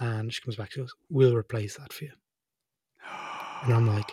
And 0.00 0.32
she 0.32 0.40
comes 0.42 0.56
back. 0.56 0.70
to 0.70 0.84
us, 0.84 0.92
"We'll 1.08 1.36
replace 1.36 1.76
that 1.76 1.92
for 1.92 2.04
you." 2.04 2.12
And 3.64 3.72
I'm 3.74 3.86
like, 3.86 4.12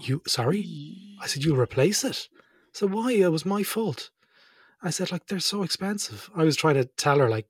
"You 0.00 0.22
sorry?" 0.26 1.16
I 1.20 1.26
said, 1.26 1.44
"You'll 1.44 1.56
replace 1.60 2.04
it." 2.04 2.28
So 2.72 2.86
why? 2.86 3.12
It 3.12 3.28
was 3.28 3.46
my 3.46 3.62
fault. 3.62 4.10
I 4.82 4.90
said, 4.90 5.10
"Like 5.12 5.26
they're 5.26 5.40
so 5.40 5.62
expensive." 5.62 6.28
I 6.34 6.44
was 6.44 6.56
trying 6.56 6.74
to 6.74 6.84
tell 6.84 7.18
her, 7.18 7.28
like, 7.28 7.46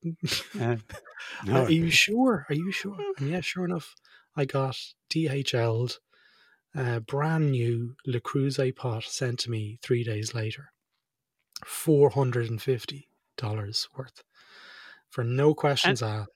Yeah. 0.55 0.77
No. 1.45 1.65
"Are 1.65 1.71
you 1.71 1.91
sure? 1.91 2.47
Are 2.49 2.55
you 2.55 2.71
sure?" 2.71 2.99
And 3.19 3.29
yeah, 3.31 3.41
sure 3.41 3.65
enough, 3.65 3.95
I 4.37 4.45
got 4.45 4.77
DHL'd 5.11 5.99
uh, 6.75 7.01
brand 7.01 7.51
new 7.53 7.97
Le 8.07 8.21
Creuset 8.21 8.77
pot 8.77 9.05
sent 9.05 9.41
to 9.41 9.51
me 9.51 9.79
three 9.83 10.05
days 10.05 10.35
later, 10.35 10.73
four 11.65 12.11
hundred 12.11 12.51
and 12.51 12.61
fifty 12.63 13.09
dollars 13.37 13.89
worth, 13.97 14.23
for 15.09 15.25
no 15.25 15.55
questions 15.55 16.03
asked. 16.03 16.31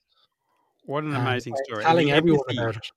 What 0.91 1.05
an 1.05 1.13
and 1.15 1.23
amazing 1.25 1.55
story. 1.65 1.83
Telling 1.83 2.11
everyone 2.11 2.43
about 2.49 2.75
it. 2.75 2.91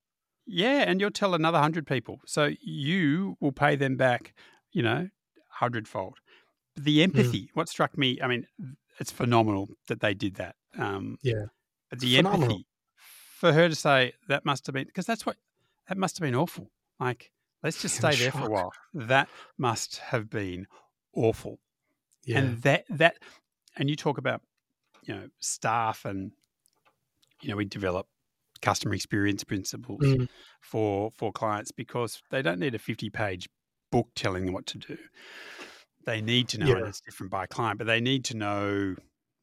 Yeah, 0.46 0.84
and 0.86 1.00
you'll 1.00 1.10
tell 1.10 1.34
another 1.34 1.58
hundred 1.58 1.86
people. 1.86 2.20
So 2.26 2.50
you 2.60 3.36
will 3.40 3.52
pay 3.52 3.76
them 3.76 3.96
back, 3.96 4.34
you 4.72 4.82
know, 4.82 5.08
hundredfold. 5.48 6.18
The 6.76 6.98
Mm. 6.98 7.04
empathy, 7.04 7.50
what 7.54 7.68
struck 7.68 7.96
me, 7.96 8.20
I 8.20 8.26
mean, 8.26 8.46
it's 8.98 9.12
phenomenal 9.12 9.68
that 9.86 10.00
they 10.00 10.12
did 10.12 10.34
that. 10.34 10.56
Um, 10.76 11.18
Yeah. 11.22 11.46
but 11.88 12.00
the 12.00 12.16
phenomenal. 12.16 12.42
empathy 12.42 12.66
for 13.40 13.52
her 13.52 13.68
to 13.68 13.74
say 13.74 14.12
that 14.28 14.44
must 14.44 14.66
have 14.66 14.74
been 14.74 14.86
because 14.86 15.06
that's 15.06 15.24
what 15.24 15.36
that 15.88 15.96
must 15.96 16.18
have 16.18 16.22
been 16.24 16.34
awful. 16.34 16.72
Like, 16.98 17.30
let's 17.62 17.80
just 17.80 17.96
stay 17.96 18.16
there 18.16 18.32
for 18.32 18.48
a 18.48 18.50
while. 18.50 18.72
That 18.92 19.28
must 19.56 19.98
have 19.98 20.28
been 20.28 20.66
awful. 21.14 21.60
Yeah. 22.24 22.38
And 22.38 22.62
that 22.62 22.84
that 22.90 23.16
and 23.76 23.88
you 23.88 23.96
talk 23.96 24.18
about, 24.18 24.42
you 25.04 25.14
know, 25.14 25.28
staff 25.38 26.04
and 26.04 26.32
you 27.44 27.50
know, 27.50 27.56
we 27.56 27.64
develop 27.66 28.06
customer 28.62 28.94
experience 28.94 29.44
principles 29.44 30.00
Mm. 30.02 30.28
for 30.62 31.10
for 31.10 31.30
clients 31.32 31.70
because 31.72 32.22
they 32.30 32.40
don't 32.42 32.58
need 32.58 32.74
a 32.74 32.78
50 32.78 33.10
page 33.10 33.48
book 33.92 34.08
telling 34.14 34.46
them 34.46 34.54
what 34.54 34.66
to 34.66 34.78
do. 34.78 34.96
They 36.06 36.20
need 36.20 36.48
to 36.50 36.58
know, 36.58 36.70
and 36.70 36.80
Yeah. 36.80 36.88
it's 36.88 37.00
different 37.00 37.30
by 37.30 37.46
client, 37.46 37.78
but 37.78 37.86
they 37.86 38.00
need 38.00 38.24
to 38.26 38.36
know. 38.36 38.96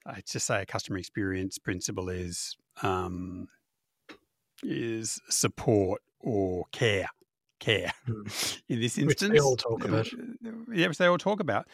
I 0.05 0.21
just 0.25 0.47
say 0.47 0.61
a 0.63 0.65
customer 0.65 0.97
experience 0.97 1.59
principle 1.59 2.09
is 2.09 2.55
um, 2.81 3.47
is 4.63 5.19
support 5.29 6.01
or 6.19 6.65
care, 6.71 7.07
care. 7.59 7.93
Mm. 8.07 8.61
In 8.69 8.79
this 8.79 8.97
Which 8.97 9.03
instance, 9.21 9.31
they 9.33 9.39
all 9.39 9.57
talk 9.57 9.85
about. 9.85 10.07
Yeah, 10.73 10.87
which 10.87 10.97
they 10.97 11.05
all 11.05 11.17
talk 11.17 11.39
about. 11.39 11.67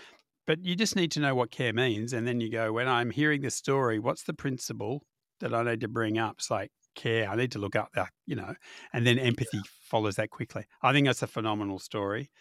But 0.46 0.64
you 0.64 0.76
just 0.76 0.96
need 0.96 1.12
to 1.12 1.20
know 1.20 1.36
what 1.36 1.52
care 1.52 1.74
means, 1.74 2.14
and 2.14 2.26
then 2.26 2.40
you 2.40 2.50
go, 2.50 2.72
when 2.74 2.88
I'm 2.88 3.12
hearing 3.12 3.42
this 3.42 3.56
story, 3.56 4.00
what's 4.00 4.24
the 4.24 4.34
principle 4.34 5.04
that 5.40 5.54
I 5.54 5.64
need 5.64 5.82
to 5.82 5.88
bring 5.88 6.18
up? 6.18 6.36
It's 6.38 6.52
like 6.52 6.72
care. 6.96 7.30
I 7.30 7.36
need 7.36 7.52
to 7.54 7.60
look 7.60 7.76
up 7.76 7.92
that, 7.94 8.12
you 8.26 8.36
know, 8.36 8.56
and 8.94 9.06
then 9.06 9.20
empathy 9.20 9.62
follows 9.82 10.16
that 10.16 10.30
quickly. 10.32 10.66
I 10.82 10.94
think 10.94 11.08
that's 11.08 11.22
a 11.24 11.28
phenomenal 11.28 11.80
story. 11.80 12.32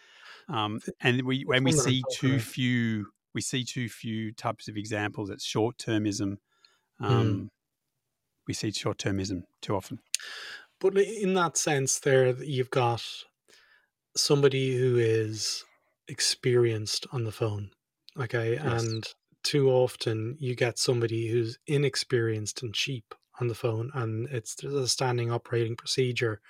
Um, 0.49 0.81
and 1.01 1.23
we 1.23 1.43
when 1.43 1.65
we 1.65 1.73
one 1.73 1.79
that 1.79 1.87
I'm 1.87 1.93
see 1.93 2.03
too 2.13 2.39
few, 2.41 3.09
we 3.35 3.41
see 3.43 3.65
too 3.65 3.89
few 3.89 4.33
types 4.33 4.69
of 4.69 4.77
examples. 4.77 5.31
It's 5.31 5.45
short 5.45 5.79
termism. 5.79 6.39
Um, 7.01 7.51
We 8.47 8.55
see 8.55 8.71
short 8.73 8.99
termism 8.99 9.43
too 9.61 9.75
often. 9.77 9.99
But 10.81 10.97
in 10.99 11.35
that 11.35 11.57
sense, 11.57 11.99
there 11.99 12.33
you've 12.43 12.71
got 12.71 13.03
somebody 14.17 14.77
who 14.77 14.97
is 14.99 15.65
experienced 16.09 17.07
on 17.13 17.25
the 17.25 17.33
phone, 17.33 17.71
okay, 18.19 18.55
Yes. 18.55 18.83
and 18.85 19.15
too 19.47 19.71
often 19.71 20.37
you 20.41 20.57
get 20.57 20.77
somebody 20.77 21.29
who's 21.29 21.57
inexperienced 21.69 22.65
and 22.65 22.75
cheap 22.75 23.15
on 23.41 23.47
the 23.47 23.55
phone, 23.55 23.93
and 23.95 24.27
it's 24.29 24.61
a 24.65 24.89
standing 24.89 25.31
operating 25.31 25.77
procedure 25.77 26.41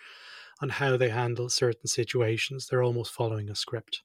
on 0.63 0.71
how 0.71 0.97
they 0.97 1.11
handle 1.11 1.51
certain 1.51 1.89
situations. 1.89 2.67
They're 2.67 2.83
almost 2.83 3.13
following 3.13 3.51
a 3.51 3.55
script. 3.55 4.03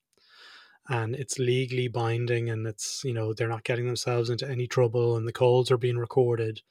And 0.90 1.16
it's 1.16 1.40
legally 1.40 1.88
binding, 1.88 2.50
and 2.50 2.68
it's 2.68 3.02
you 3.06 3.14
know 3.14 3.34
they're 3.34 3.48
not 3.48 3.64
getting 3.64 3.86
themselves 3.86 4.30
into 4.30 4.50
any 4.50 4.68
trouble, 4.68 5.16
and 5.16 5.26
the 5.26 5.32
calls 5.32 5.72
are 5.72 5.78
being 5.78 5.98
recorded. 5.98 6.62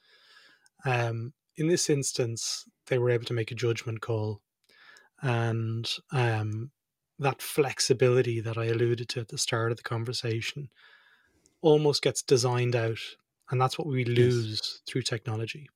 Um, 0.85 1.33
in 1.57 1.67
this 1.69 1.89
instance, 1.89 2.65
they 2.85 2.99
were 2.99 3.09
able 3.09 3.25
to 3.25 3.33
make 3.33 3.51
a 3.51 3.55
judgment 3.55 4.01
call, 4.01 4.41
and 5.23 5.89
um, 6.11 6.69
that 7.17 7.41
flexibility 7.41 8.41
that 8.41 8.59
I 8.59 8.65
alluded 8.65 9.09
to 9.09 9.21
at 9.21 9.29
the 9.29 9.39
start 9.39 9.71
of 9.71 9.77
the 9.77 9.83
conversation 9.83 10.69
almost 11.61 12.01
gets 12.03 12.21
designed 12.23 12.75
out, 12.75 12.99
and 13.49 13.61
that's 13.61 13.77
what 13.77 13.87
we 13.87 14.05
lose 14.05 14.81
through 14.87 15.03
technology. 15.03 15.69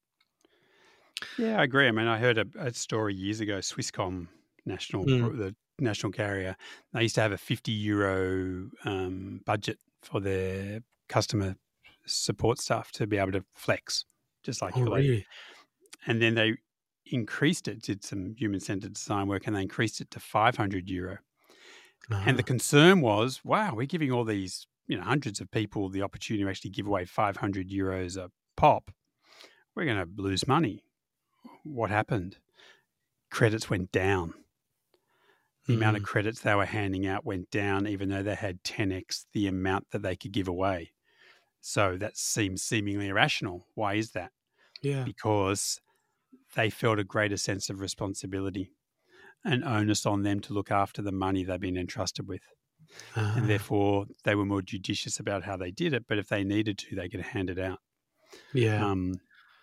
Yeah, 1.37 1.59
I 1.59 1.63
agree. 1.63 1.87
I 1.87 1.91
mean, 1.91 2.07
I 2.07 2.17
heard 2.17 2.37
a, 2.37 2.45
a 2.57 2.73
story 2.73 3.13
years 3.13 3.39
ago. 3.39 3.59
Swisscom 3.59 4.27
national, 4.65 5.05
Mm. 5.05 5.29
the 5.33 5.55
national 5.79 6.11
carrier, 6.11 6.55
they 6.93 7.03
used 7.03 7.15
to 7.15 7.21
have 7.21 7.31
a 7.31 7.37
fifty 7.37 7.71
euro 7.71 8.69
um, 8.85 9.41
budget 9.45 9.79
for 10.01 10.19
their 10.19 10.81
customer 11.09 11.55
support 12.05 12.59
staff 12.59 12.91
to 12.93 13.07
be 13.07 13.17
able 13.17 13.31
to 13.33 13.45
flex, 13.53 14.05
just 14.43 14.61
like 14.61 14.75
Oh, 14.75 14.81
your 14.81 14.89
really? 14.91 15.27
And 16.07 16.21
then 16.21 16.35
they 16.35 16.55
increased 17.05 17.67
it, 17.67 17.81
did 17.81 18.03
some 18.03 18.35
human 18.37 18.59
centered 18.59 18.93
design 18.93 19.27
work, 19.27 19.45
and 19.47 19.55
they 19.55 19.61
increased 19.61 20.01
it 20.01 20.11
to 20.11 20.19
five 20.19 20.55
hundred 20.57 20.89
euro. 20.89 21.19
And 22.25 22.37
the 22.37 22.43
Ah, 22.43 22.43
concern 22.43 23.01
was, 23.01 23.43
wow, 23.45 23.73
we're 23.75 23.85
giving 23.85 24.11
all 24.11 24.23
these, 24.25 24.67
you 24.87 24.97
know, 24.97 25.03
hundreds 25.03 25.41
of 25.41 25.51
people 25.51 25.89
the 25.89 26.01
opportunity 26.01 26.43
to 26.43 26.49
actually 26.49 26.71
give 26.71 26.87
away 26.87 27.05
500 27.05 27.69
euros 27.69 28.17
a 28.17 28.29
pop. 28.55 28.91
We're 29.75 29.85
going 29.85 29.97
to 29.97 30.21
lose 30.21 30.47
money. 30.47 30.83
What 31.63 31.89
happened? 31.89 32.37
Credits 33.29 33.69
went 33.69 33.91
down. 33.91 34.33
The 35.67 35.73
amount 35.73 35.97
of 35.97 36.03
mm, 36.03 36.05
credits 36.05 36.41
they 36.41 36.53
were 36.53 36.65
handing 36.65 37.07
out 37.07 37.25
went 37.25 37.49
down, 37.49 37.87
even 37.87 38.09
though 38.09 38.21
they 38.21 38.35
had 38.35 38.63
10x 38.63 39.25
the 39.33 39.47
amount 39.47 39.89
that 39.91 40.03
they 40.03 40.15
could 40.15 40.31
give 40.31 40.47
away. 40.47 40.91
So 41.59 41.97
that 41.97 42.17
seems 42.17 42.61
seemingly 42.61 43.07
irrational. 43.07 43.65
Why 43.73 43.95
is 43.95 44.11
that? 44.11 44.31
yeah, 44.85 45.03
because 45.03 45.81
they 46.55 46.69
felt 46.69 46.99
a 46.99 47.03
greater 47.03 47.37
sense 47.37 47.69
of 47.69 47.79
responsibility 47.79 48.71
and 49.43 49.63
onus 49.63 50.05
on 50.05 50.23
them 50.23 50.39
to 50.41 50.53
look 50.53 50.71
after 50.71 51.01
the 51.01 51.11
money 51.11 51.43
they've 51.43 51.59
been 51.59 51.77
entrusted 51.77 52.27
with. 52.27 52.41
Ah, 53.15 53.33
And 53.37 53.49
therefore, 53.49 54.05
they 54.23 54.35
were 54.35 54.45
more 54.45 54.61
judicious 54.61 55.19
about 55.19 55.43
how 55.43 55.57
they 55.57 55.71
did 55.71 55.93
it. 55.93 56.05
But 56.07 56.17
if 56.17 56.27
they 56.27 56.43
needed 56.43 56.77
to, 56.79 56.95
they 56.95 57.09
could 57.09 57.21
hand 57.21 57.49
it 57.49 57.59
out. 57.59 57.79
yeah, 58.53 58.85
Um, 58.85 59.19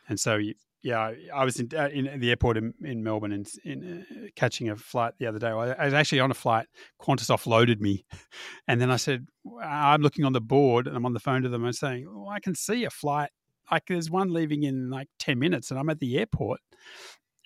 and 0.08 0.18
so, 0.18 0.38
yeah, 0.82 1.12
I 1.32 1.44
was 1.44 1.60
in, 1.60 1.68
uh, 1.76 1.88
in 1.92 2.18
the 2.18 2.30
airport 2.30 2.56
in, 2.56 2.74
in 2.82 3.04
Melbourne 3.04 3.32
and 3.32 3.48
in, 3.64 4.04
uh, 4.10 4.26
catching 4.34 4.68
a 4.68 4.76
flight 4.76 5.14
the 5.18 5.26
other 5.26 5.38
day. 5.38 5.48
I 5.48 5.84
was 5.84 5.94
actually 5.94 6.20
on 6.20 6.30
a 6.30 6.34
flight. 6.34 6.66
Qantas 7.00 7.30
offloaded 7.30 7.80
me, 7.80 8.04
and 8.68 8.80
then 8.80 8.90
I 8.90 8.96
said, 8.96 9.26
"I'm 9.62 10.02
looking 10.02 10.24
on 10.24 10.32
the 10.32 10.40
board 10.40 10.88
and 10.88 10.96
I'm 10.96 11.06
on 11.06 11.12
the 11.12 11.20
phone 11.20 11.42
to 11.42 11.48
them. 11.48 11.64
I'm 11.64 11.72
saying, 11.72 12.06
well, 12.12 12.28
I 12.28 12.40
can 12.40 12.54
see 12.54 12.84
a 12.84 12.90
flight. 12.90 13.30
Like 13.70 13.84
there's 13.86 14.10
one 14.10 14.32
leaving 14.32 14.64
in 14.64 14.90
like 14.90 15.08
ten 15.20 15.38
minutes, 15.38 15.70
and 15.70 15.78
I'm 15.78 15.88
at 15.88 16.00
the 16.00 16.18
airport, 16.18 16.60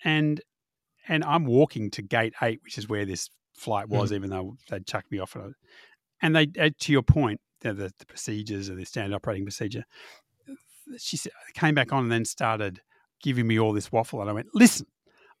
and 0.03 0.41
and 1.07 1.23
I'm 1.23 1.45
walking 1.45 1.91
to 1.91 2.01
gate 2.01 2.33
eight, 2.41 2.61
which 2.63 2.77
is 2.77 2.89
where 2.89 3.05
this 3.05 3.29
flight 3.57 3.89
was, 3.89 4.11
mm. 4.11 4.15
even 4.15 4.29
though 4.29 4.55
they'd 4.69 4.85
chucked 4.85 5.11
me 5.11 5.19
off. 5.19 5.35
And 6.21 6.35
they, 6.35 6.45
to 6.45 6.91
your 6.91 7.03
point, 7.03 7.41
the, 7.61 7.73
the, 7.73 7.91
the 7.99 8.05
procedures 8.05 8.69
or 8.69 8.75
the 8.75 8.85
standard 8.85 9.15
operating 9.15 9.45
procedure, 9.45 9.83
she 10.97 11.17
said, 11.17 11.31
came 11.53 11.75
back 11.75 11.91
on 11.91 12.03
and 12.03 12.11
then 12.11 12.25
started 12.25 12.81
giving 13.21 13.47
me 13.47 13.59
all 13.59 13.73
this 13.73 13.91
waffle. 13.91 14.21
And 14.21 14.29
I 14.29 14.33
went, 14.33 14.47
listen, 14.53 14.85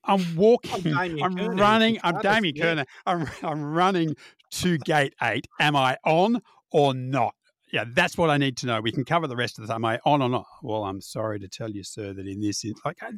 I'm 0.03 0.23
walking, 0.35 0.93
I'm, 0.93 1.21
I'm 1.21 1.35
running, 1.57 1.99
I'm 2.03 2.19
Damian 2.21 2.55
Kernahan, 2.55 2.85
I'm, 3.05 3.27
I'm 3.43 3.63
running 3.63 4.15
to 4.51 4.77
gate 4.79 5.13
eight. 5.21 5.47
Am 5.59 5.75
I 5.75 5.97
on 6.05 6.41
or 6.71 6.93
not? 6.93 7.35
Yeah, 7.71 7.83
that's 7.93 8.17
what 8.17 8.29
I 8.29 8.37
need 8.37 8.55
to 8.57 8.65
know. 8.65 8.79
We 8.79 8.93
can 8.93 9.03
cover 9.03 9.27
the 9.27 9.35
rest 9.35 9.59
of 9.59 9.67
the 9.67 9.73
time. 9.73 9.83
Am 9.83 9.91
I 9.91 9.99
on 10.05 10.21
or 10.21 10.29
not? 10.29 10.45
Well, 10.63 10.85
I'm 10.85 11.01
sorry 11.01 11.39
to 11.39 11.49
tell 11.49 11.69
you, 11.69 11.83
sir, 11.83 12.13
that 12.13 12.25
in 12.25 12.39
this, 12.39 12.63
like, 12.85 12.97
I, 13.01 13.11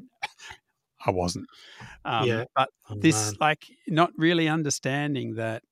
I 1.06 1.12
wasn't. 1.12 1.48
Um, 2.06 2.28
yeah. 2.28 2.44
But 2.56 2.70
oh, 2.90 2.96
this, 2.96 3.32
man. 3.32 3.38
like, 3.40 3.66
not 3.88 4.12
really 4.18 4.48
understanding 4.48 5.36
that 5.36 5.64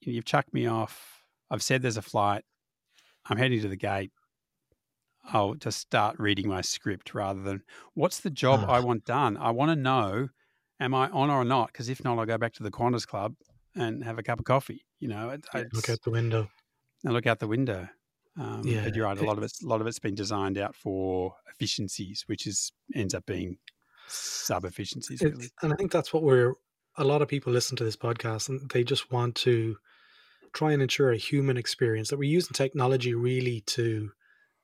you've 0.00 0.24
chucked 0.24 0.54
me 0.54 0.66
off. 0.66 1.22
I've 1.50 1.62
said 1.62 1.82
there's 1.82 1.96
a 1.96 2.02
flight. 2.02 2.44
I'm 3.28 3.38
heading 3.38 3.60
to 3.62 3.68
the 3.68 3.76
gate. 3.76 4.12
I'll 5.32 5.54
just 5.54 5.80
start 5.80 6.16
reading 6.18 6.48
my 6.48 6.60
script 6.60 7.14
rather 7.14 7.42
than 7.42 7.62
what's 7.94 8.20
the 8.20 8.30
job 8.30 8.64
I 8.68 8.78
want 8.80 9.04
done. 9.04 9.36
I 9.36 9.50
want 9.50 9.70
to 9.70 9.76
know, 9.76 10.28
am 10.78 10.94
I 10.94 11.08
on 11.08 11.30
or 11.30 11.44
not? 11.44 11.72
Because 11.72 11.88
if 11.88 12.04
not, 12.04 12.18
I'll 12.18 12.26
go 12.26 12.38
back 12.38 12.52
to 12.54 12.62
the 12.62 12.70
Qantas 12.70 13.06
Club 13.06 13.34
and 13.74 14.04
have 14.04 14.18
a 14.18 14.22
cup 14.22 14.38
of 14.38 14.44
coffee. 14.44 14.84
You 15.00 15.08
know, 15.08 15.30
it, 15.30 15.44
yeah, 15.52 15.64
look 15.72 15.90
out 15.90 16.00
the 16.02 16.10
window. 16.10 16.48
And 17.04 17.12
look 17.12 17.26
out 17.26 17.40
the 17.40 17.48
window. 17.48 17.88
Um, 18.38 18.62
yeah, 18.64 18.84
but 18.84 18.94
you're 18.94 19.06
right. 19.06 19.18
A 19.18 19.24
lot 19.24 19.38
of 19.38 19.44
it's 19.44 19.62
a 19.62 19.66
lot 19.66 19.80
of 19.80 19.86
it's 19.86 19.98
been 19.98 20.14
designed 20.14 20.58
out 20.58 20.76
for 20.76 21.34
efficiencies, 21.52 22.24
which 22.26 22.46
is 22.46 22.70
ends 22.94 23.14
up 23.14 23.26
being 23.26 23.58
sub 24.08 24.64
efficiencies. 24.64 25.22
Really. 25.22 25.50
And 25.62 25.72
I 25.72 25.76
think 25.76 25.92
that's 25.92 26.12
what 26.12 26.22
we're. 26.22 26.54
A 26.98 27.04
lot 27.04 27.20
of 27.20 27.28
people 27.28 27.52
listen 27.52 27.76
to 27.76 27.84
this 27.84 27.96
podcast 27.96 28.48
and 28.48 28.70
they 28.70 28.82
just 28.82 29.12
want 29.12 29.34
to 29.36 29.76
try 30.54 30.72
and 30.72 30.80
ensure 30.80 31.12
a 31.12 31.18
human 31.18 31.58
experience. 31.58 32.08
That 32.08 32.18
we're 32.18 32.30
using 32.30 32.54
technology 32.54 33.14
really 33.14 33.60
to 33.66 34.12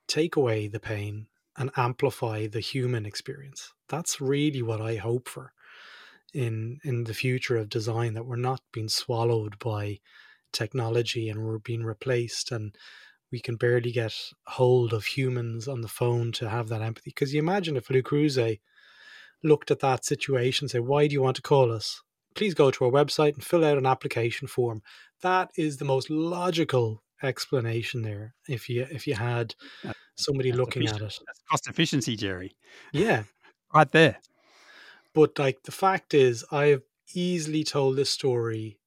take 0.09 0.37
away 0.37 0.69
the 0.69 0.81
pain 0.81 1.27
and 1.57 1.71
amplify 1.77 2.47
the 2.47 2.61
human 2.61 3.05
experience. 3.05 3.73
That's 3.89 4.21
really 4.21 4.63
what 4.63 4.81
I 4.81 4.97
hope 4.97 5.29
for 5.29 5.53
in 6.33 6.79
in 6.83 7.05
the 7.05 7.15
future 7.15 7.57
of 7.57 7.69
design 7.69 8.15
that 8.15 8.25
we're 8.25 8.37
not 8.37 8.63
being 8.73 8.89
swallowed 8.89 9.59
by 9.59 9.99
technology 10.53 11.29
and 11.29 11.45
we're 11.45 11.59
being 11.59 11.85
replaced 11.85 12.53
and 12.53 12.77
we 13.31 13.41
can 13.41 13.57
barely 13.57 13.91
get 13.91 14.15
hold 14.47 14.93
of 14.93 15.05
humans 15.05 15.67
on 15.67 15.81
the 15.81 15.89
phone 15.89 16.33
to 16.33 16.49
have 16.49 16.69
that 16.69 16.83
empathy 16.83 17.11
because 17.11 17.33
you 17.33 17.41
imagine 17.41 17.77
if 17.77 17.91
Le 17.91 18.03
Creuset 18.03 18.61
looked 19.43 19.71
at 19.71 19.81
that 19.81 20.05
situation 20.05 20.69
say 20.69 20.79
why 20.79 21.07
do 21.07 21.13
you 21.13 21.23
want 21.23 21.37
to 21.37 21.43
call 21.43 21.73
us 21.73 22.03
please 22.35 22.55
go 22.55 22.71
to 22.71 22.85
our 22.85 22.91
website 22.91 23.35
and 23.35 23.45
fill 23.45 23.65
out 23.65 23.79
an 23.79 23.87
application 23.87 24.47
form 24.49 24.83
that 25.21 25.51
is 25.57 25.77
the 25.77 25.85
most 25.85 26.11
logical 26.11 27.03
explanation 27.23 28.03
there 28.03 28.35
if 28.49 28.69
you 28.69 28.87
if 28.91 29.07
you 29.07 29.15
had 29.15 29.55
somebody 30.17 30.51
That's 30.51 30.59
looking 30.59 30.87
at 30.87 30.97
it. 30.97 31.01
That's 31.01 31.21
cost 31.51 31.69
efficiency, 31.69 32.17
Gerry. 32.17 32.57
Yeah. 32.93 33.25
right 33.75 33.91
there. 33.91 34.19
But 35.15 35.39
like 35.39 35.63
the 35.65 35.73
fact 35.73 36.15
is 36.15 36.45
I've 36.51 36.83
easily 37.15 37.65
told 37.65 37.97
this 37.97 38.11
story 38.11 38.79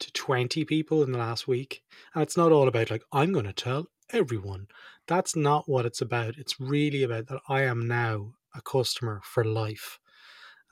to 0.00 0.12
20 0.12 0.64
people 0.64 1.02
in 1.02 1.12
the 1.12 1.18
last 1.18 1.48
week. 1.48 1.82
And 2.14 2.22
it's 2.22 2.36
not 2.36 2.52
all 2.52 2.68
about 2.68 2.90
like, 2.90 3.02
I'm 3.12 3.32
going 3.32 3.46
to 3.46 3.52
tell 3.52 3.86
everyone. 4.10 4.66
That's 5.06 5.36
not 5.36 5.68
what 5.68 5.86
it's 5.86 6.00
about. 6.00 6.36
It's 6.36 6.60
really 6.60 7.02
about 7.02 7.28
that 7.28 7.40
I 7.48 7.62
am 7.62 7.86
now 7.86 8.32
a 8.54 8.62
customer 8.62 9.20
for 9.24 9.44
life. 9.44 9.98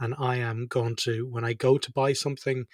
And 0.00 0.14
I 0.18 0.36
am 0.36 0.66
going 0.66 0.96
to, 0.96 1.26
when 1.26 1.44
I 1.44 1.52
go 1.52 1.78
to 1.78 1.92
buy 1.92 2.12
something, 2.12 2.66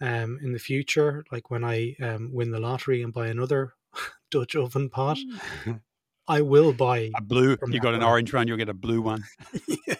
um, 0.00 0.38
in 0.42 0.52
the 0.52 0.58
future, 0.58 1.24
like 1.30 1.50
when 1.50 1.64
I 1.64 1.94
um, 2.02 2.30
win 2.32 2.50
the 2.50 2.60
lottery 2.60 3.02
and 3.02 3.12
buy 3.12 3.28
another 3.28 3.74
Dutch 4.30 4.56
oven 4.56 4.88
pot, 4.90 5.18
I 6.28 6.40
will 6.40 6.72
buy 6.72 7.10
a 7.16 7.22
blue. 7.22 7.56
You 7.68 7.80
got 7.80 7.94
an 7.94 8.02
orange 8.02 8.32
one, 8.32 8.48
you'll 8.48 8.56
get 8.56 8.68
a 8.68 8.74
blue 8.74 9.02
one. 9.02 9.24
yeah. 9.86 9.94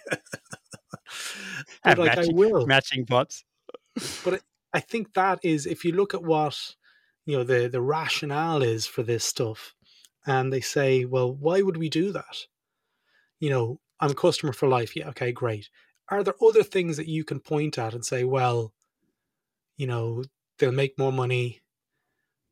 but 1.82 1.98
like 1.98 2.16
matching, 2.16 2.34
I 2.34 2.36
will 2.36 2.66
matching 2.66 3.06
pots. 3.06 3.44
but 4.24 4.40
I 4.72 4.80
think 4.80 5.14
that 5.14 5.40
is 5.42 5.66
if 5.66 5.84
you 5.84 5.92
look 5.92 6.14
at 6.14 6.22
what 6.22 6.74
you 7.26 7.36
know 7.36 7.44
the 7.44 7.68
the 7.68 7.82
rationale 7.82 8.62
is 8.62 8.86
for 8.86 9.02
this 9.02 9.24
stuff, 9.24 9.74
and 10.26 10.52
they 10.52 10.62
say, 10.62 11.04
well, 11.04 11.32
why 11.32 11.60
would 11.60 11.76
we 11.76 11.90
do 11.90 12.10
that? 12.12 12.46
You 13.38 13.50
know, 13.50 13.80
I'm 14.00 14.10
a 14.10 14.14
customer 14.14 14.52
for 14.52 14.68
life. 14.68 14.96
Yeah, 14.96 15.08
okay, 15.10 15.32
great. 15.32 15.68
Are 16.10 16.22
there 16.22 16.34
other 16.46 16.62
things 16.62 16.96
that 16.96 17.08
you 17.08 17.24
can 17.24 17.40
point 17.40 17.78
at 17.78 17.94
and 17.94 18.04
say, 18.04 18.24
well, 18.24 18.72
you 19.76 19.86
know 19.86 20.24
they'll 20.58 20.72
make 20.72 20.98
more 20.98 21.12
money 21.12 21.60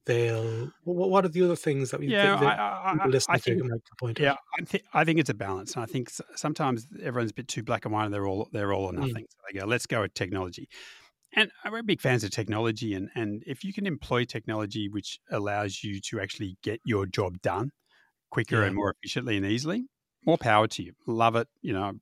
they'll 0.06 0.72
what 0.84 1.24
are 1.24 1.28
the 1.28 1.42
other 1.44 1.56
things 1.56 1.90
that 1.90 2.00
we 2.00 2.08
yeah 2.08 2.36
that 2.36 2.58
I, 2.58 2.96
I, 3.00 3.20
I 3.28 3.38
think, 3.38 3.62
point 4.00 4.18
yeah 4.18 4.34
I, 4.58 4.62
th- 4.62 4.84
I 4.92 5.04
think 5.04 5.20
it's 5.20 5.30
a 5.30 5.34
balance 5.34 5.74
and 5.74 5.82
i 5.82 5.86
think 5.86 6.10
sometimes 6.34 6.88
everyone's 7.02 7.30
a 7.30 7.34
bit 7.34 7.46
too 7.46 7.62
black 7.62 7.84
and 7.84 7.94
white 7.94 8.06
and 8.06 8.14
they're 8.14 8.26
all 8.26 8.48
they're 8.52 8.72
all 8.72 8.86
or 8.86 8.92
mm. 8.92 8.98
nothing 8.98 9.24
mm. 9.24 9.30
so 9.30 9.38
they 9.52 9.60
go 9.60 9.66
let's 9.66 9.86
go 9.86 10.00
with 10.00 10.14
technology 10.14 10.68
and 11.34 11.50
we're 11.70 11.82
big 11.82 12.00
fans 12.00 12.24
of 12.24 12.30
technology 12.30 12.94
and 12.94 13.10
and 13.14 13.44
if 13.46 13.62
you 13.62 13.72
can 13.72 13.86
employ 13.86 14.24
technology 14.24 14.88
which 14.88 15.20
allows 15.30 15.84
you 15.84 16.00
to 16.00 16.20
actually 16.20 16.56
get 16.64 16.80
your 16.84 17.06
job 17.06 17.40
done 17.40 17.70
quicker 18.30 18.60
yeah. 18.60 18.66
and 18.66 18.74
more 18.74 18.92
efficiently 18.98 19.36
and 19.36 19.46
easily 19.46 19.84
more 20.24 20.38
power 20.38 20.66
to 20.66 20.82
you 20.82 20.92
love 21.06 21.36
it 21.36 21.48
you 21.60 21.72
know 21.72 21.92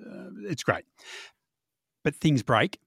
uh, 0.00 0.28
it's 0.48 0.62
great 0.62 0.84
but 2.02 2.14
things 2.14 2.42
break 2.42 2.78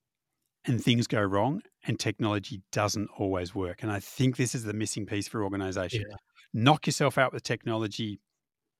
and 0.65 0.83
things 0.83 1.07
go 1.07 1.21
wrong 1.21 1.61
and 1.87 1.99
technology 1.99 2.61
doesn't 2.71 3.09
always 3.17 3.55
work. 3.55 3.81
And 3.81 3.91
I 3.91 3.99
think 3.99 4.35
this 4.35 4.53
is 4.53 4.63
the 4.63 4.73
missing 4.73 5.05
piece 5.05 5.27
for 5.27 5.43
organization. 5.43 6.03
Yeah. 6.07 6.17
Knock 6.53 6.85
yourself 6.85 7.17
out 7.17 7.33
with 7.33 7.43
technology, 7.43 8.19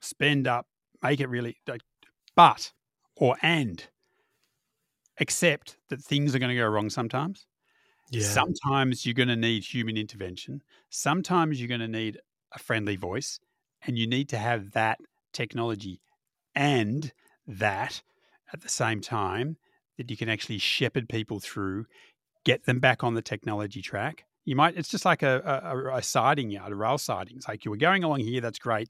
spend 0.02 0.48
up, 0.48 0.68
make 1.02 1.20
it 1.20 1.30
really, 1.30 1.58
but, 2.36 2.74
or 3.16 3.38
and, 3.41 3.86
accept 5.20 5.78
that 5.89 6.02
things 6.02 6.36
are 6.36 6.39
going 6.39 6.56
to 6.56 6.62
go 6.62 6.68
wrong 6.68 6.89
sometimes. 6.89 7.48
Yeah. 8.12 8.24
Sometimes 8.24 9.06
you're 9.06 9.16
going 9.16 9.30
to 9.30 9.36
need 9.36 9.64
human 9.64 9.98
intervention. 9.98 10.62
Sometimes 10.89 11.60
you're 11.60 11.68
going 11.68 11.82
to 11.82 11.88
need 11.88 12.20
a 12.54 12.60
friendly 12.60 12.95
voice, 12.95 13.39
and 13.86 13.98
you 13.98 14.08
need 14.08 14.30
to 14.30 14.38
have 14.38 14.72
that 14.74 15.00
technology 15.38 16.02
and 16.56 17.14
that 17.46 18.02
at 18.52 18.62
the 18.62 18.70
same 18.70 19.00
time 19.00 19.58
that 19.98 20.10
you 20.10 20.18
can 20.18 20.30
actually 20.30 20.58
shepherd 20.58 21.08
people 21.08 21.40
through, 21.40 21.86
get 22.44 22.66
them 22.66 22.80
back 22.80 23.04
on 23.04 23.14
the 23.14 23.22
technology 23.22 23.82
track. 23.82 24.26
You 24.46 24.56
might, 24.56 24.78
it's 24.78 24.90
just 24.90 25.06
like 25.06 25.24
a, 25.24 25.62
a, 25.64 25.98
a 25.98 26.02
siding 26.02 26.50
yard, 26.50 26.72
a 26.72 26.76
rail 26.76 26.98
siding. 26.98 27.38
It's 27.38 27.48
like 27.48 27.66
you 27.66 27.72
were 27.72 27.78
going 27.78 28.04
along 28.04 28.22
here, 28.22 28.42
that's 28.42 28.60
great. 28.60 28.90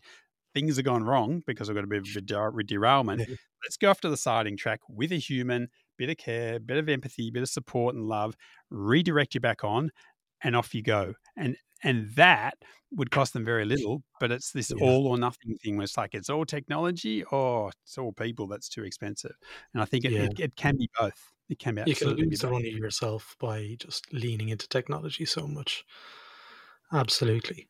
Things 0.53 0.77
have 0.77 0.85
gone 0.85 1.03
wrong 1.03 1.43
because 1.45 1.69
I've 1.69 1.75
got 1.75 1.83
a 1.83 1.87
bit 1.87 2.07
of 2.07 2.15
a 2.15 2.63
derailment. 2.63 3.27
Let's 3.63 3.77
go 3.77 3.89
off 3.89 4.01
to 4.01 4.09
the 4.09 4.17
siding 4.17 4.55
track 4.55 4.79
with 4.87 5.11
a 5.11 5.17
human, 5.17 5.67
bit 5.97 6.09
of 6.09 6.17
care, 6.17 6.59
bit 6.59 6.77
of 6.77 6.87
empathy, 6.87 7.31
bit 7.31 7.43
of 7.43 7.49
support 7.49 7.95
and 7.95 8.05
love, 8.05 8.35
redirect 8.69 9.35
you 9.35 9.41
back 9.41 9.63
on, 9.63 9.91
and 10.41 10.55
off 10.55 10.73
you 10.73 10.83
go. 10.83 11.13
And 11.35 11.57
and 11.83 12.09
that 12.15 12.55
would 12.91 13.11
cost 13.11 13.33
them 13.33 13.43
very 13.43 13.65
little, 13.65 14.03
but 14.19 14.31
it's 14.31 14.51
this 14.51 14.71
yeah. 14.75 14.83
all 14.83 15.07
or 15.07 15.17
nothing 15.17 15.55
thing 15.63 15.77
where 15.77 15.83
it's 15.83 15.97
like 15.97 16.13
it's 16.13 16.29
all 16.29 16.45
technology 16.45 17.23
or 17.25 17.71
it's 17.83 17.97
all 17.97 18.13
people 18.13 18.47
that's 18.47 18.69
too 18.69 18.83
expensive. 18.83 19.35
And 19.73 19.81
I 19.81 19.85
think 19.85 20.05
it, 20.05 20.11
yeah. 20.11 20.23
it, 20.23 20.39
it, 20.39 20.55
can 20.55 20.77
be 20.77 20.89
both. 20.99 21.33
It 21.49 21.59
can 21.59 21.75
be 21.75 21.83
you 21.85 21.95
can 21.95 22.09
lose 22.09 22.39
the 22.39 22.49
money 22.49 22.69
yourself 22.69 23.35
by 23.39 23.75
just 23.79 24.11
leaning 24.13 24.49
into 24.49 24.67
technology 24.67 25.25
so 25.25 25.47
much. 25.47 25.83
Absolutely. 26.93 27.67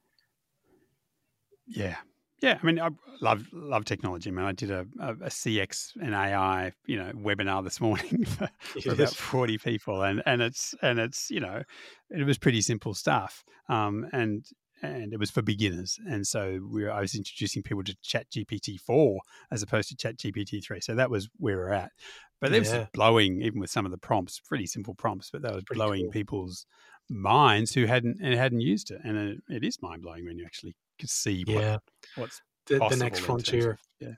Yeah. 1.67 1.97
Yeah, 2.39 2.59
I 2.61 2.65
mean, 2.65 2.79
I 2.79 2.89
love 3.19 3.45
love 3.51 3.85
technology. 3.85 4.29
I 4.29 4.33
mean, 4.33 4.45
I 4.45 4.51
did 4.51 4.69
a, 4.69 4.85
a, 4.99 5.11
a 5.13 5.29
CX 5.29 5.93
and 6.01 6.13
AI, 6.13 6.71
you 6.85 6.97
know, 6.97 7.11
webinar 7.13 7.63
this 7.63 7.81
morning 7.81 8.25
for, 8.25 8.49
for 8.83 8.93
about 8.93 9.15
forty 9.15 9.57
people, 9.57 10.03
and 10.03 10.21
and 10.25 10.41
it's 10.41 10.75
and 10.81 10.99
it's 10.99 11.29
you 11.29 11.39
know, 11.39 11.63
it 12.11 12.25
was 12.25 12.37
pretty 12.37 12.61
simple 12.61 12.93
stuff, 12.93 13.43
um, 13.69 14.07
and 14.13 14.45
and 14.83 15.13
it 15.13 15.19
was 15.19 15.31
for 15.31 15.41
beginners, 15.41 15.99
and 16.07 16.27
so 16.27 16.59
we 16.71 16.83
were, 16.83 16.91
I 16.91 17.01
was 17.01 17.15
introducing 17.15 17.63
people 17.63 17.83
to 17.83 17.95
Chat 18.03 18.27
GPT 18.29 18.79
four 18.79 19.19
as 19.51 19.63
opposed 19.63 19.89
to 19.89 19.95
Chat 19.95 20.17
GPT 20.17 20.63
three, 20.63 20.81
so 20.81 20.93
that 20.93 21.09
was 21.09 21.29
where 21.37 21.57
we're 21.57 21.71
at. 21.71 21.91
But 22.39 22.53
it 22.53 22.59
was 22.59 22.87
blowing, 22.93 23.41
even 23.41 23.59
with 23.59 23.71
some 23.71 23.85
of 23.85 23.91
the 23.91 23.97
prompts, 23.97 24.39
pretty 24.39 24.67
simple 24.67 24.93
prompts, 24.93 25.31
but 25.31 25.41
that 25.41 25.55
was 25.55 25.63
blowing 25.71 26.03
cool. 26.03 26.11
people's 26.11 26.67
minds 27.09 27.73
who 27.73 27.87
hadn't 27.87 28.19
and 28.21 28.35
hadn't 28.35 28.61
used 28.61 28.91
it, 28.91 29.01
and 29.03 29.17
it, 29.17 29.37
it 29.49 29.63
is 29.63 29.81
mind 29.81 30.03
blowing 30.03 30.25
when 30.25 30.37
you 30.37 30.45
actually 30.45 30.75
see 31.05 31.43
what, 31.45 31.61
yeah. 31.61 31.77
what's 32.15 32.41
the, 32.67 32.79
the 32.89 32.95
next 32.95 33.19
frontier. 33.19 33.71
Of, 33.71 33.79
yeah. 33.99 34.13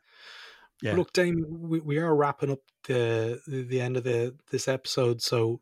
Yeah. 0.81 0.95
Look, 0.95 1.11
Dame, 1.11 1.45
we, 1.49 1.79
we 1.81 1.97
are 1.97 2.15
wrapping 2.15 2.51
up 2.51 2.59
the 2.87 3.41
the 3.47 3.81
end 3.81 3.97
of 3.97 4.03
the 4.03 4.35
this 4.49 4.67
episode, 4.67 5.21
so 5.21 5.59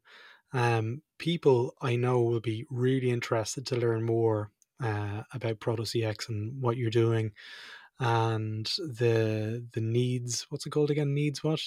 um, 0.53 1.01
people 1.17 1.73
I 1.81 1.95
know 1.95 2.21
will 2.21 2.39
be 2.39 2.65
really 2.69 3.09
interested 3.09 3.65
to 3.67 3.77
learn 3.77 4.03
more 4.03 4.51
uh, 4.81 5.23
about 5.33 5.59
ProtoCX 5.59 6.29
and 6.29 6.61
what 6.61 6.77
you're 6.77 6.91
doing, 6.91 7.31
and 7.99 8.65
the 8.77 9.65
the 9.73 9.81
needs. 9.81 10.45
What's 10.49 10.67
it 10.67 10.69
called 10.69 10.91
again? 10.91 11.15
Needs 11.15 11.43
what? 11.43 11.61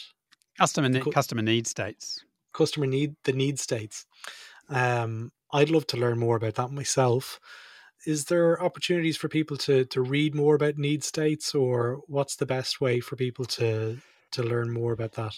Customer 0.57 0.89
ne- 0.89 1.01
customer 1.01 1.43
need 1.43 1.67
states. 1.67 2.25
Customer 2.53 2.87
need 2.87 3.17
the 3.25 3.33
need 3.33 3.59
states. 3.59 4.07
Um, 4.69 5.33
I'd 5.53 5.71
love 5.71 5.87
to 5.89 5.97
learn 5.97 6.19
more 6.19 6.37
about 6.37 6.55
that 6.55 6.71
myself. 6.71 7.41
Is 8.07 8.27
there 8.27 8.63
opportunities 8.63 9.17
for 9.17 9.29
people 9.29 9.57
to 9.59 9.85
to 9.87 10.01
read 10.01 10.35
more 10.35 10.55
about 10.55 10.79
need 10.79 11.05
states, 11.05 11.55
or 11.55 12.01
what's 12.07 12.37
the 12.37 12.47
best 12.47 12.81
way 12.81 13.01
for 13.01 13.17
people 13.17 13.45
to 13.47 13.99
to 14.33 14.43
learn 14.43 14.73
more 14.73 14.93
about 14.93 15.13
that? 15.13 15.35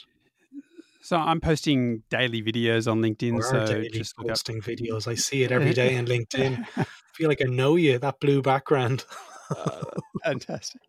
So 1.03 1.17
I'm 1.17 1.41
posting 1.41 2.05
daily 2.11 2.43
videos 2.43 2.91
on 2.91 3.03
LinkedIn. 3.03 3.43
so 3.43 3.67
daily 3.67 3.89
just 3.89 4.17
posting 4.17 4.59
up. 4.59 4.63
videos. 4.63 5.09
I 5.09 5.17
see 5.17 5.43
it 5.43 5.51
every 5.51 5.75
day 5.83 5.99
on 5.99 6.07
LinkedIn. 6.07 6.65
I 6.77 6.87
feel 7.13 7.29
like 7.29 7.43
I 7.43 7.49
know 7.49 7.75
you. 7.75 7.99
That 7.99 8.21
blue 8.21 8.41
background. 8.41 9.05
uh, 9.51 9.83
fantastic. 10.25 10.81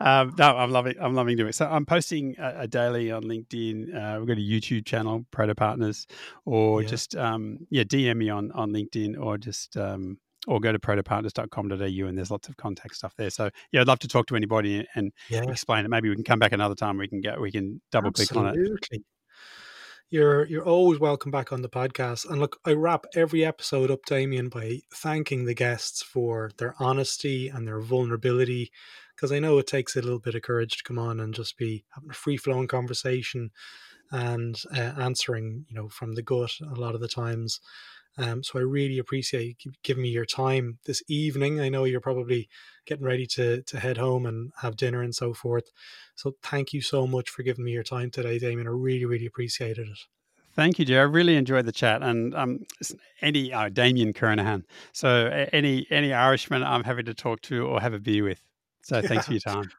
Um, 0.00 0.34
no, 0.36 0.56
I'm 0.56 0.72
loving. 0.72 0.96
I'm 1.00 1.14
loving 1.14 1.36
doing 1.36 1.50
it. 1.50 1.54
So 1.54 1.66
I'm 1.66 1.86
posting 1.86 2.34
a, 2.38 2.62
a 2.62 2.66
daily 2.66 3.12
on 3.12 3.22
LinkedIn. 3.22 3.94
Uh, 3.94 4.18
we've 4.18 4.28
got 4.28 4.38
a 4.38 4.40
YouTube 4.40 4.84
channel, 4.84 5.24
Proto 5.30 5.54
Partners, 5.54 6.08
or 6.44 6.82
yeah. 6.82 6.88
just 6.88 7.14
um, 7.14 7.60
yeah, 7.70 7.84
DM 7.84 8.16
me 8.16 8.28
on 8.28 8.50
on 8.50 8.72
LinkedIn, 8.72 9.20
or 9.20 9.38
just 9.38 9.76
um, 9.76 10.18
or 10.46 10.60
go 10.60 10.72
to 10.72 10.78
protopartners.com.au 10.78 12.06
and 12.06 12.16
there's 12.16 12.30
lots 12.30 12.48
of 12.48 12.56
contact 12.56 12.96
stuff 12.96 13.14
there. 13.16 13.30
So 13.30 13.50
yeah, 13.72 13.82
I'd 13.82 13.88
love 13.88 13.98
to 14.00 14.08
talk 14.08 14.26
to 14.26 14.36
anybody 14.36 14.86
and 14.94 15.12
yeah. 15.28 15.42
explain 15.42 15.84
it. 15.84 15.88
Maybe 15.88 16.08
we 16.08 16.14
can 16.14 16.24
come 16.24 16.38
back 16.38 16.52
another 16.52 16.74
time. 16.74 16.96
We 16.98 17.08
can 17.08 17.20
get 17.20 17.40
we 17.40 17.52
can 17.52 17.80
double 17.90 18.12
click 18.12 18.34
on 18.34 18.56
it 18.56 19.02
you're 20.10 20.44
you're 20.46 20.66
always 20.66 20.98
welcome 20.98 21.30
back 21.30 21.52
on 21.52 21.62
the 21.62 21.68
podcast. 21.68 22.28
And 22.28 22.40
look, 22.40 22.58
I 22.64 22.72
wrap 22.72 23.06
every 23.14 23.44
episode 23.44 23.90
up, 23.90 24.04
Damian, 24.06 24.48
by 24.48 24.80
thanking 24.92 25.44
the 25.44 25.54
guests 25.54 26.02
for 26.02 26.50
their 26.58 26.74
honesty 26.80 27.48
and 27.48 27.66
their 27.66 27.80
vulnerability, 27.80 28.72
because 29.14 29.30
I 29.30 29.38
know 29.38 29.58
it 29.58 29.68
takes 29.68 29.94
a 29.94 30.02
little 30.02 30.18
bit 30.18 30.34
of 30.34 30.42
courage 30.42 30.78
to 30.78 30.84
come 30.84 30.98
on 30.98 31.20
and 31.20 31.32
just 31.32 31.56
be 31.56 31.84
having 31.94 32.10
a 32.10 32.14
free 32.14 32.36
flowing 32.36 32.66
conversation 32.66 33.52
and 34.10 34.60
uh, 34.76 34.94
answering, 34.98 35.64
you 35.68 35.76
know, 35.76 35.88
from 35.88 36.14
the 36.16 36.22
gut 36.22 36.56
a 36.60 36.74
lot 36.80 36.96
of 36.96 37.00
the 37.00 37.08
times. 37.08 37.60
Um, 38.20 38.42
so 38.42 38.58
I 38.58 38.62
really 38.62 38.98
appreciate 38.98 39.64
you 39.64 39.72
giving 39.82 40.02
me 40.02 40.10
your 40.10 40.26
time 40.26 40.78
this 40.84 41.02
evening. 41.08 41.58
I 41.58 41.70
know 41.70 41.84
you're 41.84 42.00
probably 42.00 42.48
getting 42.86 43.04
ready 43.04 43.26
to 43.26 43.62
to 43.62 43.80
head 43.80 43.96
home 43.96 44.26
and 44.26 44.52
have 44.60 44.76
dinner 44.76 45.02
and 45.02 45.14
so 45.14 45.32
forth. 45.32 45.70
So 46.16 46.34
thank 46.42 46.74
you 46.74 46.82
so 46.82 47.06
much 47.06 47.30
for 47.30 47.42
giving 47.42 47.64
me 47.64 47.72
your 47.72 47.82
time 47.82 48.10
today, 48.10 48.38
Damian. 48.38 48.66
I 48.66 48.70
really, 48.70 49.06
really 49.06 49.26
appreciated 49.26 49.88
it. 49.88 49.98
Thank 50.54 50.78
you, 50.78 50.84
Joe. 50.84 50.98
I 50.98 51.04
really 51.04 51.36
enjoyed 51.36 51.64
the 51.64 51.72
chat, 51.72 52.02
and 52.02 52.34
um, 52.34 52.66
any 53.22 53.52
uh, 53.52 53.70
Damian 53.70 54.12
Kernahan. 54.12 54.64
So 54.92 55.48
any 55.52 55.86
any 55.90 56.12
Irishman, 56.12 56.62
I'm 56.62 56.84
happy 56.84 57.04
to 57.04 57.14
talk 57.14 57.40
to 57.42 57.66
or 57.66 57.80
have 57.80 57.94
a 57.94 58.00
beer 58.00 58.24
with. 58.24 58.42
So 58.82 59.00
thanks 59.00 59.26
for 59.26 59.32
your 59.32 59.40
time. 59.40 59.70